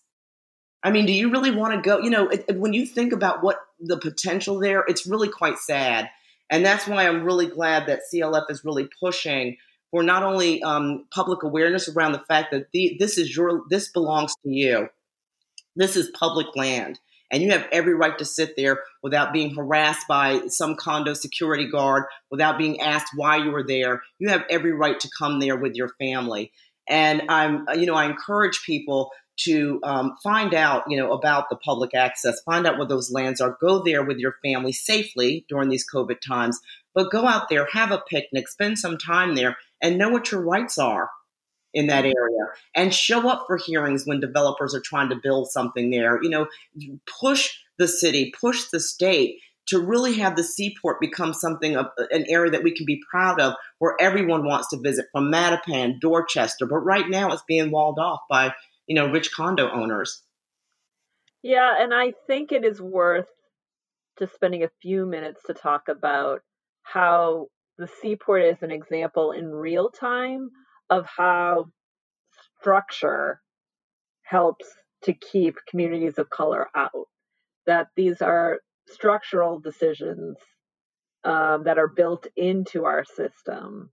I 0.83 0.91
mean, 0.91 1.07
do 1.07 1.13
you 1.13 1.31
really 1.31 1.51
want 1.51 1.75
to 1.75 1.81
go? 1.81 1.99
You 1.99 2.11
know, 2.11 2.29
it, 2.29 2.57
when 2.57 2.73
you 2.73 2.87
think 2.87 3.13
about 3.13 3.43
what 3.43 3.59
the 3.83 3.99
potential 3.99 4.59
there, 4.59 4.85
it's 4.87 5.07
really 5.07 5.29
quite 5.29 5.59
sad. 5.59 6.09
And 6.51 6.65
that's 6.65 6.87
why 6.87 7.07
I'm 7.07 7.25
really 7.25 7.47
glad 7.47 7.87
that 7.87 8.01
CLF 8.13 8.51
is 8.51 8.65
really 8.65 8.89
pushing 9.01 9.57
for 9.91 10.03
not 10.03 10.23
only 10.23 10.63
um, 10.63 11.07
public 11.15 11.43
awareness 11.43 11.89
around 11.89 12.13
the 12.13 12.25
fact 12.29 12.51
that 12.53 12.67
the, 12.73 12.97
this 12.99 13.19
is 13.19 13.35
your, 13.35 13.63
this 13.71 13.91
belongs 13.91 14.35
to 14.43 14.51
you. 14.51 14.89
This 15.77 15.97
is 15.97 16.11
public 16.19 16.55
land. 16.55 16.99
And 17.31 17.43
you 17.43 17.51
have 17.53 17.67
every 17.73 17.95
right 17.95 18.17
to 18.19 18.27
sit 18.27 18.57
there 18.57 18.81
without 19.03 19.33
being 19.33 19.55
harassed 19.55 20.07
by 20.07 20.43
some 20.49 20.77
condo 20.77 21.15
security 21.15 21.67
guard, 21.67 22.05
without 22.31 22.59
being 22.59 22.81
asked 22.81 23.13
why 23.17 23.39
you 23.39 23.51
were 23.51 23.67
there. 23.67 24.03
You 24.19 24.29
have 24.29 24.45
every 24.51 24.73
right 24.73 25.01
to 25.01 25.11
come 25.19 25.41
there 25.41 25.57
with 25.57 25.75
your 25.75 25.89
family. 25.99 26.53
And 26.89 27.23
I'm, 27.31 27.67
you 27.75 27.87
know, 27.87 27.95
I 27.95 28.05
encourage 28.05 28.63
people 28.67 29.11
to 29.39 29.81
um, 29.83 30.17
find 30.23 30.55
out, 30.55 30.85
you 30.89 30.97
know, 30.97 31.13
about 31.13 31.49
the 31.49 31.57
public 31.57 31.95
access, 31.95 32.43
find 32.43 32.67
out 32.67 32.79
what 32.79 32.89
those 32.89 33.11
lands 33.11 33.41
are, 33.41 33.57
go 33.61 33.83
there 33.83 34.05
with 34.05 34.19
your 34.19 34.35
family 34.45 34.73
safely 34.73 35.45
during 35.49 35.69
these 35.69 35.87
COVID 35.89 36.21
times, 36.21 36.61
but 36.95 37.11
go 37.11 37.27
out 37.27 37.49
there, 37.49 37.67
have 37.73 37.91
a 37.91 38.03
picnic, 38.09 38.49
spend 38.49 38.79
some 38.79 38.99
time 38.99 39.35
there, 39.35 39.57
and 39.81 39.99
know 39.99 40.11
what 40.11 40.31
your 40.31 40.43
rights 40.43 40.79
are 40.79 41.11
in 41.75 41.87
that 41.87 42.05
area 42.05 42.47
and 42.75 42.93
show 42.93 43.29
up 43.29 43.45
for 43.47 43.57
hearings 43.57 44.07
when 44.07 44.21
developers 44.21 44.75
are 44.75 44.83
trying 44.85 45.09
to 45.09 45.17
build 45.23 45.51
something 45.51 45.91
there. 45.91 46.23
You 46.23 46.29
know, 46.29 46.47
push 47.21 47.57
the 47.79 47.89
city, 47.89 48.33
push 48.39 48.69
the 48.71 48.81
state 48.81 49.39
to 49.67 49.79
really 49.79 50.15
have 50.15 50.37
the 50.37 50.45
seaport 50.45 51.01
become 51.01 51.33
something 51.33 51.77
of 51.77 51.87
an 52.11 52.27
area 52.29 52.51
that 52.51 52.65
we 52.65 52.75
can 52.75 52.85
be 52.85 53.01
proud 53.11 53.41
of 53.41 53.55
where 53.79 53.97
everyone 54.01 54.45
wants 54.45 54.69
to 54.69 54.77
visit 54.77 55.07
from 55.13 55.31
Mattapan, 55.31 56.01
Dorchester. 56.01 56.67
But 56.67 56.79
right 56.79 57.09
now 57.09 57.33
it's 57.33 57.45
being 57.47 57.71
walled 57.71 57.99
off 57.99 58.21
by, 58.29 58.53
you 58.87 58.95
know, 58.95 59.11
rich 59.11 59.33
condo 59.33 59.71
owners. 59.71 60.23
Yeah, 61.43 61.75
and 61.79 61.93
I 61.93 62.13
think 62.27 62.53
it 62.53 62.65
is 62.65 62.81
worth 62.81 63.29
just 64.19 64.35
spending 64.35 64.63
a 64.63 64.71
few 64.81 65.07
minutes 65.07 65.41
to 65.47 65.55
talk 65.55 65.89
about 65.89 66.41
how 66.83 67.47
the 67.79 67.89
seaport 68.01 68.43
is 68.43 68.63
an 68.63 68.71
example 68.71 69.33
in 69.33 69.49
real 69.49 69.89
time 69.91 70.51
of 70.91 71.07
how 71.07 71.67
structure 72.61 73.41
helps 74.23 74.67
to 75.05 75.13
keep 75.13 75.57
communities 75.69 76.19
of 76.19 76.31
color 76.31 76.69
out. 76.77 77.09
That 77.67 77.89
these 77.97 78.21
are 78.21 78.61
structural 78.89 79.61
decisions 79.61 80.37
um, 81.25 81.65
that 81.65 81.79
are 81.79 81.89
built 81.89 82.27
into 82.37 82.85
our 82.85 83.05
system 83.05 83.91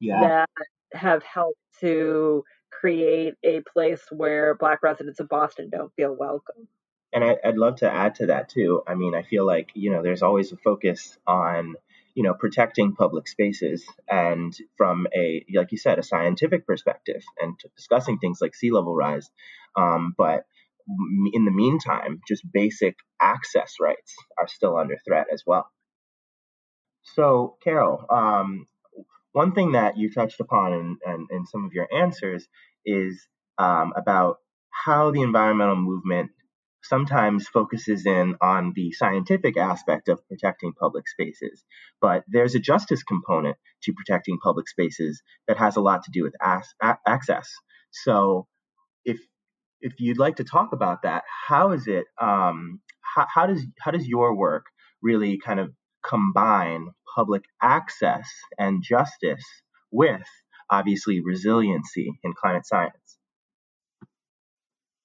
yeah. 0.00 0.20
that 0.20 0.98
have 0.98 1.22
helped 1.22 1.58
to 1.80 2.44
create 2.84 3.32
a 3.42 3.62
place 3.72 4.02
where 4.10 4.54
Black 4.56 4.82
residents 4.82 5.18
of 5.18 5.26
Boston 5.26 5.70
don't 5.70 5.90
feel 5.96 6.14
welcome. 6.14 6.68
And 7.14 7.24
I, 7.24 7.36
would 7.46 7.56
love 7.56 7.76
to 7.76 7.90
add 7.90 8.16
to 8.16 8.26
that 8.26 8.50
too. 8.50 8.82
I 8.86 8.94
mean, 8.94 9.14
I 9.14 9.22
feel 9.22 9.46
like 9.46 9.70
you 9.72 9.90
know, 9.90 10.02
there's 10.02 10.20
always 10.20 10.52
a 10.52 10.58
focus 10.58 11.16
on 11.26 11.76
you 12.14 12.22
know 12.22 12.34
protecting 12.34 12.94
public 12.94 13.26
spaces, 13.26 13.86
and 14.06 14.54
from 14.76 15.06
a 15.16 15.46
like 15.54 15.72
you 15.72 15.78
said, 15.78 15.98
a 15.98 16.02
scientific 16.02 16.66
perspective, 16.66 17.22
and 17.40 17.54
discussing 17.74 18.18
things 18.18 18.40
like 18.42 18.54
sea 18.54 18.70
level 18.70 18.94
rise. 18.94 19.30
Um, 19.78 20.14
but 20.18 20.44
in 21.32 21.46
the 21.46 21.50
meantime, 21.50 22.20
just 22.28 22.42
basic 22.52 22.96
access 23.18 23.76
rights 23.80 24.14
are 24.38 24.46
still 24.46 24.76
under 24.76 24.98
threat 25.08 25.28
as 25.32 25.42
well. 25.46 25.70
So, 27.14 27.56
Carol, 27.64 28.04
um, 28.10 28.66
one 29.32 29.52
thing 29.52 29.72
that 29.72 29.96
you 29.96 30.12
touched 30.12 30.40
upon 30.40 30.72
in, 30.74 30.98
in, 31.06 31.26
in 31.30 31.46
some 31.46 31.64
of 31.64 31.72
your 31.72 31.88
answers 31.92 32.46
is 32.86 33.26
um, 33.58 33.92
about 33.96 34.38
how 34.70 35.10
the 35.10 35.22
environmental 35.22 35.76
movement 35.76 36.30
sometimes 36.82 37.48
focuses 37.48 38.06
in 38.06 38.36
on 38.42 38.72
the 38.76 38.92
scientific 38.92 39.56
aspect 39.56 40.08
of 40.08 40.26
protecting 40.28 40.72
public 40.78 41.08
spaces, 41.08 41.64
but 42.00 42.24
there's 42.28 42.54
a 42.54 42.58
justice 42.60 43.02
component 43.02 43.56
to 43.82 43.92
protecting 43.94 44.38
public 44.42 44.68
spaces 44.68 45.22
that 45.48 45.58
has 45.58 45.76
a 45.76 45.80
lot 45.80 46.04
to 46.04 46.10
do 46.12 46.22
with 46.24 46.34
as- 46.42 46.74
a- 46.82 46.98
access. 47.06 47.50
So, 47.90 48.46
if 49.04 49.20
if 49.80 49.94
you'd 50.00 50.18
like 50.18 50.36
to 50.36 50.44
talk 50.44 50.72
about 50.72 51.02
that, 51.02 51.24
how 51.48 51.72
is 51.72 51.86
it? 51.88 52.06
Um, 52.20 52.80
how, 53.02 53.26
how 53.32 53.46
does 53.46 53.64
how 53.80 53.92
does 53.92 54.06
your 54.08 54.36
work 54.36 54.66
really 55.02 55.38
kind 55.38 55.60
of 55.60 55.72
combine 56.04 56.88
public 57.16 57.44
access 57.62 58.28
and 58.58 58.82
justice 58.82 59.44
with 59.92 60.22
obviously 60.74 61.20
resiliency 61.20 62.10
in 62.22 62.32
climate 62.34 62.66
science? 62.66 63.18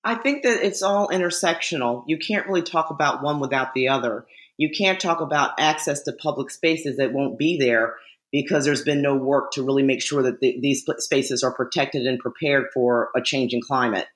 I 0.04 0.16
think 0.16 0.44
that 0.44 0.66
it's 0.66 0.82
all 0.82 1.10
intersectional. 1.10 2.04
You 2.08 2.18
can't 2.18 2.48
really 2.48 2.62
talk 2.62 2.90
about 2.90 3.22
one 3.22 3.40
without 3.40 3.74
the 3.74 3.90
other. 3.90 4.26
You 4.58 4.70
can't 4.70 5.00
talk 5.00 5.22
about 5.22 5.60
access 5.60 6.04
to 6.04 6.14
public 6.14 6.50
spaces 6.52 6.98
that 6.98 7.14
won't 7.14 7.38
be 7.38 7.58
there 7.58 7.96
because 8.32 8.66
there's 8.66 8.84
been 8.84 9.02
no 9.02 9.16
work 9.16 9.52
to 9.52 9.64
really 9.64 9.84
make 9.84 10.02
sure 10.02 10.24
that 10.24 10.40
the, 10.40 10.58
these 10.62 10.86
spaces 11.00 11.44
are 11.44 11.54
protected 11.54 12.06
and 12.06 12.20
prepared 12.20 12.68
for 12.74 13.10
a 13.16 13.22
changing 13.22 13.62
climate. 13.62 14.08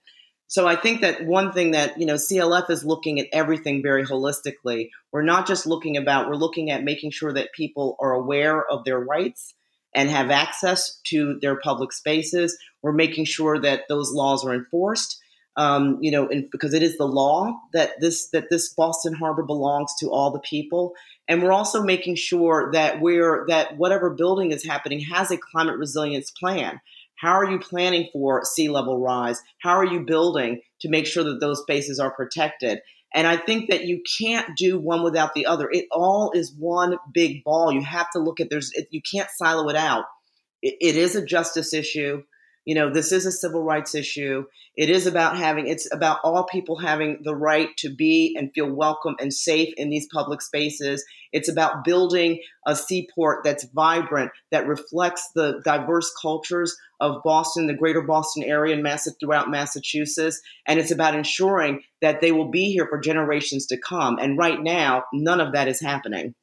So 0.48 0.68
I 0.68 0.76
think 0.76 1.02
that 1.02 1.26
one 1.26 1.52
thing 1.52 1.72
that, 1.72 2.00
you 2.00 2.06
know, 2.06 2.16
CLF 2.16 2.70
is 2.70 2.86
looking 2.86 3.20
at 3.20 3.28
everything 3.34 3.82
very 3.82 4.06
holistically. 4.06 4.90
We're 5.12 5.24
not 5.24 5.48
just 5.48 5.66
looking 5.66 5.98
about, 5.98 6.30
we're 6.30 6.36
looking 6.36 6.70
at 6.70 6.84
making 6.84 7.12
sure 7.12 7.34
that 7.34 7.54
people 7.54 7.98
are 8.00 8.14
aware 8.14 8.64
of 8.64 8.84
their 8.86 9.00
rights 9.00 9.56
and 9.96 10.10
have 10.10 10.32
access 10.32 11.00
to 11.06 11.38
their 11.42 11.60
public 11.60 11.92
spaces. 11.92 12.58
We're 12.82 12.94
making 12.94 13.26
sure 13.26 13.60
that 13.62 13.82
those 13.90 14.12
laws 14.12 14.46
are 14.46 14.54
enforced. 14.54 15.20
Um, 15.56 16.00
you 16.02 16.10
know, 16.10 16.28
because 16.52 16.74
it 16.74 16.82
is 16.82 16.98
the 16.98 17.08
law 17.08 17.56
that 17.74 18.00
this 18.00 18.30
that 18.30 18.50
this 18.50 18.74
Boston 18.74 19.14
Harbor 19.14 19.44
belongs 19.44 19.94
to 20.00 20.10
all 20.10 20.32
the 20.32 20.40
people, 20.40 20.96
and 21.28 21.44
we're 21.44 21.52
also 21.52 21.84
making 21.84 22.16
sure 22.16 22.72
that 22.74 23.02
we're 23.02 23.46
that 23.48 23.78
whatever 23.78 24.10
building 24.10 24.52
is 24.52 24.66
happening 24.66 25.00
has 25.02 25.30
a 25.30 25.38
climate 25.38 25.78
resilience 25.78 26.32
plan. 26.32 26.82
How 27.18 27.34
are 27.34 27.50
you 27.50 27.60
planning 27.60 28.10
for 28.12 28.44
sea 28.44 28.68
level 28.68 29.00
rise? 29.00 29.42
How 29.60 29.78
are 29.78 29.86
you 29.86 30.02
building 30.02 30.62
to 30.82 30.90
make 30.90 31.06
sure 31.06 31.24
that 31.24 31.40
those 31.40 31.62
spaces 31.62 32.00
are 32.00 32.12
protected? 32.12 32.80
And 33.14 33.28
I 33.28 33.38
think 33.38 33.70
that 33.70 33.86
you 33.86 34.02
can't 34.20 34.58
do 34.58 34.80
one 34.80 35.04
without 35.04 35.34
the 35.36 35.46
other. 35.46 35.70
It 35.72 35.86
all 35.92 36.32
is 36.34 36.54
one 36.58 36.98
big 37.14 37.44
ball. 37.44 37.72
You 37.72 37.82
have 37.82 38.10
to 38.12 38.20
look 38.20 38.40
at 38.40 38.50
there's 38.50 38.72
you 38.90 39.02
can't 39.02 39.30
silo 39.38 39.70
it 39.70 39.76
out. 39.76 40.06
it, 40.62 40.76
it 40.82 40.96
is 40.96 41.16
a 41.16 41.26
justice 41.26 41.74
issue. 41.74 42.24
You 42.66 42.76
know, 42.76 42.94
this 42.94 43.12
is 43.12 43.26
a 43.26 43.32
civil 43.32 43.64
rights 43.64 43.94
issue. 43.94 44.46
It 44.76 44.90
is 44.90 45.06
about 45.06 45.38
having, 45.38 45.68
it's 45.68 45.92
about 45.94 46.20
all 46.24 46.46
people 46.46 46.78
having 46.78 47.20
the 47.24 47.36
right 47.36 47.70
to 47.78 47.94
be 47.94 48.36
and 48.38 48.54
feel 48.54 48.72
welcome 48.72 49.16
and 49.20 49.34
safe 49.34 49.74
in 49.78 49.90
these 49.90 50.08
public 50.12 50.42
spaces. 50.42 51.04
It's 51.32 51.50
about 51.50 51.84
building 51.84 52.40
a 52.66 52.76
seaport 52.76 53.44
that's 53.44 53.66
vibrant, 53.66 54.32
that 54.52 54.68
reflects 54.68 55.30
the 55.36 55.62
diverse 55.66 56.12
cultures 56.22 56.76
of 57.00 57.22
Boston, 57.24 57.68
the 57.68 57.74
greater 57.74 58.02
Boston 58.02 58.44
area, 58.44 58.74
and 58.74 58.84
Mass- 58.84 59.10
throughout 59.20 59.52
Massachusetts. 59.52 60.42
And 60.66 60.80
it's 60.80 60.92
about 60.92 61.16
ensuring 61.16 61.82
that 62.02 62.22
they 62.22 62.32
will 62.32 62.50
be 62.50 62.72
here 62.72 62.88
for 62.88 63.00
generations 63.00 63.66
to 63.68 63.78
come. 63.78 64.18
And 64.20 64.38
right 64.38 64.62
now, 64.62 65.04
none 65.12 65.42
of 65.42 65.54
that 65.54 65.68
is 65.68 65.82
happening. 65.82 66.34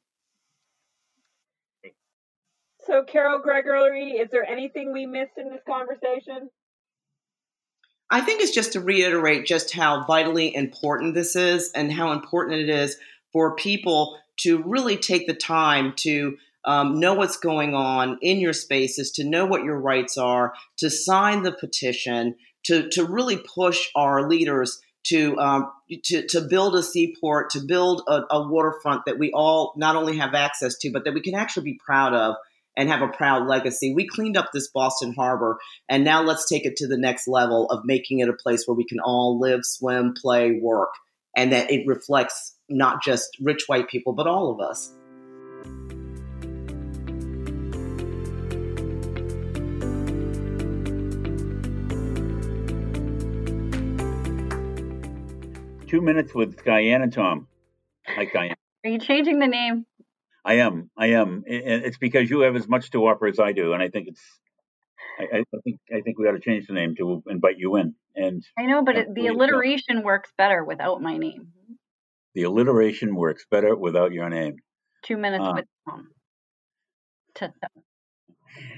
So, 2.87 3.03
Carol 3.03 3.39
Gregory, 3.39 4.11
is 4.11 4.29
there 4.31 4.45
anything 4.45 4.91
we 4.91 5.05
missed 5.05 5.37
in 5.37 5.49
this 5.49 5.61
conversation? 5.67 6.49
I 8.09 8.21
think 8.21 8.41
it's 8.41 8.53
just 8.53 8.73
to 8.73 8.81
reiterate 8.81 9.45
just 9.45 9.73
how 9.73 10.05
vitally 10.05 10.53
important 10.53 11.13
this 11.13 11.35
is 11.35 11.71
and 11.73 11.91
how 11.91 12.11
important 12.11 12.59
it 12.59 12.69
is 12.69 12.97
for 13.31 13.55
people 13.55 14.17
to 14.41 14.61
really 14.63 14.97
take 14.97 15.27
the 15.27 15.33
time 15.33 15.93
to 15.97 16.37
um, 16.65 16.99
know 16.99 17.13
what's 17.13 17.37
going 17.37 17.73
on 17.73 18.17
in 18.21 18.39
your 18.39 18.53
spaces, 18.53 19.11
to 19.11 19.23
know 19.23 19.45
what 19.45 19.63
your 19.63 19.79
rights 19.79 20.17
are, 20.17 20.53
to 20.77 20.89
sign 20.89 21.43
the 21.43 21.51
petition, 21.51 22.35
to, 22.65 22.89
to 22.89 23.05
really 23.05 23.37
push 23.37 23.89
our 23.95 24.27
leaders 24.27 24.81
to, 25.03 25.37
um, 25.39 25.71
to, 26.03 26.27
to 26.27 26.41
build 26.41 26.75
a 26.75 26.83
seaport, 26.83 27.49
to 27.51 27.59
build 27.59 28.03
a, 28.07 28.21
a 28.29 28.47
waterfront 28.47 29.05
that 29.05 29.17
we 29.17 29.31
all 29.31 29.73
not 29.75 29.95
only 29.95 30.17
have 30.17 30.33
access 30.33 30.77
to, 30.79 30.91
but 30.91 31.05
that 31.05 31.13
we 31.13 31.21
can 31.21 31.33
actually 31.33 31.63
be 31.63 31.79
proud 31.83 32.13
of 32.13 32.35
and 32.77 32.89
have 32.89 33.01
a 33.01 33.07
proud 33.07 33.47
legacy. 33.47 33.93
We 33.93 34.07
cleaned 34.07 34.37
up 34.37 34.49
this 34.53 34.69
Boston 34.69 35.13
Harbor, 35.17 35.57
and 35.89 36.03
now 36.03 36.21
let's 36.23 36.47
take 36.47 36.65
it 36.65 36.75
to 36.77 36.87
the 36.87 36.97
next 36.97 37.27
level 37.27 37.69
of 37.69 37.85
making 37.85 38.19
it 38.19 38.29
a 38.29 38.33
place 38.33 38.65
where 38.65 38.75
we 38.75 38.85
can 38.85 38.99
all 38.99 39.39
live, 39.39 39.61
swim, 39.63 40.13
play, 40.19 40.59
work, 40.61 40.89
and 41.35 41.51
that 41.51 41.71
it 41.71 41.85
reflects 41.87 42.55
not 42.69 43.03
just 43.03 43.37
rich 43.41 43.63
white 43.67 43.89
people, 43.89 44.13
but 44.13 44.27
all 44.27 44.51
of 44.51 44.59
us. 44.59 44.91
Two 55.87 55.99
minutes 55.99 56.33
with 56.33 56.63
Diane 56.63 57.01
and 57.01 57.11
Tom. 57.11 57.47
Hi, 58.07 58.25
Diane. 58.33 58.55
Are 58.85 58.89
you 58.89 58.97
changing 58.97 59.39
the 59.39 59.47
name? 59.47 59.85
I 60.43 60.55
am. 60.55 60.89
I 60.97 61.07
am. 61.07 61.43
It's 61.45 61.97
because 61.97 62.29
you 62.29 62.41
have 62.41 62.55
as 62.55 62.67
much 62.67 62.91
to 62.91 63.07
offer 63.07 63.27
as 63.27 63.39
I 63.39 63.51
do, 63.51 63.73
and 63.73 63.81
I 63.81 63.89
think 63.89 64.07
it's. 64.07 64.21
I, 65.19 65.39
I 65.39 65.43
think 65.63 65.79
I 65.95 66.01
think 66.01 66.17
we 66.17 66.27
ought 66.27 66.33
to 66.33 66.39
change 66.39 66.67
the 66.67 66.73
name 66.73 66.95
to 66.95 67.23
invite 67.27 67.57
you 67.57 67.75
in. 67.75 67.95
And 68.15 68.43
I 68.57 68.65
know, 68.65 68.83
but 68.83 68.97
it, 68.97 69.13
the 69.13 69.27
alliteration 69.27 70.03
works 70.03 70.31
better 70.37 70.63
without 70.63 71.01
my 71.01 71.17
name. 71.17 71.49
The 72.33 72.43
alliteration 72.43 73.15
works 73.15 73.45
better 73.49 73.75
without 73.75 74.13
your 74.13 74.29
name. 74.29 74.57
Two 75.03 75.17
minutes 75.17 75.43
uh, 75.45 75.53
with 75.55 75.65
Tom. 75.87 76.07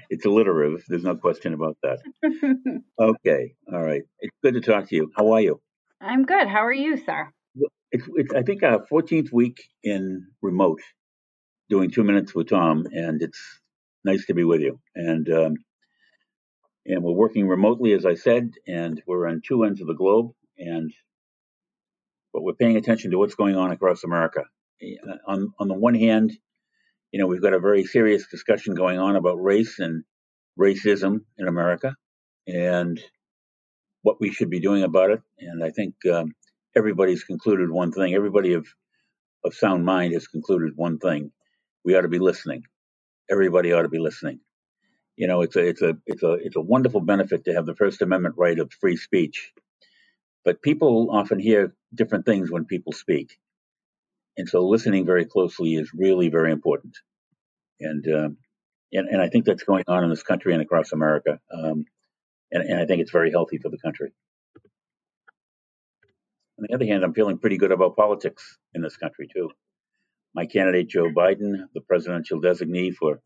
It's 0.09 0.25
alliterative. 0.25 0.83
There's 0.87 1.03
no 1.03 1.15
question 1.15 1.53
about 1.53 1.77
that. 1.83 1.99
okay. 2.99 3.55
All 3.71 3.81
right. 3.81 4.03
It's 4.19 4.35
good 4.43 4.55
to 4.55 4.61
talk 4.61 4.89
to 4.89 4.95
you. 4.95 5.11
How 5.15 5.31
are 5.33 5.41
you? 5.41 5.61
I'm 6.01 6.25
good. 6.25 6.47
How 6.47 6.65
are 6.65 6.73
you, 6.73 6.97
sir? 6.97 7.31
It's, 7.91 8.07
it's 8.15 8.33
I 8.33 8.41
think 8.41 8.63
our 8.63 8.85
14th 8.91 9.31
week 9.31 9.69
in 9.83 10.27
remote 10.41 10.81
doing 11.69 11.91
two 11.91 12.03
minutes 12.03 12.33
with 12.35 12.49
Tom, 12.49 12.85
and 12.91 13.21
it's 13.21 13.39
nice 14.03 14.25
to 14.27 14.33
be 14.33 14.43
with 14.43 14.61
you. 14.61 14.79
And 14.95 15.29
um, 15.29 15.55
and 16.85 17.03
we're 17.03 17.13
working 17.13 17.47
remotely, 17.47 17.93
as 17.93 18.05
I 18.05 18.15
said, 18.15 18.51
and 18.67 19.01
we're 19.07 19.27
on 19.27 19.41
two 19.45 19.63
ends 19.63 19.81
of 19.81 19.87
the 19.87 19.93
globe, 19.93 20.31
and 20.57 20.91
but 22.33 22.43
we're 22.43 22.53
paying 22.53 22.77
attention 22.77 23.11
to 23.11 23.17
what's 23.17 23.35
going 23.35 23.55
on 23.55 23.71
across 23.71 24.03
America. 24.03 24.43
On 25.27 25.53
on 25.59 25.67
the 25.67 25.73
one 25.73 25.95
hand, 25.95 26.33
you 27.11 27.19
know, 27.19 27.27
we've 27.27 27.41
got 27.41 27.53
a 27.53 27.59
very 27.59 27.85
serious 27.85 28.27
discussion 28.27 28.75
going 28.75 28.99
on 28.99 29.15
about 29.15 29.41
race 29.41 29.79
and 29.79 30.03
racism 30.59 31.21
in 31.37 31.47
America, 31.47 31.95
and 32.47 32.99
what 34.01 34.19
we 34.19 34.31
should 34.31 34.49
be 34.49 34.59
doing 34.59 34.83
about 34.83 35.11
it. 35.11 35.21
And 35.39 35.63
I 35.63 35.69
think 35.69 35.95
um, 36.11 36.33
everybody's 36.75 37.23
concluded 37.23 37.69
one 37.71 37.91
thing. 37.91 38.13
Everybody 38.13 38.53
of 38.53 38.67
of 39.45 39.53
sound 39.53 39.85
mind 39.85 40.13
has 40.13 40.27
concluded 40.27 40.73
one 40.75 40.99
thing: 40.99 41.31
we 41.83 41.95
ought 41.95 42.01
to 42.01 42.07
be 42.07 42.19
listening. 42.19 42.63
Everybody 43.29 43.73
ought 43.73 43.83
to 43.83 43.89
be 43.89 43.99
listening. 43.99 44.39
You 45.15 45.27
know, 45.27 45.41
it's 45.41 45.55
a 45.55 45.67
it's 45.67 45.81
a 45.81 45.97
it's 46.05 46.23
a 46.23 46.33
it's 46.33 46.55
a 46.55 46.61
wonderful 46.61 47.01
benefit 47.01 47.45
to 47.45 47.53
have 47.53 47.65
the 47.65 47.75
First 47.75 48.01
Amendment 48.01 48.35
right 48.37 48.57
of 48.57 48.71
free 48.81 48.97
speech, 48.97 49.51
but 50.43 50.61
people 50.61 51.09
often 51.11 51.39
hear 51.39 51.75
different 51.93 52.25
things 52.25 52.49
when 52.49 52.65
people 52.65 52.93
speak, 52.93 53.37
and 54.37 54.49
so 54.49 54.67
listening 54.67 55.05
very 55.05 55.25
closely 55.25 55.75
is 55.75 55.91
really 55.93 56.29
very 56.29 56.51
important. 56.51 56.97
And 57.79 58.07
um, 58.07 58.37
and, 58.91 59.07
and 59.07 59.21
I 59.21 59.29
think 59.29 59.45
that's 59.45 59.63
going 59.63 59.83
on 59.87 60.03
in 60.03 60.09
this 60.09 60.23
country 60.23 60.53
and 60.53 60.61
across 60.61 60.91
America. 60.91 61.39
Um, 61.51 61.85
and, 62.51 62.63
and 62.63 62.79
I 62.79 62.85
think 62.85 63.01
it's 63.01 63.11
very 63.11 63.31
healthy 63.31 63.57
for 63.57 63.69
the 63.69 63.79
country. 63.79 64.13
On 66.59 66.65
the 66.67 66.75
other 66.75 66.85
hand, 66.85 67.03
I'm 67.03 67.13
feeling 67.13 67.39
pretty 67.39 67.57
good 67.57 67.71
about 67.71 67.95
politics 67.95 68.57
in 68.73 68.81
this 68.81 68.95
country 68.95 69.27
too. 69.33 69.49
My 70.35 70.45
candidate, 70.45 70.89
Joe 70.89 71.09
Biden, 71.09 71.65
the 71.73 71.81
presidential 71.81 72.41
designee 72.41 72.93
for 72.93 73.21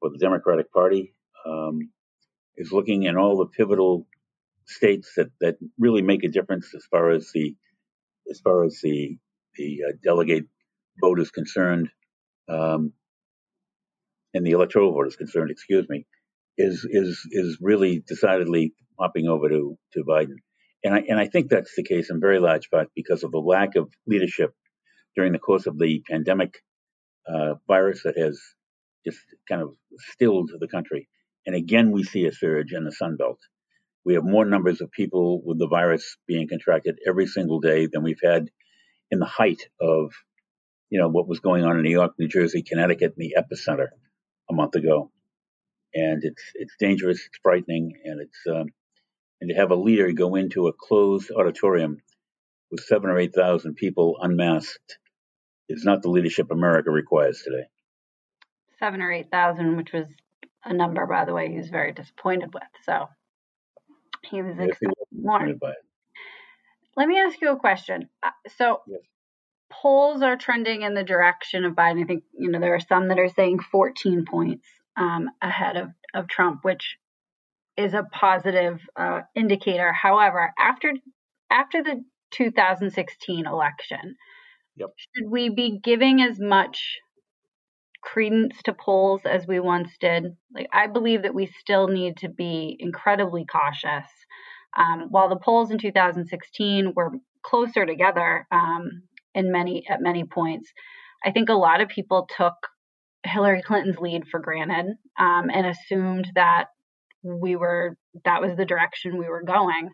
for 0.00 0.10
the 0.10 0.18
Democratic 0.18 0.72
Party, 0.72 1.14
um, 1.46 1.90
is 2.56 2.72
looking 2.72 3.04
in 3.04 3.16
all 3.16 3.38
the 3.38 3.46
pivotal 3.46 4.06
states 4.66 5.12
that, 5.16 5.30
that 5.40 5.56
really 5.78 6.02
make 6.02 6.24
a 6.24 6.28
difference 6.28 6.74
as 6.74 6.84
far 6.90 7.10
as 7.10 7.30
the 7.32 7.56
as 8.30 8.40
far 8.40 8.64
as 8.64 8.78
the 8.82 9.18
the 9.56 9.80
uh, 9.88 9.92
delegate 10.04 10.46
vote 11.00 11.18
is 11.18 11.30
concerned, 11.30 11.88
um, 12.48 12.92
and 14.34 14.46
the 14.46 14.52
electoral 14.52 14.92
vote 14.92 15.06
is 15.06 15.16
concerned. 15.16 15.50
Excuse 15.50 15.88
me, 15.88 16.06
is 16.58 16.86
is 16.88 17.26
is 17.30 17.58
really 17.60 18.02
decidedly 18.06 18.74
hopping 18.98 19.28
over 19.28 19.48
to 19.48 19.78
to 19.94 20.04
Biden. 20.04 20.36
And 20.84 20.94
I, 20.94 20.98
and 21.08 21.18
I 21.18 21.26
think 21.26 21.48
that's 21.48 21.74
the 21.74 21.82
case 21.82 22.08
in 22.10 22.20
very 22.20 22.38
large 22.38 22.70
part 22.70 22.88
because 22.94 23.24
of 23.24 23.32
the 23.32 23.38
lack 23.38 23.74
of 23.74 23.90
leadership 24.06 24.52
during 25.18 25.32
the 25.32 25.40
course 25.40 25.66
of 25.66 25.76
the 25.76 26.00
pandemic 26.08 26.62
uh, 27.26 27.54
virus 27.66 28.04
that 28.04 28.16
has 28.16 28.40
just 29.04 29.18
kind 29.48 29.60
of 29.60 29.74
stilled 30.12 30.52
the 30.60 30.68
country. 30.68 31.08
And 31.44 31.56
again, 31.56 31.90
we 31.90 32.04
see 32.04 32.26
a 32.26 32.32
surge 32.32 32.72
in 32.72 32.84
the 32.84 32.92
Sun 32.92 33.16
Belt. 33.16 33.40
We 34.04 34.14
have 34.14 34.22
more 34.22 34.44
numbers 34.44 34.80
of 34.80 34.92
people 34.92 35.42
with 35.44 35.58
the 35.58 35.66
virus 35.66 36.16
being 36.28 36.46
contracted 36.46 37.00
every 37.04 37.26
single 37.26 37.58
day 37.58 37.88
than 37.90 38.04
we've 38.04 38.20
had 38.22 38.48
in 39.10 39.18
the 39.18 39.26
height 39.26 39.62
of, 39.80 40.12
you 40.88 41.00
know, 41.00 41.08
what 41.08 41.26
was 41.26 41.40
going 41.40 41.64
on 41.64 41.76
in 41.76 41.82
New 41.82 41.90
York, 41.90 42.12
New 42.16 42.28
Jersey, 42.28 42.62
Connecticut, 42.62 43.14
the 43.16 43.34
epicenter 43.36 43.88
a 44.48 44.54
month 44.54 44.76
ago. 44.76 45.10
And 45.94 46.22
it's 46.22 46.44
it's 46.54 46.74
dangerous, 46.78 47.18
it's 47.26 47.40
frightening, 47.42 47.94
and 48.04 48.20
it's 48.20 48.38
um, 48.48 48.68
and 49.40 49.50
to 49.50 49.56
have 49.56 49.72
a 49.72 49.82
leader 49.86 50.12
go 50.12 50.36
into 50.36 50.68
a 50.68 50.72
closed 50.72 51.32
auditorium 51.32 51.96
with 52.70 52.84
seven 52.84 53.10
or 53.10 53.18
eight 53.18 53.34
thousand 53.34 53.74
people 53.74 54.16
unmasked 54.20 54.98
is 55.68 55.84
not 55.84 56.02
the 56.02 56.10
leadership 56.10 56.50
America 56.50 56.90
requires 56.90 57.42
today. 57.42 57.64
Seven 58.78 59.02
or 59.02 59.12
eight 59.12 59.30
thousand, 59.30 59.76
which 59.76 59.92
was 59.92 60.06
a 60.64 60.72
number, 60.72 61.06
by 61.06 61.24
the 61.24 61.34
way, 61.34 61.50
he 61.50 61.58
was 61.58 61.68
very 61.68 61.92
disappointed 61.92 62.52
with. 62.54 62.62
So 62.84 63.08
he 64.30 64.42
was 64.42 64.56
yes, 64.58 64.68
expecting 64.68 64.94
more. 65.12 65.46
Let 66.96 67.08
me 67.08 67.18
ask 67.18 67.40
you 67.40 67.52
a 67.52 67.56
question. 67.56 68.08
Uh, 68.22 68.30
so 68.56 68.80
yes. 68.86 69.00
polls 69.70 70.22
are 70.22 70.36
trending 70.36 70.82
in 70.82 70.94
the 70.94 71.04
direction 71.04 71.64
of 71.64 71.74
Biden. 71.74 72.02
I 72.02 72.06
think 72.06 72.24
you 72.36 72.50
know 72.50 72.60
there 72.60 72.74
are 72.74 72.80
some 72.80 73.08
that 73.08 73.18
are 73.18 73.28
saying 73.28 73.60
14 73.60 74.24
points 74.24 74.66
um, 74.96 75.30
ahead 75.40 75.76
of, 75.76 75.88
of 76.14 76.28
Trump, 76.28 76.64
which 76.64 76.96
is 77.76 77.94
a 77.94 78.02
positive 78.10 78.80
uh, 78.96 79.20
indicator. 79.34 79.92
However, 79.92 80.52
after 80.58 80.92
after 81.50 81.82
the 81.82 82.04
2016 82.32 83.46
election, 83.46 84.16
yep. 84.78 84.90
should 84.96 85.28
we 85.28 85.48
be 85.48 85.78
giving 85.82 86.22
as 86.22 86.38
much 86.38 86.98
credence 88.02 88.54
to 88.64 88.72
polls 88.72 89.22
as 89.24 89.46
we 89.46 89.60
once 89.60 89.90
did? 90.00 90.36
Like, 90.52 90.68
I 90.72 90.86
believe 90.86 91.22
that 91.22 91.34
we 91.34 91.46
still 91.46 91.88
need 91.88 92.18
to 92.18 92.28
be 92.28 92.76
incredibly 92.78 93.44
cautious. 93.44 94.08
Um, 94.76 95.08
while 95.10 95.28
the 95.28 95.36
polls 95.36 95.70
in 95.70 95.78
2016 95.78 96.92
were 96.94 97.12
closer 97.42 97.86
together 97.86 98.46
um, 98.50 99.02
in 99.34 99.50
many 99.50 99.86
at 99.88 100.02
many 100.02 100.24
points, 100.24 100.70
I 101.24 101.32
think 101.32 101.48
a 101.48 101.54
lot 101.54 101.80
of 101.80 101.88
people 101.88 102.28
took 102.36 102.54
Hillary 103.24 103.62
Clinton's 103.62 103.98
lead 103.98 104.28
for 104.28 104.40
granted 104.40 104.86
um, 105.18 105.50
and 105.52 105.66
assumed 105.66 106.30
that 106.34 106.66
we 107.22 107.56
were 107.56 107.96
that 108.24 108.40
was 108.40 108.56
the 108.56 108.64
direction 108.64 109.18
we 109.18 109.28
were 109.28 109.42
going. 109.42 109.90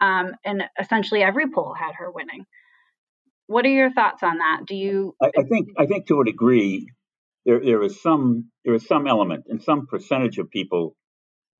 Um, 0.00 0.32
and 0.44 0.64
essentially 0.78 1.22
every 1.22 1.50
poll 1.50 1.74
had 1.74 1.94
her 1.94 2.10
winning. 2.10 2.44
What 3.46 3.64
are 3.64 3.70
your 3.70 3.92
thoughts 3.92 4.22
on 4.22 4.38
that? 4.38 4.62
Do 4.66 4.74
you? 4.74 5.14
I, 5.22 5.30
I 5.38 5.42
think 5.42 5.68
I 5.78 5.86
think 5.86 6.06
to 6.08 6.20
a 6.20 6.24
degree 6.24 6.88
there 7.44 7.60
there 7.60 7.82
is 7.82 8.02
some 8.02 8.50
there 8.64 8.74
is 8.74 8.86
some 8.86 9.06
element 9.06 9.44
and 9.48 9.62
some 9.62 9.86
percentage 9.86 10.38
of 10.38 10.50
people 10.50 10.96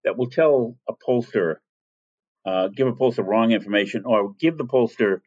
that 0.05 0.18
will 0.18 0.28
tell 0.28 0.76
a 0.89 0.93
pollster, 0.95 1.57
uh, 2.45 2.68
give 2.68 2.89
a 2.89 2.93
pollster 2.93 3.24
wrong 3.24 3.53
information, 3.53 4.03
or 4.05 4.34
give 4.39 4.59
the 4.59 4.64
pollster 4.64 5.20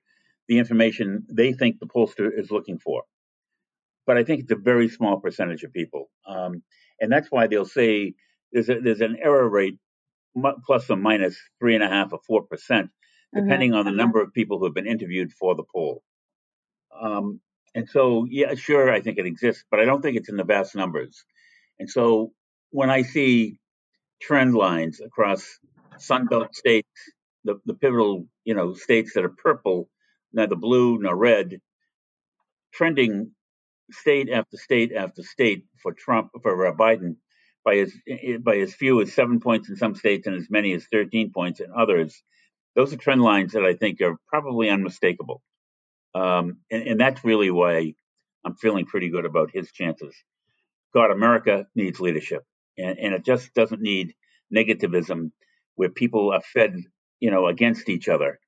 the 0.48 0.58
information 0.58 1.26
they 1.32 1.54
think 1.54 1.80
the 1.80 1.88
pollster 1.88 2.30
is 2.36 2.52
looking 2.52 2.80
for. 2.80 3.04
But 4.06 4.18
I 4.18 4.24
think 4.24 4.42
it's 4.42 4.52
a 4.52 4.56
very 4.56 4.90
small 4.90 5.20
percentage 5.20 5.64
of 5.64 5.72
people, 5.72 6.10
um, 6.28 6.64
and 7.00 7.12
that's 7.12 7.30
why 7.30 7.48
they'll 7.48 7.66
say 7.66 8.16
there's 8.52 8.70
a, 8.70 8.80
there's 8.80 9.02
an 9.02 9.18
error 9.22 9.48
rate 9.48 9.78
plus 10.66 10.90
or 10.90 10.98
minus 10.98 11.38
three 11.60 11.76
and 11.76 11.84
a 11.84 11.88
half 11.88 12.12
or 12.12 12.20
four 12.28 12.44
percent, 12.44 12.88
mm-hmm. 12.88 13.46
depending 13.46 13.72
mm-hmm. 13.72 13.80
on 13.80 13.86
the 13.86 13.92
number 13.92 14.22
of 14.22 14.34
people 14.34 14.60
who 14.60 14.66
have 14.66 14.74
been 14.74 14.88
interviewed 14.88 15.32
for 15.32 15.56
the 15.56 15.64
poll. 15.64 16.04
Um, 17.00 17.40
and 17.76 17.88
so, 17.88 18.26
yeah, 18.30 18.56
sure, 18.56 18.92
I 18.92 19.02
think 19.02 19.18
it 19.18 19.26
exists, 19.26 19.64
but 19.70 19.80
I 19.80 19.86
don't 19.86 20.02
think 20.02 20.18
it's 20.18 20.30
in 20.30 20.38
the 20.38 20.44
vast 20.44 20.76
numbers. 20.76 21.24
And 21.80 21.90
so, 21.90 22.32
when 22.72 22.90
I 22.90 23.04
see 23.04 23.60
trend 24.22 24.56
lines 24.56 25.00
across 25.02 25.60
Sunbelt 25.98 26.54
states, 26.54 26.90
the, 27.44 27.60
the 27.66 27.74
pivotal, 27.74 28.28
you 28.44 28.54
know, 28.54 28.74
states 28.74 29.14
that 29.14 29.26
are 29.26 29.30
purple, 29.30 29.90
neither 30.34 30.56
blue 30.56 31.00
nor 31.00 31.16
red, 31.16 31.62
trending 32.74 33.32
state 33.92 34.30
after 34.30 34.58
state 34.58 34.94
after 34.94 35.24
state 35.24 35.66
for 35.82 35.94
Trump 35.94 36.32
for 36.42 36.68
uh, 36.68 36.74
Biden 36.74 37.16
by 37.64 37.78
as 37.78 37.94
by 38.42 38.58
as 38.58 38.74
few 38.74 39.02
as 39.02 39.14
seven 39.14 39.40
points 39.40 39.70
in 39.70 39.76
some 39.76 39.96
states 39.96 40.28
and 40.28 40.36
as 40.36 40.50
many 40.50 40.74
as 40.74 40.86
13 40.92 41.32
points 41.32 41.60
in 41.60 41.68
others. 41.76 42.22
Those 42.76 42.94
are 42.94 42.98
trend 42.98 43.22
lines 43.22 43.54
that 43.54 43.66
I 43.66 43.74
think 43.74 44.00
are 44.02 44.16
probably 44.28 44.70
unmistakable, 44.70 45.42
um, 46.16 46.58
and, 46.72 46.84
and 46.84 47.00
that's 47.00 47.24
really 47.24 47.52
why 47.52 47.94
I'm 48.46 48.56
feeling 48.56 48.86
pretty 48.86 49.10
good 49.10 49.26
about 49.26 49.52
his 49.54 49.72
chances. 49.72 50.16
God, 50.94 51.12
America 51.12 51.68
needs 51.76 52.00
leadership, 52.00 52.44
and, 52.78 52.98
and 52.98 53.14
it 53.14 53.26
just 53.26 53.54
doesn't 53.54 53.82
need 53.82 54.14
negativism 54.56 55.32
where 55.76 55.90
people 55.90 56.32
are 56.32 56.42
fed, 56.42 56.76
you 57.20 57.32
know, 57.32 57.48
against 57.48 57.90
each 57.90 58.10
other 58.10 58.40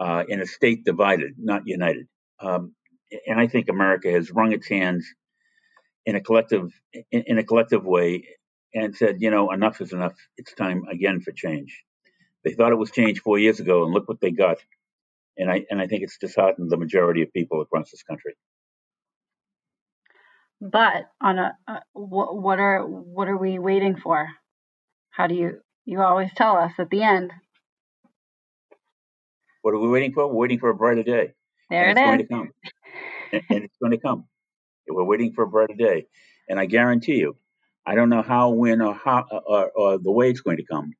uh, 0.00 0.24
in 0.28 0.40
a 0.40 0.46
state 0.46 0.84
divided, 0.84 1.34
not 1.38 1.66
united. 1.66 2.06
Um, 2.40 2.74
and 3.26 3.38
I 3.40 3.46
think 3.46 3.68
America 3.68 4.10
has 4.10 4.30
wrung 4.30 4.52
its 4.52 4.68
hands 4.68 5.06
in 6.06 6.16
a 6.16 6.20
collective 6.20 6.72
in, 7.10 7.22
in 7.26 7.38
a 7.38 7.44
collective 7.44 7.84
way 7.84 8.24
and 8.74 8.96
said, 8.96 9.20
you 9.20 9.30
know, 9.30 9.50
enough 9.52 9.80
is 9.80 9.92
enough. 9.92 10.14
It's 10.36 10.54
time 10.54 10.84
again 10.90 11.20
for 11.20 11.32
change. 11.32 11.84
They 12.44 12.52
thought 12.52 12.72
it 12.72 12.78
was 12.78 12.90
change 12.90 13.20
four 13.20 13.38
years 13.38 13.60
ago, 13.60 13.84
and 13.84 13.92
look 13.92 14.08
what 14.08 14.20
they 14.20 14.30
got. 14.30 14.58
And 15.36 15.50
I 15.50 15.64
and 15.70 15.80
I 15.80 15.86
think 15.86 16.02
it's 16.02 16.18
disheartened 16.18 16.70
the 16.70 16.76
majority 16.76 17.22
of 17.22 17.32
people 17.32 17.62
across 17.62 17.90
this 17.90 18.02
country. 18.02 18.34
But 20.60 21.10
on 21.20 21.38
a 21.38 21.56
uh, 21.66 21.80
what, 21.92 22.40
what 22.40 22.58
are 22.58 22.82
what 22.82 23.28
are 23.28 23.36
we 23.36 23.58
waiting 23.58 23.96
for? 23.96 24.28
How 25.10 25.26
do 25.26 25.34
you 25.34 25.60
you 25.84 26.00
always 26.00 26.30
tell 26.36 26.56
us 26.56 26.72
at 26.78 26.90
the 26.90 27.02
end? 27.02 27.32
What 29.62 29.74
are 29.74 29.78
we 29.78 29.88
waiting 29.88 30.12
for? 30.12 30.26
We're 30.28 30.34
waiting 30.34 30.58
for 30.58 30.70
a 30.70 30.74
brighter 30.74 31.02
day. 31.02 31.32
There 31.70 31.88
and 31.88 31.98
it 31.98 32.00
it's 32.00 32.00
is. 32.00 32.06
going 32.06 32.18
to 32.18 32.26
come. 32.28 32.50
and, 33.32 33.42
and 33.50 33.64
it's 33.64 33.76
going 33.78 33.92
to 33.92 33.98
come. 33.98 34.24
We're 34.88 35.04
waiting 35.04 35.32
for 35.32 35.44
a 35.44 35.48
brighter 35.48 35.74
day. 35.74 36.06
And 36.48 36.60
I 36.60 36.66
guarantee 36.66 37.16
you, 37.16 37.36
I 37.86 37.94
don't 37.94 38.08
know 38.08 38.22
how, 38.22 38.50
when, 38.50 38.82
or 38.82 38.94
how, 38.94 39.24
or, 39.46 39.70
or 39.70 39.98
the 39.98 40.12
way 40.12 40.30
it's 40.30 40.40
going 40.40 40.58
to 40.58 40.64
come, 40.64 40.92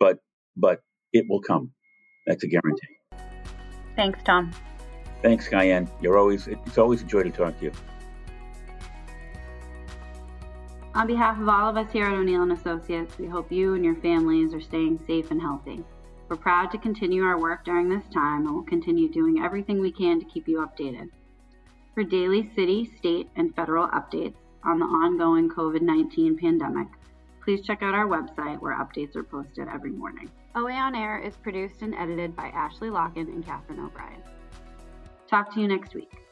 but 0.00 0.18
but 0.56 0.80
it 1.12 1.26
will 1.28 1.40
come. 1.42 1.72
That's 2.26 2.44
a 2.44 2.48
guarantee. 2.48 2.97
Thanks, 3.98 4.20
Tom. 4.22 4.52
Thanks, 5.22 5.50
Diane. 5.50 5.90
You're 6.00 6.18
always 6.18 6.46
it's 6.46 6.78
always 6.78 7.02
a 7.02 7.04
joy 7.04 7.24
to 7.24 7.30
talk 7.30 7.58
to 7.58 7.64
you. 7.64 7.72
On 10.94 11.04
behalf 11.04 11.40
of 11.40 11.48
all 11.48 11.68
of 11.68 11.76
us 11.76 11.92
here 11.92 12.06
at 12.06 12.12
O'Neill 12.12 12.42
and 12.42 12.52
Associates, 12.52 13.18
we 13.18 13.26
hope 13.26 13.50
you 13.50 13.74
and 13.74 13.84
your 13.84 13.96
families 13.96 14.54
are 14.54 14.60
staying 14.60 15.00
safe 15.04 15.32
and 15.32 15.42
healthy. 15.42 15.82
We're 16.28 16.36
proud 16.36 16.70
to 16.70 16.78
continue 16.78 17.24
our 17.24 17.40
work 17.40 17.64
during 17.64 17.88
this 17.88 18.04
time 18.14 18.46
and 18.46 18.54
will 18.54 18.62
continue 18.62 19.10
doing 19.10 19.42
everything 19.42 19.80
we 19.80 19.90
can 19.90 20.20
to 20.20 20.26
keep 20.26 20.46
you 20.46 20.58
updated. 20.58 21.08
For 21.94 22.04
daily 22.04 22.52
city, 22.54 22.92
state, 22.98 23.28
and 23.34 23.52
federal 23.56 23.88
updates, 23.88 24.36
on 24.62 24.78
the 24.78 24.86
ongoing 24.86 25.48
COVID 25.48 25.82
19 25.82 26.38
pandemic, 26.38 26.86
please 27.48 27.64
check 27.64 27.82
out 27.82 27.94
our 27.94 28.06
website 28.06 28.60
where 28.60 28.76
updates 28.76 29.16
are 29.16 29.22
posted 29.22 29.66
every 29.68 29.90
morning. 29.90 30.30
OA 30.54 30.70
On 30.70 30.94
Air 30.94 31.18
is 31.18 31.34
produced 31.38 31.80
and 31.80 31.94
edited 31.94 32.36
by 32.36 32.48
Ashley 32.48 32.90
Locken 32.90 33.26
and 33.32 33.42
Catherine 33.42 33.80
O'Brien. 33.80 34.22
Talk 35.30 35.54
to 35.54 35.60
you 35.62 35.66
next 35.66 35.94
week. 35.94 36.27